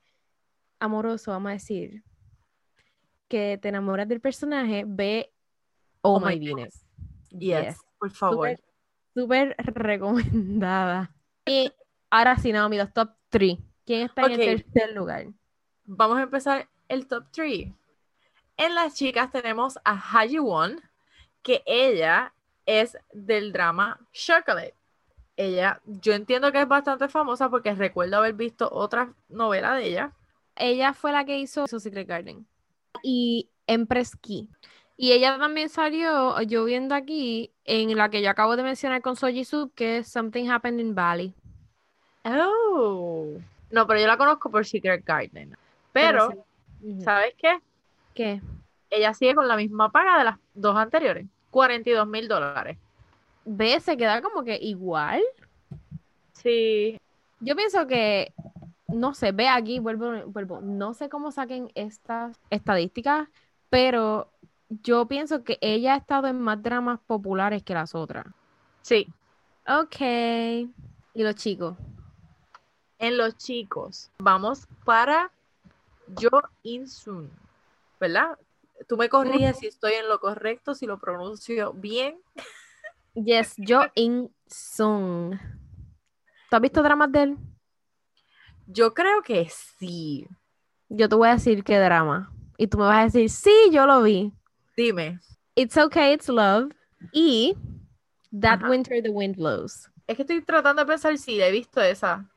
amoroso, 0.79 1.31
vamos 1.31 1.51
a 1.51 1.55
decir, 1.55 2.03
que 3.29 3.59
te 3.61 3.71
enamoras 3.71 4.07
del 4.07 4.21
personaje, 4.21 4.85
ve 4.87 5.33
Oh, 6.03 6.21
My, 6.21 6.39
Venus. 6.39 6.85
Yes, 7.31 7.79
por 7.99 8.11
favor. 8.11 8.61
Súper 9.15 9.55
recomendada. 9.75 11.15
Y 11.47 11.73
Ahora 12.13 12.37
sí, 12.37 12.53
Naomi, 12.53 12.77
los 12.77 12.93
top 12.93 13.09
3. 13.31 13.57
¿Quién 13.87 14.03
está 14.03 14.27
en 14.27 14.33
el 14.33 14.63
tercer 14.63 14.93
lugar? 14.93 15.29
Vamos 15.87 16.19
a 16.19 16.25
empezar 16.25 16.69
el 16.89 17.07
top 17.07 17.25
3. 17.33 17.73
En 18.59 18.75
las 18.75 18.95
chicas 18.95 19.33
tenemos 19.33 19.79
a 19.83 19.97
Haji 19.97 20.39
Won, 20.39 20.79
que 21.41 21.63
ella 21.65 22.35
es 22.67 22.99
del 23.15 23.51
drama 23.51 23.99
Chocolate. 24.13 24.75
Ella, 25.39 25.81
yo 25.87 26.13
entiendo 26.13 26.53
que 26.53 26.61
es 26.61 26.69
bastante 26.69 27.09
famosa 27.09 27.49
porque 27.49 27.75
recuerdo 27.75 28.19
haber 28.19 28.35
visto 28.35 28.69
otra 28.71 29.15
novela 29.31 29.75
de 29.75 29.87
ella. 29.87 30.13
Ella 30.55 30.93
fue 30.93 31.13
la 31.13 31.25
que 31.25 31.39
hizo 31.39 31.67
Secret 31.67 32.07
Garden 32.07 32.47
y 33.03 33.49
Empress 33.67 34.17
Key. 34.17 34.51
Y 34.99 35.13
ella 35.13 35.39
también 35.39 35.71
salió, 35.71 36.39
yo 36.43 36.67
viendo 36.67 36.95
aquí, 36.95 37.55
en 37.65 37.97
la 37.97 38.11
que 38.11 38.21
yo 38.21 38.29
acabo 38.29 38.55
de 38.55 38.65
mencionar 38.65 39.01
con 39.01 39.17
Soji 39.17 39.47
Sub, 39.47 39.73
que 39.73 39.97
es 39.97 40.09
Something 40.09 40.51
Happened 40.51 40.79
in 40.79 40.95
Bali. 40.95 41.35
Oh. 42.25 43.27
No, 43.71 43.87
pero 43.87 44.01
yo 44.01 44.07
la 44.07 44.17
conozco 44.17 44.51
por 44.51 44.65
Secret 44.65 45.05
Garden. 45.05 45.57
Pero, 45.93 46.45
¿sabes 47.03 47.35
qué? 47.39 47.59
¿Qué? 48.15 48.41
Ella 48.91 49.15
sigue 49.15 49.35
con 49.35 49.49
la 49.49 49.57
misma 49.57 49.91
paga 49.91 50.19
de 50.19 50.25
las 50.25 50.39
dos 50.55 50.77
anteriores. 50.77 51.27
42 51.51 52.07
mil 52.07 52.29
dólares. 52.29 52.79
¿Ve? 53.45 53.81
Se 53.81 53.97
queda 53.97 54.23
como 54.23 54.45
que 54.45 54.57
igual. 54.57 55.23
Sí. 56.33 56.99
Yo 57.41 57.57
pienso 57.57 57.87
que, 57.87 58.33
no 58.89 59.15
sé, 59.15 59.33
ve 59.33 59.49
aquí, 59.49 59.79
vuelvo, 59.79 60.13
vuelvo. 60.27 60.61
No 60.61 60.95
sé 60.95 61.09
cómo 61.09 61.33
saquen 61.33 61.71
estas 61.75 62.39
estadísticas, 62.51 63.29
pero 63.71 64.29
yo 64.69 65.07
pienso 65.07 65.45
que 65.45 65.59
ella 65.61 65.95
ha 65.95 65.97
estado 65.99 66.29
en 66.29 66.41
más 66.41 66.63
dramas 66.63 67.01
populares 67.07 67.63
que 67.63 67.75
las 67.75 67.95
otras. 67.95 68.27
Sí. 68.83 69.09
Ok. 69.67 70.01
¿Y 71.15 71.23
los 71.23 71.35
chicos? 71.37 71.77
En 73.03 73.19
los 73.19 73.37
chicos. 73.37 74.11
Vamos 74.19 74.67
para 74.85 75.31
Jo 76.19 76.43
In-sun, 76.63 77.31
¿verdad? 78.01 78.39
Tú 78.89 78.97
me 78.97 79.09
corrías 79.09 79.59
si 79.59 79.67
estoy 79.67 79.95
en 79.95 80.09
lo 80.09 80.19
correcto, 80.19 80.75
si 80.75 80.87
lo 80.87 80.99
pronuncio 80.99 81.73
bien. 81.73 82.19
Yes, 83.15 83.55
Jo 83.59 83.83
In-sun. 83.95 85.39
¿Tú 86.49 86.57
has 86.57 86.63
visto 86.63 86.83
dramas 86.83 87.13
de 87.13 87.23
él? 87.23 87.37
Yo 88.67 88.95
creo 88.95 89.23
que 89.23 89.49
sí. 89.51 90.27
Yo 90.89 91.09
te 91.09 91.17
voy 91.17 91.29
a 91.29 91.33
decir 91.35 91.65
qué 91.65 91.79
drama. 91.79 92.33
Y 92.57 92.69
tú 92.69 92.79
me 92.79 92.85
vas 92.85 92.99
a 92.99 93.05
decir, 93.05 93.29
sí, 93.29 93.71
yo 93.73 93.87
lo 93.87 94.03
vi. 94.03 94.33
Dime. 94.77 95.19
It's 95.57 95.77
Okay, 95.77 96.15
It's 96.15 96.29
Love. 96.29 96.73
Y 97.13 97.57
That 98.41 98.63
Winter 98.69 99.03
the 99.03 99.11
Wind 99.11 99.37
Blows. 99.37 99.91
Es 100.07 100.17
que 100.17 100.23
estoy 100.23 100.41
tratando 100.43 100.83
de 100.83 100.87
pensar 100.87 101.19
si 101.19 101.41
he 101.41 101.51
visto 101.51 101.81
esa. 101.81 102.32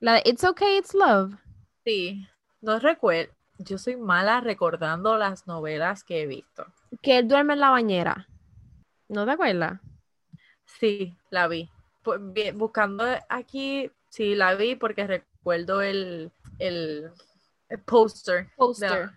La 0.00 0.14
de 0.14 0.22
It's 0.26 0.44
Okay, 0.44 0.78
It's 0.78 0.94
Love. 0.94 1.34
Sí, 1.84 2.26
no 2.60 2.78
recuerdo. 2.78 3.32
Yo 3.58 3.78
soy 3.78 3.96
mala 3.96 4.40
recordando 4.40 5.16
las 5.16 5.46
novelas 5.46 6.04
que 6.04 6.22
he 6.22 6.26
visto. 6.26 6.66
Que 7.00 7.18
él 7.18 7.28
duerme 7.28 7.54
en 7.54 7.60
la 7.60 7.70
bañera. 7.70 8.28
¿No 9.08 9.24
te 9.24 9.30
acuerdas? 9.30 9.80
Sí, 10.64 11.16
la 11.30 11.48
vi. 11.48 11.70
Buscando 12.54 13.04
aquí, 13.28 13.90
sí, 14.10 14.34
la 14.34 14.54
vi 14.54 14.76
porque 14.76 15.06
recuerdo 15.06 15.80
el, 15.80 16.30
el, 16.58 17.10
póster. 17.86 18.50
Poster. 18.56 19.10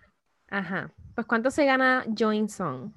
Ajá. 0.48 0.90
Pues 1.14 1.26
¿cuánto 1.26 1.50
se 1.50 1.66
gana 1.66 2.04
Join 2.16 2.48
Song? 2.48 2.92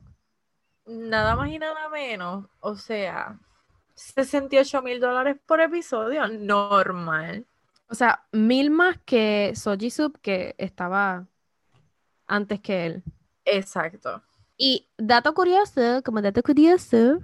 Nada 0.86 1.36
más 1.36 1.49
y 1.49 1.59
nada 1.59 1.89
menos. 1.89 2.45
O 2.61 2.75
sea, 2.75 3.38
68 3.95 4.81
mil 4.81 4.99
dólares 5.01 5.38
por 5.45 5.59
episodio. 5.59 6.27
Normal. 6.27 7.45
O 7.93 7.95
sea, 7.95 8.25
mil 8.31 8.71
más 8.71 8.97
que 9.05 9.53
Soji 9.55 9.91
Sub, 9.91 10.19
que 10.19 10.55
estaba 10.57 11.27
antes 12.25 12.59
que 12.59 12.87
él. 12.87 13.03
Exacto. 13.45 14.23
Y 14.57 14.87
dato 14.97 15.35
curioso, 15.35 16.01
como 16.03 16.19
dato 16.19 16.41
curioso, 16.41 17.19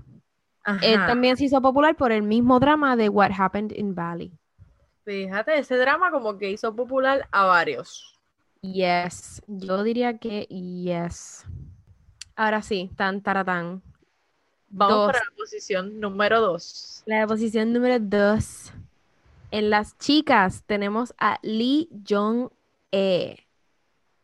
él 0.84 1.00
también 1.08 1.38
se 1.38 1.46
hizo 1.46 1.60
popular 1.60 1.96
por 1.96 2.12
el 2.12 2.22
mismo 2.22 2.60
drama 2.60 2.96
de 2.96 3.10
What 3.10 3.32
Happened 3.36 3.72
in 3.76 3.96
Bali. 3.96 4.32
Fíjate, 5.06 5.58
ese 5.58 5.76
drama 5.76 6.12
como 6.12 6.38
que 6.38 6.52
hizo 6.52 6.76
popular 6.76 7.28
a 7.32 7.46
varios. 7.46 8.16
Yes, 8.62 9.42
yo 9.48 9.82
diría 9.82 10.20
que 10.20 10.44
yes. 10.44 11.46
Ahora 12.36 12.62
sí, 12.62 12.92
tan 12.96 13.24
taratán. 13.24 13.82
Vamos 14.68 15.08
para 15.08 15.18
la 15.18 15.36
posición 15.36 16.00
número 16.00 16.40
dos. 16.40 17.02
La 17.08 17.26
posición 17.26 17.74
número 17.74 17.98
dos. 18.00 18.72
En 19.52 19.72
las 19.72 19.98
chicas 19.98 20.64
tenemos 20.66 21.14
a 21.18 21.40
Lee 21.42 21.90
Jong-e. 22.08 23.48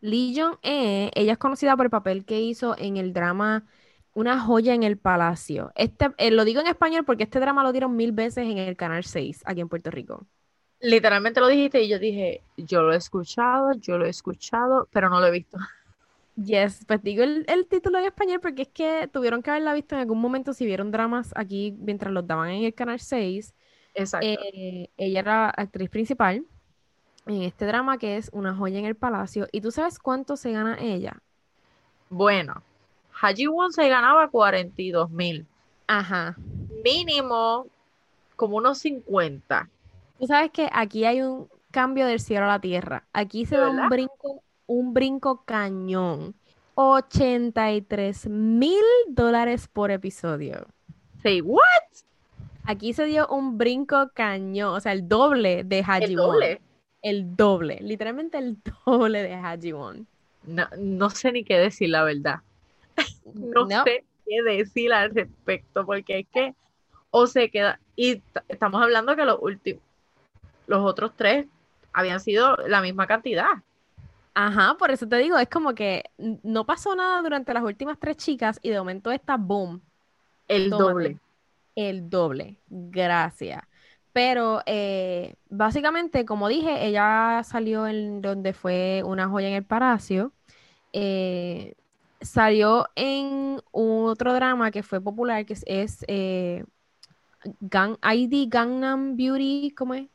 Lee 0.01 0.35
Jong-e, 0.37 1.11
ella 1.15 1.33
es 1.33 1.37
conocida 1.39 1.75
por 1.75 1.87
el 1.87 1.89
papel 1.89 2.25
que 2.25 2.41
hizo 2.41 2.75
en 2.77 2.97
el 2.97 3.11
drama 3.11 3.65
Una 4.13 4.39
joya 4.39 4.73
en 4.73 4.83
el 4.83 4.97
palacio. 4.97 5.71
Este, 5.75 6.09
eh, 6.17 6.31
lo 6.31 6.45
digo 6.45 6.61
en 6.61 6.67
español 6.67 7.05
porque 7.05 7.23
este 7.23 7.39
drama 7.39 7.63
lo 7.63 7.71
dieron 7.71 7.95
mil 7.95 8.11
veces 8.11 8.47
en 8.47 8.59
el 8.59 8.77
Canal 8.77 9.03
6, 9.03 9.41
aquí 9.45 9.61
en 9.61 9.67
Puerto 9.67 9.91
Rico. 9.91 10.25
Literalmente 10.79 11.39
lo 11.39 11.47
dijiste 11.47 11.81
y 11.81 11.89
yo 11.89 11.99
dije, 11.99 12.41
yo 12.55 12.83
lo 12.83 12.93
he 12.93 12.97
escuchado, 12.97 13.73
yo 13.73 13.97
lo 13.97 14.05
he 14.05 14.09
escuchado, 14.09 14.87
pero 14.91 15.09
no 15.09 15.19
lo 15.19 15.27
he 15.27 15.31
visto. 15.31 15.57
Yes, 16.37 16.83
pues 16.85 17.01
digo 17.01 17.23
el, 17.23 17.45
el, 17.47 17.65
título 17.65 17.97
en 17.97 18.03
español 18.03 18.41
porque 18.41 18.63
es 18.63 18.67
que 18.67 19.07
tuvieron 19.07 19.41
que 19.41 19.51
haberla 19.51 19.73
visto 19.73 19.95
en 19.95 20.01
algún 20.01 20.19
momento 20.19 20.51
si 20.51 20.65
vieron 20.65 20.91
dramas 20.91 21.31
aquí 21.33 21.73
mientras 21.79 22.11
los 22.11 22.27
daban 22.27 22.49
en 22.49 22.65
el 22.65 22.73
Canal 22.73 22.99
6 22.99 23.53
Exacto. 23.95 24.27
Eh, 24.27 24.89
ella 24.97 25.19
era 25.19 25.49
actriz 25.49 25.89
principal 25.89 26.45
en 27.25 27.41
este 27.41 27.65
drama 27.65 27.97
que 27.97 28.17
es 28.17 28.29
Una 28.33 28.55
joya 28.55 28.79
en 28.79 28.85
el 28.85 28.95
palacio. 28.95 29.47
¿Y 29.51 29.61
tú 29.61 29.71
sabes 29.71 29.99
cuánto 29.99 30.37
se 30.37 30.51
gana 30.51 30.77
ella? 30.79 31.21
Bueno, 32.09 32.61
Haji 33.21 33.47
Won 33.47 33.71
se 33.71 33.87
ganaba 33.89 34.29
42 34.29 35.09
mil. 35.09 35.45
Ajá. 35.87 36.35
Mínimo 36.83 37.67
como 38.35 38.57
unos 38.57 38.79
50. 38.79 39.69
Tú 40.19 40.27
sabes 40.27 40.51
que 40.51 40.69
aquí 40.71 41.05
hay 41.05 41.21
un 41.21 41.47
cambio 41.71 42.05
del 42.05 42.19
cielo 42.19 42.45
a 42.45 42.49
la 42.49 42.59
tierra. 42.59 43.07
Aquí 43.13 43.45
se 43.45 43.55
¿De 43.55 43.61
da 43.61 43.69
un 43.69 43.89
brinco, 43.89 44.43
un 44.67 44.93
brinco 44.93 45.43
cañón. 45.45 46.35
83 46.75 48.27
mil 48.27 48.83
dólares 49.07 49.67
por 49.67 49.91
episodio. 49.91 50.67
Say 51.23 51.41
what? 51.41 51.61
Aquí 52.67 52.93
se 52.93 53.05
dio 53.05 53.27
un 53.27 53.57
brinco 53.57 54.09
cañón, 54.13 54.75
o 54.75 54.79
sea, 54.79 54.91
el 54.93 55.07
doble 55.07 55.63
de 55.63 55.79
El 55.79 55.85
Hajimon. 55.89 56.15
doble. 56.15 56.61
El 57.01 57.35
doble, 57.35 57.77
literalmente 57.81 58.37
el 58.37 58.57
doble 58.85 59.21
de 59.23 59.33
Hajimon. 59.35 60.07
No, 60.43 60.67
no 60.77 61.09
sé 61.09 61.31
ni 61.31 61.43
qué 61.43 61.57
decir 61.57 61.89
la 61.89 62.03
verdad. 62.03 62.41
No, 63.33 63.65
No. 63.65 63.83
sé 63.83 64.05
qué 64.25 64.41
decir 64.43 64.93
al 64.93 65.13
respecto, 65.13 65.85
porque 65.85 66.19
es 66.19 66.27
que 66.31 66.55
o 67.11 67.27
se 67.27 67.49
queda, 67.49 67.79
y 67.95 68.21
estamos 68.49 68.81
hablando 68.81 69.15
que 69.15 69.25
los 69.25 69.39
últimos, 69.41 69.81
los 70.67 70.79
otros 70.85 71.13
tres 71.15 71.47
habían 71.93 72.19
sido 72.19 72.57
la 72.67 72.81
misma 72.81 73.07
cantidad. 73.07 73.47
Ajá, 74.33 74.75
por 74.77 74.91
eso 74.91 75.07
te 75.07 75.17
digo, 75.17 75.37
es 75.37 75.47
como 75.49 75.73
que 75.73 76.03
no 76.17 76.65
pasó 76.65 76.93
nada 76.95 77.21
durante 77.21 77.53
las 77.53 77.63
últimas 77.63 77.97
tres 77.99 78.17
chicas 78.17 78.59
y 78.61 78.69
de 78.69 78.77
momento 78.79 79.11
esta 79.11 79.37
boom, 79.37 79.81
El 80.47 80.69
Tómate. 80.69 80.93
doble. 80.93 81.19
El 81.75 82.09
doble. 82.09 82.61
Gracias. 82.67 83.61
Pero 84.13 84.61
eh, 84.65 85.35
básicamente, 85.49 86.25
como 86.25 86.47
dije, 86.47 86.85
ella 86.87 87.41
salió 87.43 87.87
en 87.87 88.21
donde 88.21 88.53
fue 88.53 89.03
una 89.05 89.27
joya 89.29 89.49
en 89.49 89.55
el 89.55 89.65
palacio. 89.65 90.33
eh, 90.93 91.75
salió 92.21 92.89
en 92.95 93.61
otro 93.71 94.33
drama 94.33 94.71
que 94.71 94.83
fue 94.83 95.01
popular, 95.01 95.45
que 95.45 95.53
es, 95.53 95.63
es, 95.67 96.05
eh, 96.07 96.65
Gang, 97.61 97.97
ID 98.03 98.47
Gangnam 98.49 99.15
Beauty, 99.17 99.73
¿cómo 99.77 99.93
es? 99.95 100.09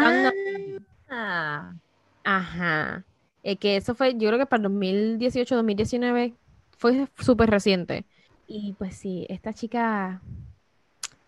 Gangnam 0.00 0.32
Ah, 1.08 1.74
Ajá. 2.24 3.06
Eh, 3.42 3.58
que 3.58 3.76
eso 3.76 3.94
fue, 3.94 4.14
yo 4.18 4.28
creo 4.28 4.38
que 4.38 4.46
para 4.46 4.58
el 4.60 4.64
2018-2019 4.64 6.36
fue 6.78 7.08
súper 7.18 7.50
reciente. 7.50 8.06
Y 8.46 8.74
pues 8.78 8.96
sí, 8.96 9.26
esta 9.28 9.52
chica 9.54 10.22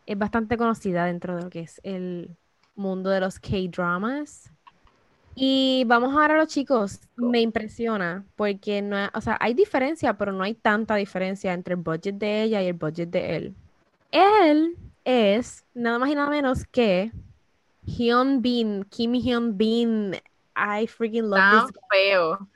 es 0.08 0.18
bastante 0.18 0.56
conocida 0.56 1.04
dentro 1.04 1.36
de 1.36 1.42
lo 1.42 1.50
que 1.50 1.60
es 1.60 1.80
el 1.84 2.34
mundo 2.74 3.10
de 3.10 3.20
los 3.20 3.38
K-dramas. 3.38 4.50
Y 5.34 5.84
vamos 5.86 6.16
a 6.16 6.20
ver 6.22 6.30
a 6.32 6.36
los 6.38 6.48
chicos. 6.48 7.00
Me 7.14 7.42
impresiona 7.42 8.24
porque 8.34 8.80
no, 8.80 8.96
hay- 8.96 9.10
o 9.12 9.20
sea, 9.20 9.36
hay 9.38 9.52
diferencia, 9.52 10.14
pero 10.16 10.32
no 10.32 10.42
hay 10.44 10.54
tanta 10.54 10.94
diferencia 10.96 11.52
entre 11.52 11.74
el 11.74 11.80
budget 11.80 12.14
de 12.14 12.42
ella 12.42 12.62
y 12.62 12.68
el 12.68 12.72
budget 12.72 13.10
de 13.10 13.36
él. 13.36 13.54
Él 14.10 14.76
es 15.04 15.66
nada 15.74 15.98
más 15.98 16.08
y 16.08 16.14
nada 16.14 16.30
menos 16.30 16.64
que 16.64 17.12
Hyun 17.84 18.40
Bin, 18.40 18.84
Kim 18.84 19.12
Hyun 19.12 19.58
Bin. 19.58 20.14
I 20.56 20.86
freaking 20.86 21.28
love 21.28 21.38
tan 21.38 21.66
this 21.66 21.76
feo. 21.92 22.48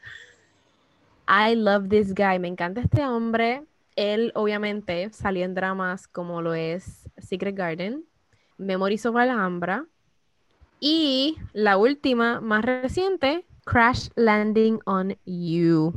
I 1.29 1.55
love 1.55 1.91
this 1.91 2.15
guy. 2.15 2.39
Me 2.39 2.49
encanta 2.49 2.81
este 2.81 3.05
hombre. 3.05 3.63
Él 3.95 4.33
obviamente 4.35 5.11
salió 5.13 5.45
en 5.45 5.55
dramas 5.55 6.09
como 6.09 6.41
lo 6.41 6.55
es 6.55 7.02
Secret 7.19 7.55
Garden, 7.55 8.05
Memories 8.59 9.07
of 9.07 9.17
Alhambra 9.17 9.87
y 10.81 11.37
la 11.53 11.77
última, 11.77 12.41
más 12.41 12.65
reciente, 12.65 13.47
Crash 13.65 14.09
Landing 14.17 14.81
on 14.85 15.17
You. 15.25 15.95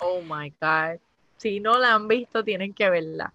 Oh 0.00 0.20
my 0.22 0.50
God. 0.60 1.00
Si 1.36 1.60
no 1.60 1.78
la 1.78 1.94
han 1.94 2.08
visto, 2.08 2.44
tienen 2.44 2.72
que 2.72 2.88
verla. 2.88 3.32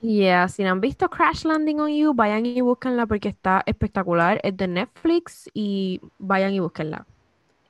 Yeah, 0.00 0.48
si 0.48 0.62
no 0.62 0.70
han 0.70 0.82
visto 0.82 1.08
Crash 1.08 1.44
Landing 1.44 1.80
on 1.80 1.88
You, 1.88 2.12
vayan 2.12 2.44
y 2.44 2.60
búsquenla 2.60 3.06
porque 3.06 3.30
está 3.30 3.62
espectacular. 3.64 4.38
Es 4.42 4.54
de 4.56 4.68
Netflix 4.68 5.50
y 5.54 6.00
vayan 6.18 6.52
y 6.52 6.60
búsquenla. 6.60 7.06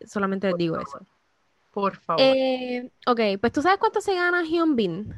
Solamente 0.04 0.48
les 0.48 0.56
digo 0.56 0.74
favor. 0.74 0.88
eso. 0.88 1.06
Por 1.70 1.96
favor. 1.96 2.22
Eh, 2.22 2.90
ok, 3.06 3.20
pues 3.40 3.52
tú 3.52 3.62
sabes 3.62 3.78
cuánto 3.78 4.00
se 4.00 4.14
gana 4.14 4.42
Hyun 4.42 4.74
Bin. 4.74 5.14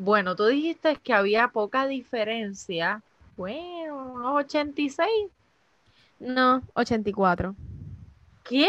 Bueno, 0.00 0.36
tú 0.36 0.46
dijiste 0.46 0.94
que 0.96 1.12
había 1.12 1.48
poca 1.48 1.88
diferencia. 1.88 3.02
Bueno, 3.36 4.12
unos 4.14 4.36
86. 4.36 5.08
No, 6.20 6.62
84. 6.74 7.56
¿Qué? 8.44 8.68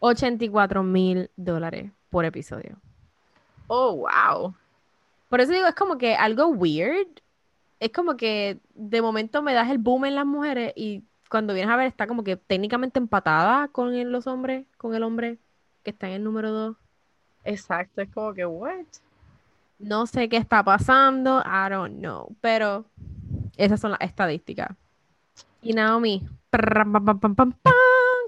84 0.00 0.82
mil 0.82 1.30
dólares 1.36 1.92
por 2.08 2.24
episodio. 2.24 2.78
Oh, 3.66 3.94
wow. 3.94 4.54
Por 5.28 5.42
eso 5.42 5.52
digo, 5.52 5.66
es 5.66 5.74
como 5.74 5.98
que 5.98 6.14
algo 6.14 6.46
weird. 6.46 7.08
Es 7.78 7.92
como 7.92 8.16
que 8.16 8.58
de 8.74 9.02
momento 9.02 9.42
me 9.42 9.52
das 9.52 9.70
el 9.70 9.76
boom 9.76 10.06
en 10.06 10.14
las 10.14 10.24
mujeres 10.24 10.72
y 10.74 11.04
cuando 11.28 11.52
vienes 11.52 11.70
a 11.70 11.76
ver 11.76 11.88
está 11.88 12.06
como 12.06 12.24
que 12.24 12.36
técnicamente 12.36 12.98
empatada 12.98 13.68
con 13.68 14.10
los 14.10 14.26
hombres, 14.26 14.64
con 14.78 14.94
el 14.94 15.02
hombre 15.02 15.36
que 15.82 15.90
está 15.90 16.08
en 16.08 16.14
el 16.14 16.24
número 16.24 16.50
2. 16.52 16.76
Exacto, 17.44 18.00
es 18.00 18.08
como 18.08 18.32
que, 18.32 18.46
what? 18.46 18.86
No 19.78 20.06
sé 20.06 20.28
qué 20.28 20.36
está 20.36 20.62
pasando, 20.64 21.40
I 21.40 21.70
don't 21.70 21.98
know, 21.98 22.34
pero 22.40 22.84
esas 23.56 23.80
son 23.80 23.92
las 23.92 24.00
estadísticas. 24.00 24.70
Y 25.62 25.72
Naomi, 25.72 26.26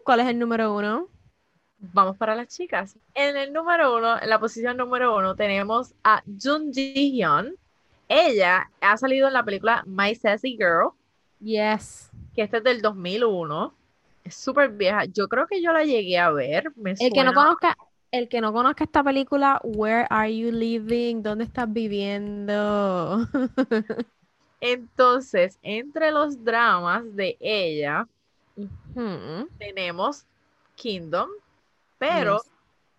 ¿cuál 0.05 0.21
es 0.21 0.27
el 0.29 0.39
número 0.39 0.75
uno? 0.75 1.09
Vamos 1.79 2.17
para 2.17 2.35
las 2.35 2.49
chicas. 2.49 2.97
En 3.15 3.37
el 3.37 3.53
número 3.53 3.97
uno, 3.97 4.21
en 4.21 4.29
la 4.29 4.39
posición 4.39 4.77
número 4.77 5.17
uno, 5.17 5.35
tenemos 5.35 5.95
a 6.05 6.23
Jun 6.27 6.73
Ji 6.73 7.13
Hyun. 7.13 7.57
Ella 8.09 8.71
ha 8.81 8.97
salido 8.97 9.29
en 9.29 9.35
la 9.35 9.45
película 9.45 9.83
My 9.87 10.15
Sassy 10.15 10.57
Girl, 10.57 10.91
Yes. 11.41 12.11
que 12.35 12.43
este 12.43 12.59
es 12.59 12.65
del 12.65 12.83
2001. 12.83 13.73
Es 14.25 14.35
súper 14.35 14.71
vieja. 14.71 15.07
Yo 15.07 15.29
creo 15.29 15.47
que 15.47 15.63
yo 15.63 15.73
la 15.73 15.85
llegué 15.85 16.19
a 16.19 16.31
ver. 16.31 16.71
Me 16.77 16.91
El 16.99 17.13
que 17.13 17.25
no 17.25 17.33
conozca, 17.33 17.77
el 18.11 18.29
que 18.29 18.41
no 18.41 18.53
conozca 18.53 18.85
esta 18.85 19.03
película, 19.03 19.61
Where 19.63 20.07
Are 20.11 20.37
You 20.37 20.51
Living? 20.51 21.23
¿Dónde 21.23 21.45
estás 21.45 21.73
viviendo? 21.73 23.27
Entonces, 24.61 25.59
entre 25.63 26.11
los 26.11 26.45
dramas 26.45 27.05
de 27.15 27.37
ella, 27.41 28.07
tenemos 29.59 30.27
Kingdom, 30.75 31.29
pero 31.99 32.39
Yes. 32.39 32.51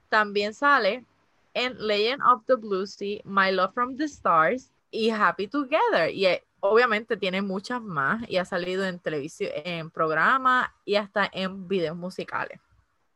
también 0.09 0.53
sale 0.53 1.05
en 1.53 1.75
Legend 1.85 2.21
of 2.23 2.43
the 2.45 2.55
Blue 2.55 2.87
Sea, 2.87 3.21
My 3.25 3.51
Love 3.51 3.73
from 3.73 3.97
the 3.97 4.05
Stars 4.05 4.71
y 4.89 5.09
Happy 5.09 5.47
Together. 5.47 6.09
Y 6.11 6.25
eh, 6.25 6.43
obviamente 6.61 7.17
tiene 7.17 7.41
muchas 7.41 7.81
más 7.81 8.27
y 8.29 8.37
ha 8.37 8.45
salido 8.45 8.85
en 8.85 8.99
televisión, 8.99 9.51
en 9.53 9.91
programas 9.91 10.69
y 10.85 10.95
hasta 10.95 11.29
en 11.31 11.67
videos 11.67 11.97
musicales. 11.97 12.59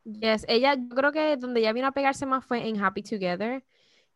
Yes, 0.05 0.45
ella, 0.47 0.75
yo 0.75 0.95
creo 0.95 1.11
que 1.11 1.35
donde 1.37 1.61
ella 1.61 1.73
vino 1.73 1.87
a 1.87 1.91
pegarse 1.91 2.25
más 2.27 2.45
fue 2.45 2.67
en 2.67 2.79
Happy 2.83 3.01
Together. 3.01 3.65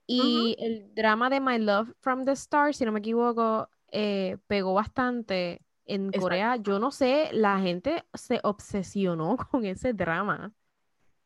Y 0.08 0.56
el 0.60 0.94
drama 0.96 1.30
de 1.30 1.40
My 1.40 1.60
Love 1.60 1.94
from 2.00 2.26
the 2.26 2.32
Stars, 2.34 2.78
si 2.78 2.86
no 2.86 2.92
me 2.92 3.00
equivoco, 3.00 3.70
eh, 3.92 4.38
pegó 4.48 4.74
bastante 4.76 5.62
en 5.86 6.12
Exacto. 6.12 6.22
Corea. 6.22 6.56
Yo 6.58 6.80
no 6.80 6.92
sé, 6.92 7.30
la 7.34 7.60
gente 7.60 8.06
se 8.14 8.40
obsesionó 8.44 9.38
con 9.52 9.66
ese 9.66 9.94
drama. 9.94 10.54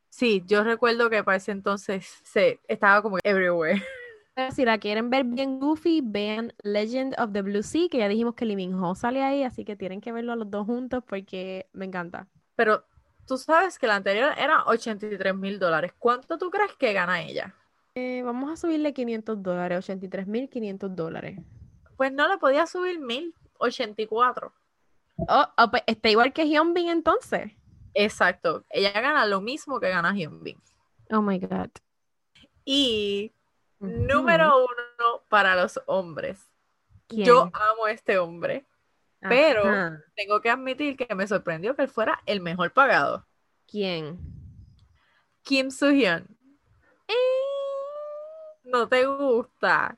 Sí, 0.09 0.43
yo 0.45 0.64
recuerdo 0.64 1.09
que 1.09 1.24
para 1.24 1.38
ese 1.38 1.51
entonces 1.51 2.05
se 2.24 2.59
estaba 2.68 3.01
como 3.01 3.18
everywhere. 3.24 3.82
Pero 4.36 4.51
si 4.51 4.66
la 4.66 4.80
quieren 4.80 5.09
ver 5.09 5.24
bien 5.26 5.59
goofy, 5.59 6.01
vean 6.03 6.53
Legend 6.64 7.16
of 7.20 7.32
the 7.34 7.41
Blue 7.43 7.61
Sea, 7.64 7.88
que 7.89 7.99
ya 7.99 8.07
dijimos 8.07 8.34
que 8.36 8.45
Lee 8.45 8.55
Min 8.55 8.74
Ho 8.76 8.95
sale 8.95 9.22
ahí, 9.24 9.43
así 9.43 9.64
que 9.66 9.76
tienen 9.76 10.01
que 10.01 10.11
verlo 10.11 10.34
a 10.34 10.36
los 10.36 10.49
dos 10.49 10.66
juntos 10.66 11.03
porque 11.07 11.70
me 11.74 11.86
encanta. 11.86 12.28
Pero 12.55 12.86
tú 13.26 13.38
sabes 13.38 13.80
que 13.80 13.88
la 13.88 13.95
anterior 13.95 14.34
era 14.38 14.63
83 14.65 15.36
mil 15.36 15.59
dólares. 15.59 15.93
¿Cuánto 15.97 16.38
tú 16.38 16.49
crees 16.49 16.74
que 16.76 16.93
gana 16.93 17.21
ella? 17.21 17.55
Eh, 17.95 18.21
vamos 18.24 18.51
a 18.51 18.55
subirle 18.55 18.93
500 18.93 19.43
dólares, 19.43 19.88
83.500 19.88 20.89
dólares. 20.89 21.39
Pues 21.95 22.11
no 22.11 22.28
le 22.28 22.38
podía 22.38 22.65
subir 22.65 22.99
mil, 22.99 23.36
84. 23.59 24.51
Oh, 25.15 25.47
oh, 25.57 25.69
pues 25.69 25.84
está 25.86 26.09
igual 26.09 26.34
que 26.34 26.45
Hyunbin 26.45 26.89
entonces. 26.89 27.51
Exacto. 27.93 28.65
Ella 28.69 28.99
gana 28.99 29.26
lo 29.26 29.41
mismo 29.41 29.80
que 29.80 29.89
gana 29.89 30.13
Hyunbin. 30.13 30.59
Oh 31.11 31.21
my 31.21 31.38
God. 31.39 31.69
Y 32.65 33.32
número 33.80 34.57
uno 34.57 35.21
para 35.30 35.55
los 35.55 35.80
hombres. 35.86 36.49
¿Quién? 37.07 37.26
Yo 37.28 37.51
amo 37.53 37.86
a 37.86 37.91
este 37.91 38.17
hombre. 38.17 38.65
Pero- 39.30 39.63
Ajá. 39.67 39.99
Tengo 40.15 40.41
que 40.41 40.49
admitir 40.49 40.95
que 40.97 41.13
me 41.15 41.28
sorprendió 41.28 41.76
que 41.76 41.84
él 41.84 41.88
fuera 41.88 42.19
el 42.26 42.41
mejor 42.41 42.71
pagado. 42.71 43.26
¿Quién? 43.69 44.19
Kim 45.43 45.69
Soo-hyun. 45.71 46.28
¿No 48.63 48.88
te 48.88 49.05
gusta? 49.05 49.97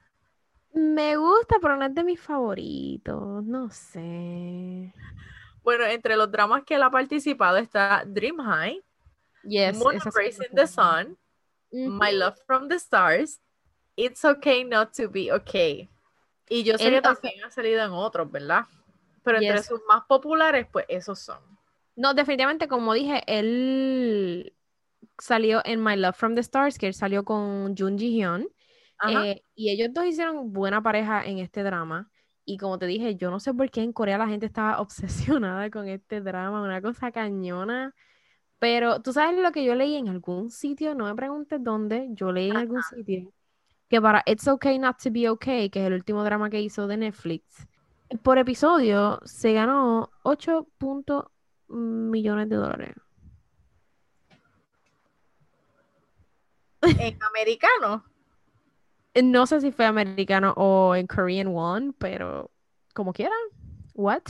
Me 0.73 1.15
gusta, 1.15 1.57
pero 1.61 1.75
no 1.77 1.85
es 1.85 1.93
de 1.95 2.03
mis 2.03 2.19
favoritos. 2.19 3.43
No 3.45 3.69
sé. 3.69 4.93
Bueno, 5.63 5.85
entre 5.85 6.15
los 6.17 6.29
dramas 6.31 6.63
que 6.63 6.75
él 6.75 6.83
ha 6.83 6.89
participado 6.91 7.57
está 7.57 8.03
Dream 8.05 8.37
High, 8.39 8.83
Yes, 9.43 9.77
Moon 9.77 9.95
me 9.95 10.25
in 10.27 10.55
the. 10.55 10.67
Sun. 10.67 11.17
My 11.71 12.11
Love 12.11 12.35
from 12.47 12.67
the 12.67 12.75
Stars, 12.75 13.39
It's 13.95 14.23
Okay 14.25 14.63
Not 14.63 14.93
to 14.95 15.09
Be 15.09 15.31
Okay. 15.31 15.89
Y 16.49 16.63
yo 16.63 16.77
sé 16.77 16.85
Él, 16.87 16.93
que 16.93 16.99
o 16.99 17.01
sea- 17.01 17.13
también 17.15 17.43
ha 17.43 17.51
salido 17.51 17.83
en 17.83 17.91
otros, 17.91 18.29
¿verdad? 18.31 18.65
Pero 19.25 19.37
entre 19.39 19.57
Yes. 19.57 19.65
sus 19.65 19.81
más 19.87 20.03
populares, 20.07 20.67
pues 20.71 20.85
esos 20.87 21.19
son. 21.19 21.39
No, 21.95 22.13
definitivamente, 22.13 22.67
como 22.67 22.93
dije, 22.93 23.23
él 23.27 24.53
salió 25.19 25.61
en 25.65 25.83
My 25.83 25.95
Love 25.95 26.15
from 26.15 26.35
the 26.35 26.41
Stars, 26.41 26.77
que 26.77 26.87
él 26.87 26.93
salió 26.93 27.25
con 27.25 27.75
Jun 27.75 27.97
Ji 27.97 28.21
Hyun. 28.21 28.47
Eh, 29.09 29.41
y 29.55 29.69
ellos 29.71 29.89
dos 29.93 30.05
hicieron 30.05 30.53
buena 30.53 30.81
pareja 30.81 31.25
en 31.25 31.39
este 31.39 31.63
drama. 31.63 32.09
Y 32.45 32.57
como 32.57 32.77
te 32.77 32.85
dije, 32.85 33.15
yo 33.15 33.31
no 33.31 33.39
sé 33.39 33.53
por 33.53 33.69
qué 33.71 33.81
en 33.81 33.91
Corea 33.91 34.17
la 34.17 34.27
gente 34.27 34.45
estaba 34.45 34.79
obsesionada 34.81 35.69
con 35.69 35.87
este 35.87 36.21
drama, 36.21 36.61
una 36.61 36.81
cosa 36.81 37.11
cañona. 37.11 37.93
Pero 38.59 39.01
tú 39.01 39.11
sabes 39.11 39.37
lo 39.39 39.51
que 39.51 39.65
yo 39.65 39.75
leí 39.75 39.95
en 39.95 40.07
algún 40.07 40.49
sitio, 40.49 40.95
no 40.95 41.05
me 41.05 41.15
preguntes 41.15 41.61
dónde, 41.61 42.07
yo 42.11 42.31
leí 42.31 42.49
en 42.49 42.57
algún 42.57 42.83
sitio 42.83 43.31
que 43.87 44.01
para 44.01 44.23
It's 44.25 44.47
Okay 44.47 44.79
Not 44.79 44.97
to 45.03 45.11
Be 45.11 45.29
Okay, 45.29 45.69
que 45.69 45.81
es 45.81 45.87
el 45.87 45.93
último 45.93 46.23
drama 46.23 46.49
que 46.49 46.61
hizo 46.61 46.87
de 46.87 46.97
Netflix, 46.97 47.67
por 48.23 48.37
episodio 48.37 49.19
se 49.25 49.53
ganó 49.53 50.11
8 50.23 50.67
punto- 50.77 51.31
millones 51.67 52.49
de 52.49 52.55
dólares. 52.55 52.95
En 56.81 57.17
americano. 57.23 58.05
No 59.23 59.47
sé 59.47 59.61
si 59.61 59.71
fue 59.71 59.85
americano 59.85 60.53
o 60.57 60.93
en 60.95 61.07
Korean 61.07 61.47
won, 61.47 61.93
pero 61.93 62.51
como 62.93 63.13
quiera. 63.13 63.35
What? 63.93 64.23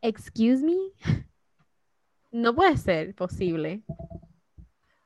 Excuse 0.00 0.64
me? 0.64 0.76
No 2.32 2.54
puede 2.54 2.76
ser 2.76 3.14
posible. 3.14 3.82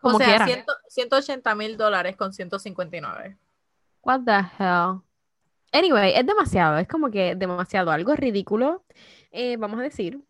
Como 0.01 0.16
o 0.16 0.18
sea, 0.18 0.26
quiera. 0.26 0.47
100 0.47 0.64
180 0.89 1.55
mil 1.55 1.76
dólares 1.76 2.16
con 2.16 2.32
159. 2.32 3.37
What 4.03 4.20
the 4.24 4.41
hell? 4.59 5.01
Anyway, 5.75 6.12
es 6.14 6.25
demasiado, 6.25 6.79
es 6.79 6.87
como 6.87 7.11
que 7.11 7.35
demasiado, 7.35 7.91
algo 7.91 8.14
ridículo, 8.14 8.85
eh, 9.33 9.57
vamos 9.57 9.81
a 9.81 9.83
decir. 9.83 10.20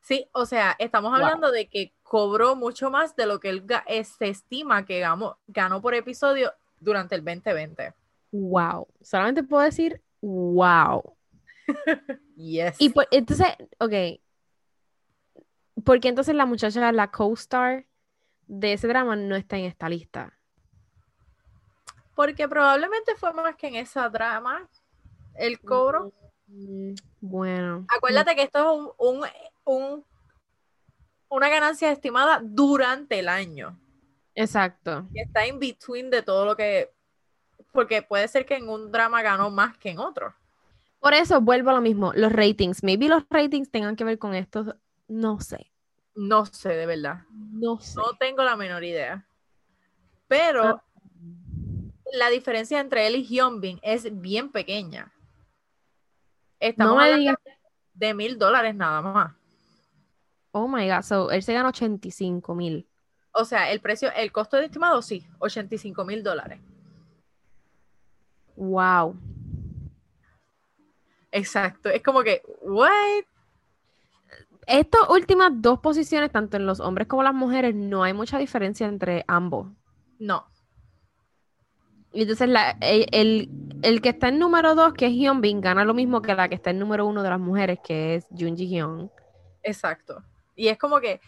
Sí, 0.00 0.26
o 0.32 0.46
sea, 0.46 0.74
estamos 0.78 1.10
Wow. 1.10 1.20
hablando 1.20 1.52
de 1.52 1.68
que 1.68 1.92
cobró 2.02 2.56
mucho 2.56 2.90
más 2.90 3.14
de 3.14 3.26
lo 3.26 3.38
que 3.38 3.50
él 3.50 3.66
eh, 3.86 4.02
se 4.04 4.28
estima 4.28 4.86
que 4.86 5.00
ganó, 5.00 5.38
ganó 5.46 5.82
por 5.82 5.94
episodio 5.94 6.52
durante 6.80 7.14
el 7.16 7.22
2020. 7.22 7.92
Wow. 8.32 8.88
Solamente 9.02 9.42
puedo 9.42 9.62
decir 9.62 10.00
wow. 10.22 11.02
Yes. 12.36 12.76
Y 12.80 12.88
por- 12.88 13.08
entonces, 13.10 13.48
ok. 13.78 13.92
¿Por 15.84 16.00
qué 16.00 16.08
entonces 16.08 16.34
la 16.34 16.46
muchacha, 16.46 16.90
la 16.92 17.10
co-star 17.10 17.86
de 18.46 18.72
ese 18.72 18.88
drama, 18.88 19.16
no 19.16 19.36
está 19.36 19.58
en 19.58 19.66
esta 19.66 19.88
lista? 19.90 20.37
Porque 22.18 22.48
probablemente 22.48 23.14
fue 23.14 23.32
más 23.32 23.54
que 23.54 23.68
en 23.68 23.76
esa 23.76 24.08
drama 24.08 24.68
el 25.36 25.60
cobro. 25.60 26.12
Mm, 26.48 26.94
Bueno. 27.20 27.86
Acuérdate 27.96 28.34
que 28.34 28.42
esto 28.42 28.58
es 28.58 28.66
un, 28.98 29.20
un- 29.20 29.28
un- 29.64 30.04
una 31.28 31.48
ganancia 31.48 31.92
estimada 31.92 32.40
durante 32.42 33.20
el 33.20 33.28
año. 33.28 33.78
Exacto. 34.34 35.06
está 35.14 35.46
in 35.46 35.60
between 35.60 36.10
de 36.10 36.22
todo 36.22 36.44
lo 36.44 36.56
que. 36.56 36.90
Porque 37.70 38.02
puede 38.02 38.26
ser 38.26 38.44
que 38.46 38.56
en 38.56 38.68
un 38.68 38.90
drama 38.90 39.22
ganó 39.22 39.48
más 39.50 39.78
que 39.78 39.90
en 39.90 40.00
otro. 40.00 40.34
Por 40.98 41.14
eso 41.14 41.40
vuelvo 41.40 41.70
a 41.70 41.74
lo 41.74 41.80
mismo, 41.80 42.12
los 42.16 42.32
ratings. 42.32 42.82
Maybe 42.82 43.06
los 43.08 43.22
ratings 43.30 43.70
tengan 43.70 43.94
que 43.94 44.02
ver 44.02 44.18
con 44.18 44.34
esto. 44.34 44.74
No 45.06 45.38
sé. 45.38 45.70
No 46.16 46.46
sé, 46.46 46.70
de 46.70 46.86
verdad. 46.86 47.22
No 47.30 47.78
sé. 47.78 47.94
No 47.94 48.16
tengo 48.18 48.42
la 48.42 48.56
menor 48.56 48.82
idea. 48.82 49.24
Pero 50.26 50.64
Ah. 50.64 50.84
La 52.12 52.30
diferencia 52.30 52.80
entre 52.80 53.06
él 53.06 53.16
y 53.16 53.24
Hyunbin 53.24 53.78
es 53.82 54.20
bien 54.20 54.50
pequeña. 54.50 55.12
No 56.60 56.66
Estamos 56.66 56.96
me 56.96 57.14
digas. 57.14 57.36
de 57.94 58.14
mil 58.14 58.38
dólares 58.38 58.74
nada 58.74 59.00
más. 59.00 59.34
Oh 60.52 60.66
my 60.66 60.88
God. 60.88 61.02
So, 61.02 61.30
él 61.30 61.42
se 61.42 61.52
gana 61.52 61.68
85 61.68 62.54
mil. 62.54 62.86
O 63.32 63.44
sea, 63.44 63.70
el 63.70 63.80
precio, 63.80 64.10
el 64.16 64.32
costo 64.32 64.56
de 64.56 64.64
estimado, 64.64 65.00
sí, 65.02 65.24
85 65.38 66.04
mil 66.04 66.22
dólares. 66.22 66.60
Wow. 68.56 69.16
Exacto. 71.30 71.88
Es 71.90 72.02
como 72.02 72.22
que, 72.22 72.42
what? 72.62 73.24
Estas 74.66 75.08
últimas 75.08 75.52
dos 75.54 75.78
posiciones, 75.80 76.32
tanto 76.32 76.56
en 76.56 76.66
los 76.66 76.80
hombres 76.80 77.06
como 77.06 77.22
las 77.22 77.34
mujeres, 77.34 77.74
no 77.74 78.02
hay 78.02 78.12
mucha 78.12 78.38
diferencia 78.38 78.86
entre 78.86 79.24
ambos. 79.28 79.68
No. 80.18 80.46
Y 82.12 82.22
entonces 82.22 82.48
la- 82.48 82.76
el, 82.80 83.06
el- 83.12 83.48
el 83.82 84.00
que 84.02 84.08
está 84.08 84.28
en 84.28 84.38
número 84.38 84.74
dos, 84.74 84.94
que 84.94 85.06
es 85.06 85.12
Hyunbin, 85.12 85.60
gana 85.60 85.84
lo 85.84 85.94
mismo 85.94 86.20
que 86.22 86.34
la 86.34 86.48
que 86.48 86.54
está 86.56 86.70
en 86.70 86.78
número 86.78 87.06
uno 87.06 87.22
de 87.22 87.30
las 87.30 87.38
mujeres, 87.40 87.78
que 87.84 88.16
es 88.16 88.26
Jun 88.36 88.56
Ji 88.56 88.66
Hyun. 88.68 89.10
Exacto. 89.62 90.22
Y 90.56 90.68
es 90.68 90.78
como 90.78 90.98
que, 91.00 91.20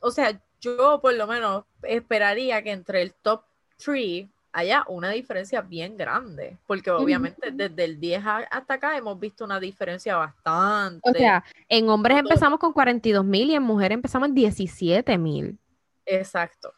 o 0.00 0.10
sea, 0.10 0.40
yo 0.60 1.00
por 1.02 1.12
lo 1.14 1.26
menos 1.26 1.64
esperaría 1.82 2.62
que 2.62 2.70
entre 2.72 3.02
el 3.02 3.12
top 3.14 3.42
3 3.76 4.26
haya 4.54 4.84
una 4.88 5.10
diferencia 5.10 5.60
bien 5.62 5.96
grande, 5.96 6.58
porque 6.66 6.90
obviamente 6.90 7.50
desde 7.50 7.84
el 7.84 7.98
10 7.98 8.24
a- 8.24 8.46
hasta 8.50 8.74
acá 8.74 8.96
hemos 8.96 9.18
visto 9.18 9.44
una 9.44 9.58
diferencia 9.58 10.16
bastante. 10.16 11.00
O 11.10 11.12
sea, 11.12 11.42
en 11.68 11.88
hombres 11.88 12.16
Todo. 12.18 12.28
empezamos 12.28 12.58
con 12.60 12.72
42 12.72 13.24
mil 13.24 13.50
y 13.50 13.54
en 13.56 13.62
mujeres 13.62 13.96
empezamos 13.96 14.28
en 14.28 14.34
17 14.34 15.18
mil. 15.18 15.58
exacto. 16.06 16.72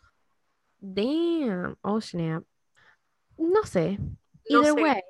Damn. 0.80 1.76
Oh, 1.82 2.00
snap. 2.00 2.44
No 3.38 3.64
sé. 3.64 3.98
No 4.50 4.62
Either 4.62 4.74
sé. 4.74 4.82
way. 4.82 5.02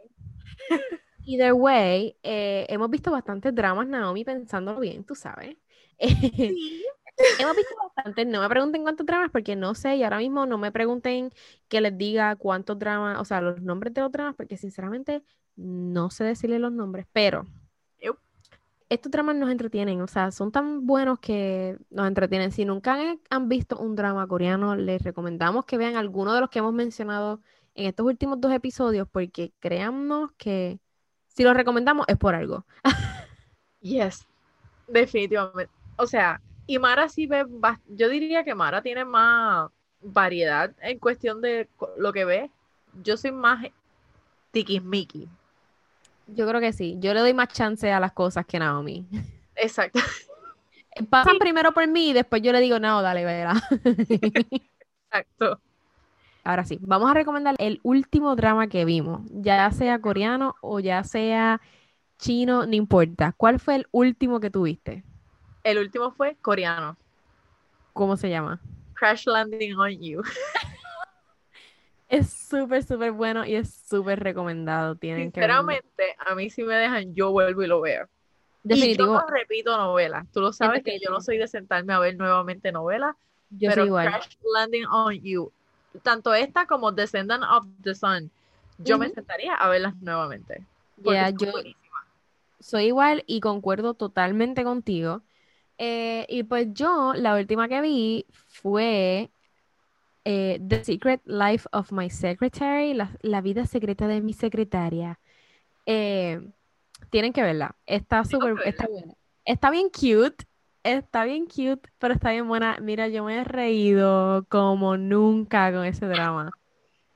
Either 1.26 1.52
way, 1.54 2.16
eh, 2.22 2.66
hemos 2.68 2.90
visto 2.90 3.10
bastantes 3.10 3.54
dramas, 3.54 3.86
Naomi, 3.86 4.24
pensándolo 4.24 4.80
bien, 4.80 5.04
tú 5.04 5.14
sabes. 5.14 5.56
Sí. 7.16 7.36
Hemos 7.38 7.56
visto 7.56 7.72
bastantes, 7.94 8.26
no 8.26 8.40
me 8.40 8.48
pregunten 8.48 8.82
cuántos 8.82 9.06
dramas 9.06 9.30
porque 9.30 9.54
no 9.54 9.76
sé 9.76 9.94
y 9.94 10.02
ahora 10.02 10.18
mismo 10.18 10.46
no 10.46 10.58
me 10.58 10.72
pregunten 10.72 11.30
que 11.68 11.80
les 11.80 11.96
diga 11.96 12.34
cuántos 12.34 12.76
dramas, 12.76 13.20
o 13.20 13.24
sea, 13.24 13.40
los 13.40 13.62
nombres 13.62 13.94
de 13.94 14.00
los 14.00 14.10
dramas 14.10 14.34
porque 14.34 14.56
sinceramente 14.56 15.22
no 15.54 16.10
sé 16.10 16.24
decirle 16.24 16.58
los 16.58 16.72
nombres, 16.72 17.06
pero 17.12 17.46
estos 18.88 19.10
dramas 19.10 19.36
nos 19.36 19.50
entretienen, 19.50 20.00
o 20.02 20.06
sea, 20.06 20.30
son 20.30 20.52
tan 20.52 20.86
buenos 20.86 21.18
que 21.18 21.78
nos 21.90 22.06
entretienen. 22.06 22.52
Si 22.52 22.64
nunca 22.64 22.94
han, 22.94 23.20
han 23.30 23.48
visto 23.48 23.78
un 23.78 23.96
drama 23.96 24.26
coreano, 24.26 24.76
les 24.76 25.02
recomendamos 25.02 25.64
que 25.64 25.78
vean 25.78 25.96
alguno 25.96 26.34
de 26.34 26.40
los 26.40 26.50
que 26.50 26.58
hemos 26.60 26.74
mencionado 26.74 27.40
en 27.74 27.86
estos 27.86 28.06
últimos 28.06 28.40
dos 28.40 28.52
episodios 28.52 29.08
porque 29.10 29.52
créannos 29.60 30.30
que 30.36 30.78
si 31.28 31.42
los 31.42 31.54
recomendamos 31.54 32.06
es 32.08 32.16
por 32.16 32.34
algo. 32.34 32.64
Yes. 33.80 34.26
Definitivamente. 34.88 35.70
O 35.96 36.06
sea, 36.06 36.40
y 36.66 36.78
Mara 36.78 37.10
sí 37.10 37.26
ve, 37.26 37.44
yo 37.86 38.08
diría 38.08 38.42
que 38.42 38.54
Mara 38.54 38.80
tiene 38.80 39.04
más 39.04 39.68
variedad 40.00 40.72
en 40.80 40.98
cuestión 40.98 41.42
de 41.42 41.68
lo 41.98 42.10
que 42.14 42.24
ve. 42.24 42.50
Yo 43.02 43.18
soy 43.18 43.32
más 43.32 43.66
tiquismiqui. 44.52 45.28
Yo 46.28 46.48
creo 46.48 46.60
que 46.62 46.72
sí, 46.72 46.96
yo 46.98 47.12
le 47.12 47.20
doy 47.20 47.34
más 47.34 47.48
chance 47.48 47.92
a 47.92 48.00
las 48.00 48.12
cosas 48.12 48.46
que 48.46 48.58
Naomi. 48.58 49.06
Exacto. 49.56 50.00
Pasan 51.10 51.34
Sí. 51.34 51.38
primero 51.40 51.72
por 51.72 51.86
mí 51.86 52.10
y 52.10 52.12
después 52.14 52.40
yo 52.40 52.52
le 52.52 52.60
digo, 52.60 52.78
no, 52.78 53.02
dale, 53.02 53.24
verá. 53.24 53.54
Exacto. 55.10 55.60
Ahora 56.44 56.64
sí, 56.64 56.78
vamos 56.82 57.10
a 57.10 57.14
recomendar 57.14 57.54
el 57.58 57.80
último 57.82 58.36
drama 58.36 58.68
que 58.68 58.84
vimos, 58.84 59.22
ya 59.30 59.70
sea 59.70 60.00
coreano 60.00 60.54
o 60.60 60.78
ya 60.78 61.02
sea 61.02 61.60
chino, 62.18 62.66
no 62.66 62.74
importa. 62.74 63.32
¿Cuál 63.36 63.58
fue 63.58 63.76
el 63.76 63.86
último 63.90 64.40
que 64.40 64.50
tuviste? 64.50 65.04
El 65.62 65.78
último 65.78 66.12
fue 66.12 66.36
coreano. 66.42 66.98
¿Cómo 67.94 68.16
se 68.16 68.28
llama? 68.28 68.60
Crash 68.94 69.26
Landing 69.26 69.74
on 69.76 70.00
You. 70.00 70.22
Es 72.06 72.30
súper, 72.30 72.84
súper 72.84 73.12
bueno 73.12 73.44
y 73.44 73.56
es 73.56 73.74
súper 73.74 74.20
recomendado. 74.20 74.94
Tienen 74.94 75.32
que. 75.32 75.40
Sinceramente, 75.40 76.14
a 76.24 76.34
mí 76.34 76.50
si 76.50 76.62
me 76.62 76.74
dejan, 76.74 77.14
yo 77.14 77.32
vuelvo 77.32 77.62
y 77.62 77.66
lo 77.66 77.80
veo. 77.80 78.04
Y 78.62 78.68
yo 78.68 78.76
Definitivo, 78.76 79.14
no 79.14 79.26
repito 79.26 79.76
novelas. 79.76 80.30
Tú 80.30 80.40
lo 80.40 80.52
sabes 80.52 80.82
que 80.82 80.90
yo 80.90 80.94
definitivo. 80.94 81.12
no 81.14 81.20
soy 81.20 81.38
de 81.38 81.48
sentarme 81.48 81.92
a 81.92 81.98
ver 81.98 82.16
nuevamente 82.16 82.70
novelas, 82.70 83.16
yo 83.50 83.70
pero 83.70 83.82
soy 83.82 83.86
igual. 83.86 84.08
Crash 84.08 84.36
Landing 84.54 84.86
on 84.86 85.14
You, 85.22 85.52
tanto 86.02 86.34
esta 86.34 86.66
como 86.66 86.92
Descendant 86.92 87.44
of 87.44 87.66
the 87.82 87.94
Sun, 87.94 88.30
yo 88.78 88.98
me 88.98 89.10
sentaría 89.10 89.54
a 89.54 89.68
verlas 89.68 89.94
nuevamente. 90.00 90.66
porque 91.02 91.12
Yeah, 91.12 91.30
yo 91.30 91.52
buenísimas. 91.52 92.04
soy 92.60 92.86
igual 92.86 93.24
y 93.26 93.40
concuerdo 93.40 93.94
totalmente 93.94 94.64
contigo. 94.64 95.22
Eh, 95.78 96.26
y 96.28 96.44
pues 96.44 96.68
yo, 96.72 97.14
la 97.14 97.36
última 97.36 97.68
que 97.68 97.80
vi 97.80 98.26
fue 98.48 99.30
eh, 100.24 100.60
The 100.66 100.84
Secret 100.84 101.22
Life 101.26 101.68
of 101.72 101.92
My 101.92 102.10
Secretary, 102.10 102.94
la, 102.94 103.16
la 103.22 103.40
vida 103.40 103.66
secreta 103.66 104.08
de 104.08 104.20
mi 104.22 104.32
secretaria. 104.34 105.20
Eh, 105.86 106.40
tienen 107.10 107.32
que 107.32 107.42
verla. 107.42 107.76
Está 107.86 108.24
súper, 108.24 108.56
está 108.64 108.86
buena. 108.88 109.14
Está 109.44 109.70
bien 109.70 109.88
cute, 109.90 110.44
está 110.84 111.24
bien 111.24 111.46
cute, 111.46 111.90
pero 111.98 112.14
está 112.14 112.30
bien 112.30 112.46
buena. 112.48 112.78
Mira, 112.80 113.08
yo 113.08 113.24
me 113.24 113.38
he 113.38 113.44
reído 113.44 114.46
como 114.48 114.96
nunca 114.96 115.72
con 115.72 115.84
ese 115.84 116.06
drama. 116.06 116.52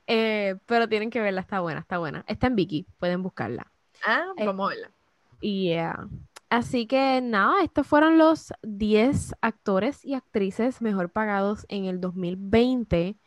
Eh, 0.07 0.57
pero 0.67 0.89
tienen 0.89 1.11
que 1.11 1.21
verla, 1.21 1.43
está 1.43 1.61
buena, 1.61 1.81
está 1.81 1.99
buena. 1.99 2.25
Está 2.27 2.49
en 2.49 2.57
Viki, 2.57 2.87
pueden 2.99 3.23
buscarla. 3.23 3.73
Ah, 4.03 4.25
Eh, 4.37 4.47
vamos 4.47 4.67
a 4.67 4.71
verla. 4.71 4.93
Yeah. 5.41 6.09
Así 6.51 6.87
que 6.87 7.21
nada, 7.21 7.63
estos 7.63 7.87
fueron 7.87 8.17
los 8.19 8.53
10 8.63 9.35
actores 9.43 10.05
y 10.05 10.15
actrices 10.15 10.81
mejor 10.81 11.11
pagados 11.13 11.67
en 11.69 11.85
el 11.85 12.01
2020. 12.01 13.19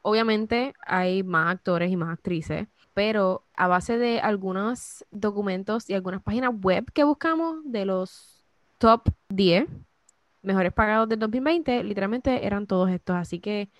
Obviamente 0.00 0.74
hay 0.86 1.22
más 1.22 1.54
actores 1.54 1.90
y 1.90 1.96
más 1.96 2.10
actrices, 2.10 2.68
pero 2.94 3.46
a 3.54 3.68
base 3.68 3.98
de 3.98 4.20
algunos 4.20 5.04
documentos 5.10 5.88
y 5.90 5.94
algunas 5.94 6.22
páginas 6.22 6.52
web 6.62 6.90
que 6.92 7.04
buscamos 7.04 7.58
de 7.64 7.84
los 7.84 8.31
top 8.82 9.10
10 9.28 9.68
mejores 10.42 10.72
pagados 10.72 11.08
del 11.08 11.20
2020, 11.20 11.84
literalmente 11.84 12.44
eran 12.44 12.66
todos 12.66 12.90
estos. 12.90 13.14
Así 13.14 13.38
que 13.38 13.70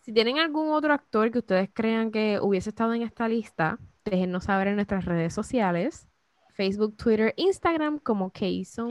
si 0.00 0.12
tienen 0.12 0.40
algún 0.40 0.72
otro 0.72 0.92
actor 0.92 1.30
que 1.30 1.38
ustedes 1.38 1.70
crean 1.72 2.10
que 2.10 2.40
hubiese 2.42 2.70
estado 2.70 2.92
en 2.94 3.02
esta 3.02 3.28
lista, 3.28 3.78
déjennos 4.04 4.44
saber 4.44 4.66
en 4.66 4.74
nuestras 4.74 5.04
redes 5.04 5.32
sociales. 5.32 6.08
Facebook, 6.54 6.96
Twitter, 6.96 7.32
Instagram 7.36 8.00
como 8.00 8.30
Kayson 8.30 8.88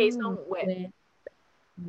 Web. 0.48 0.94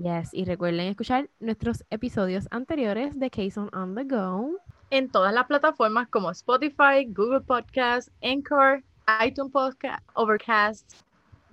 Yes, 0.03 0.35
y 0.35 0.45
recuerden 0.47 0.89
escuchar 0.89 1.31
nuestros 1.39 1.85
episodios 1.91 2.49
anteriores 2.51 3.17
de 3.17 3.31
Kayson 3.31 3.71
on 3.73 3.95
the 3.95 4.03
Go. 4.03 4.59
En 4.91 5.09
todas 5.09 5.33
las 5.33 5.47
plataformas 5.47 6.09
como 6.09 6.33
Spotify, 6.33 7.07
Google 7.07 7.43
Podcast, 7.43 8.09
Anchor, 8.21 8.83
iTunes 9.25 9.53
Podcast, 9.53 10.03
Overcast. 10.15 10.93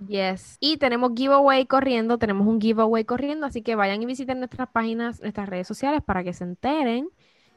Yes. 0.05 0.57
Y 0.59 0.77
tenemos 0.77 1.11
giveaway 1.15 1.65
corriendo, 1.65 2.17
tenemos 2.17 2.47
un 2.47 2.61
giveaway 2.61 3.03
corriendo, 3.03 3.47
así 3.47 3.61
que 3.61 3.75
vayan 3.75 4.01
y 4.01 4.05
visiten 4.05 4.39
nuestras 4.39 4.69
páginas, 4.69 5.21
nuestras 5.21 5.49
redes 5.49 5.67
sociales 5.67 6.01
para 6.05 6.23
que 6.23 6.33
se 6.33 6.43
enteren. 6.43 7.09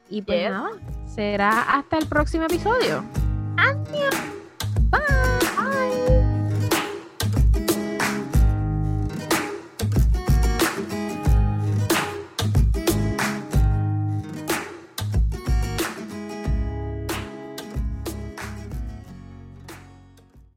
Y 0.09 0.23
pues 0.23 0.49
nada, 0.49 0.71
será 1.05 1.61
hasta 1.61 1.97
el 1.97 2.07
próximo 2.07 2.45
episodio. 2.45 3.03
Adiós. 3.57 4.15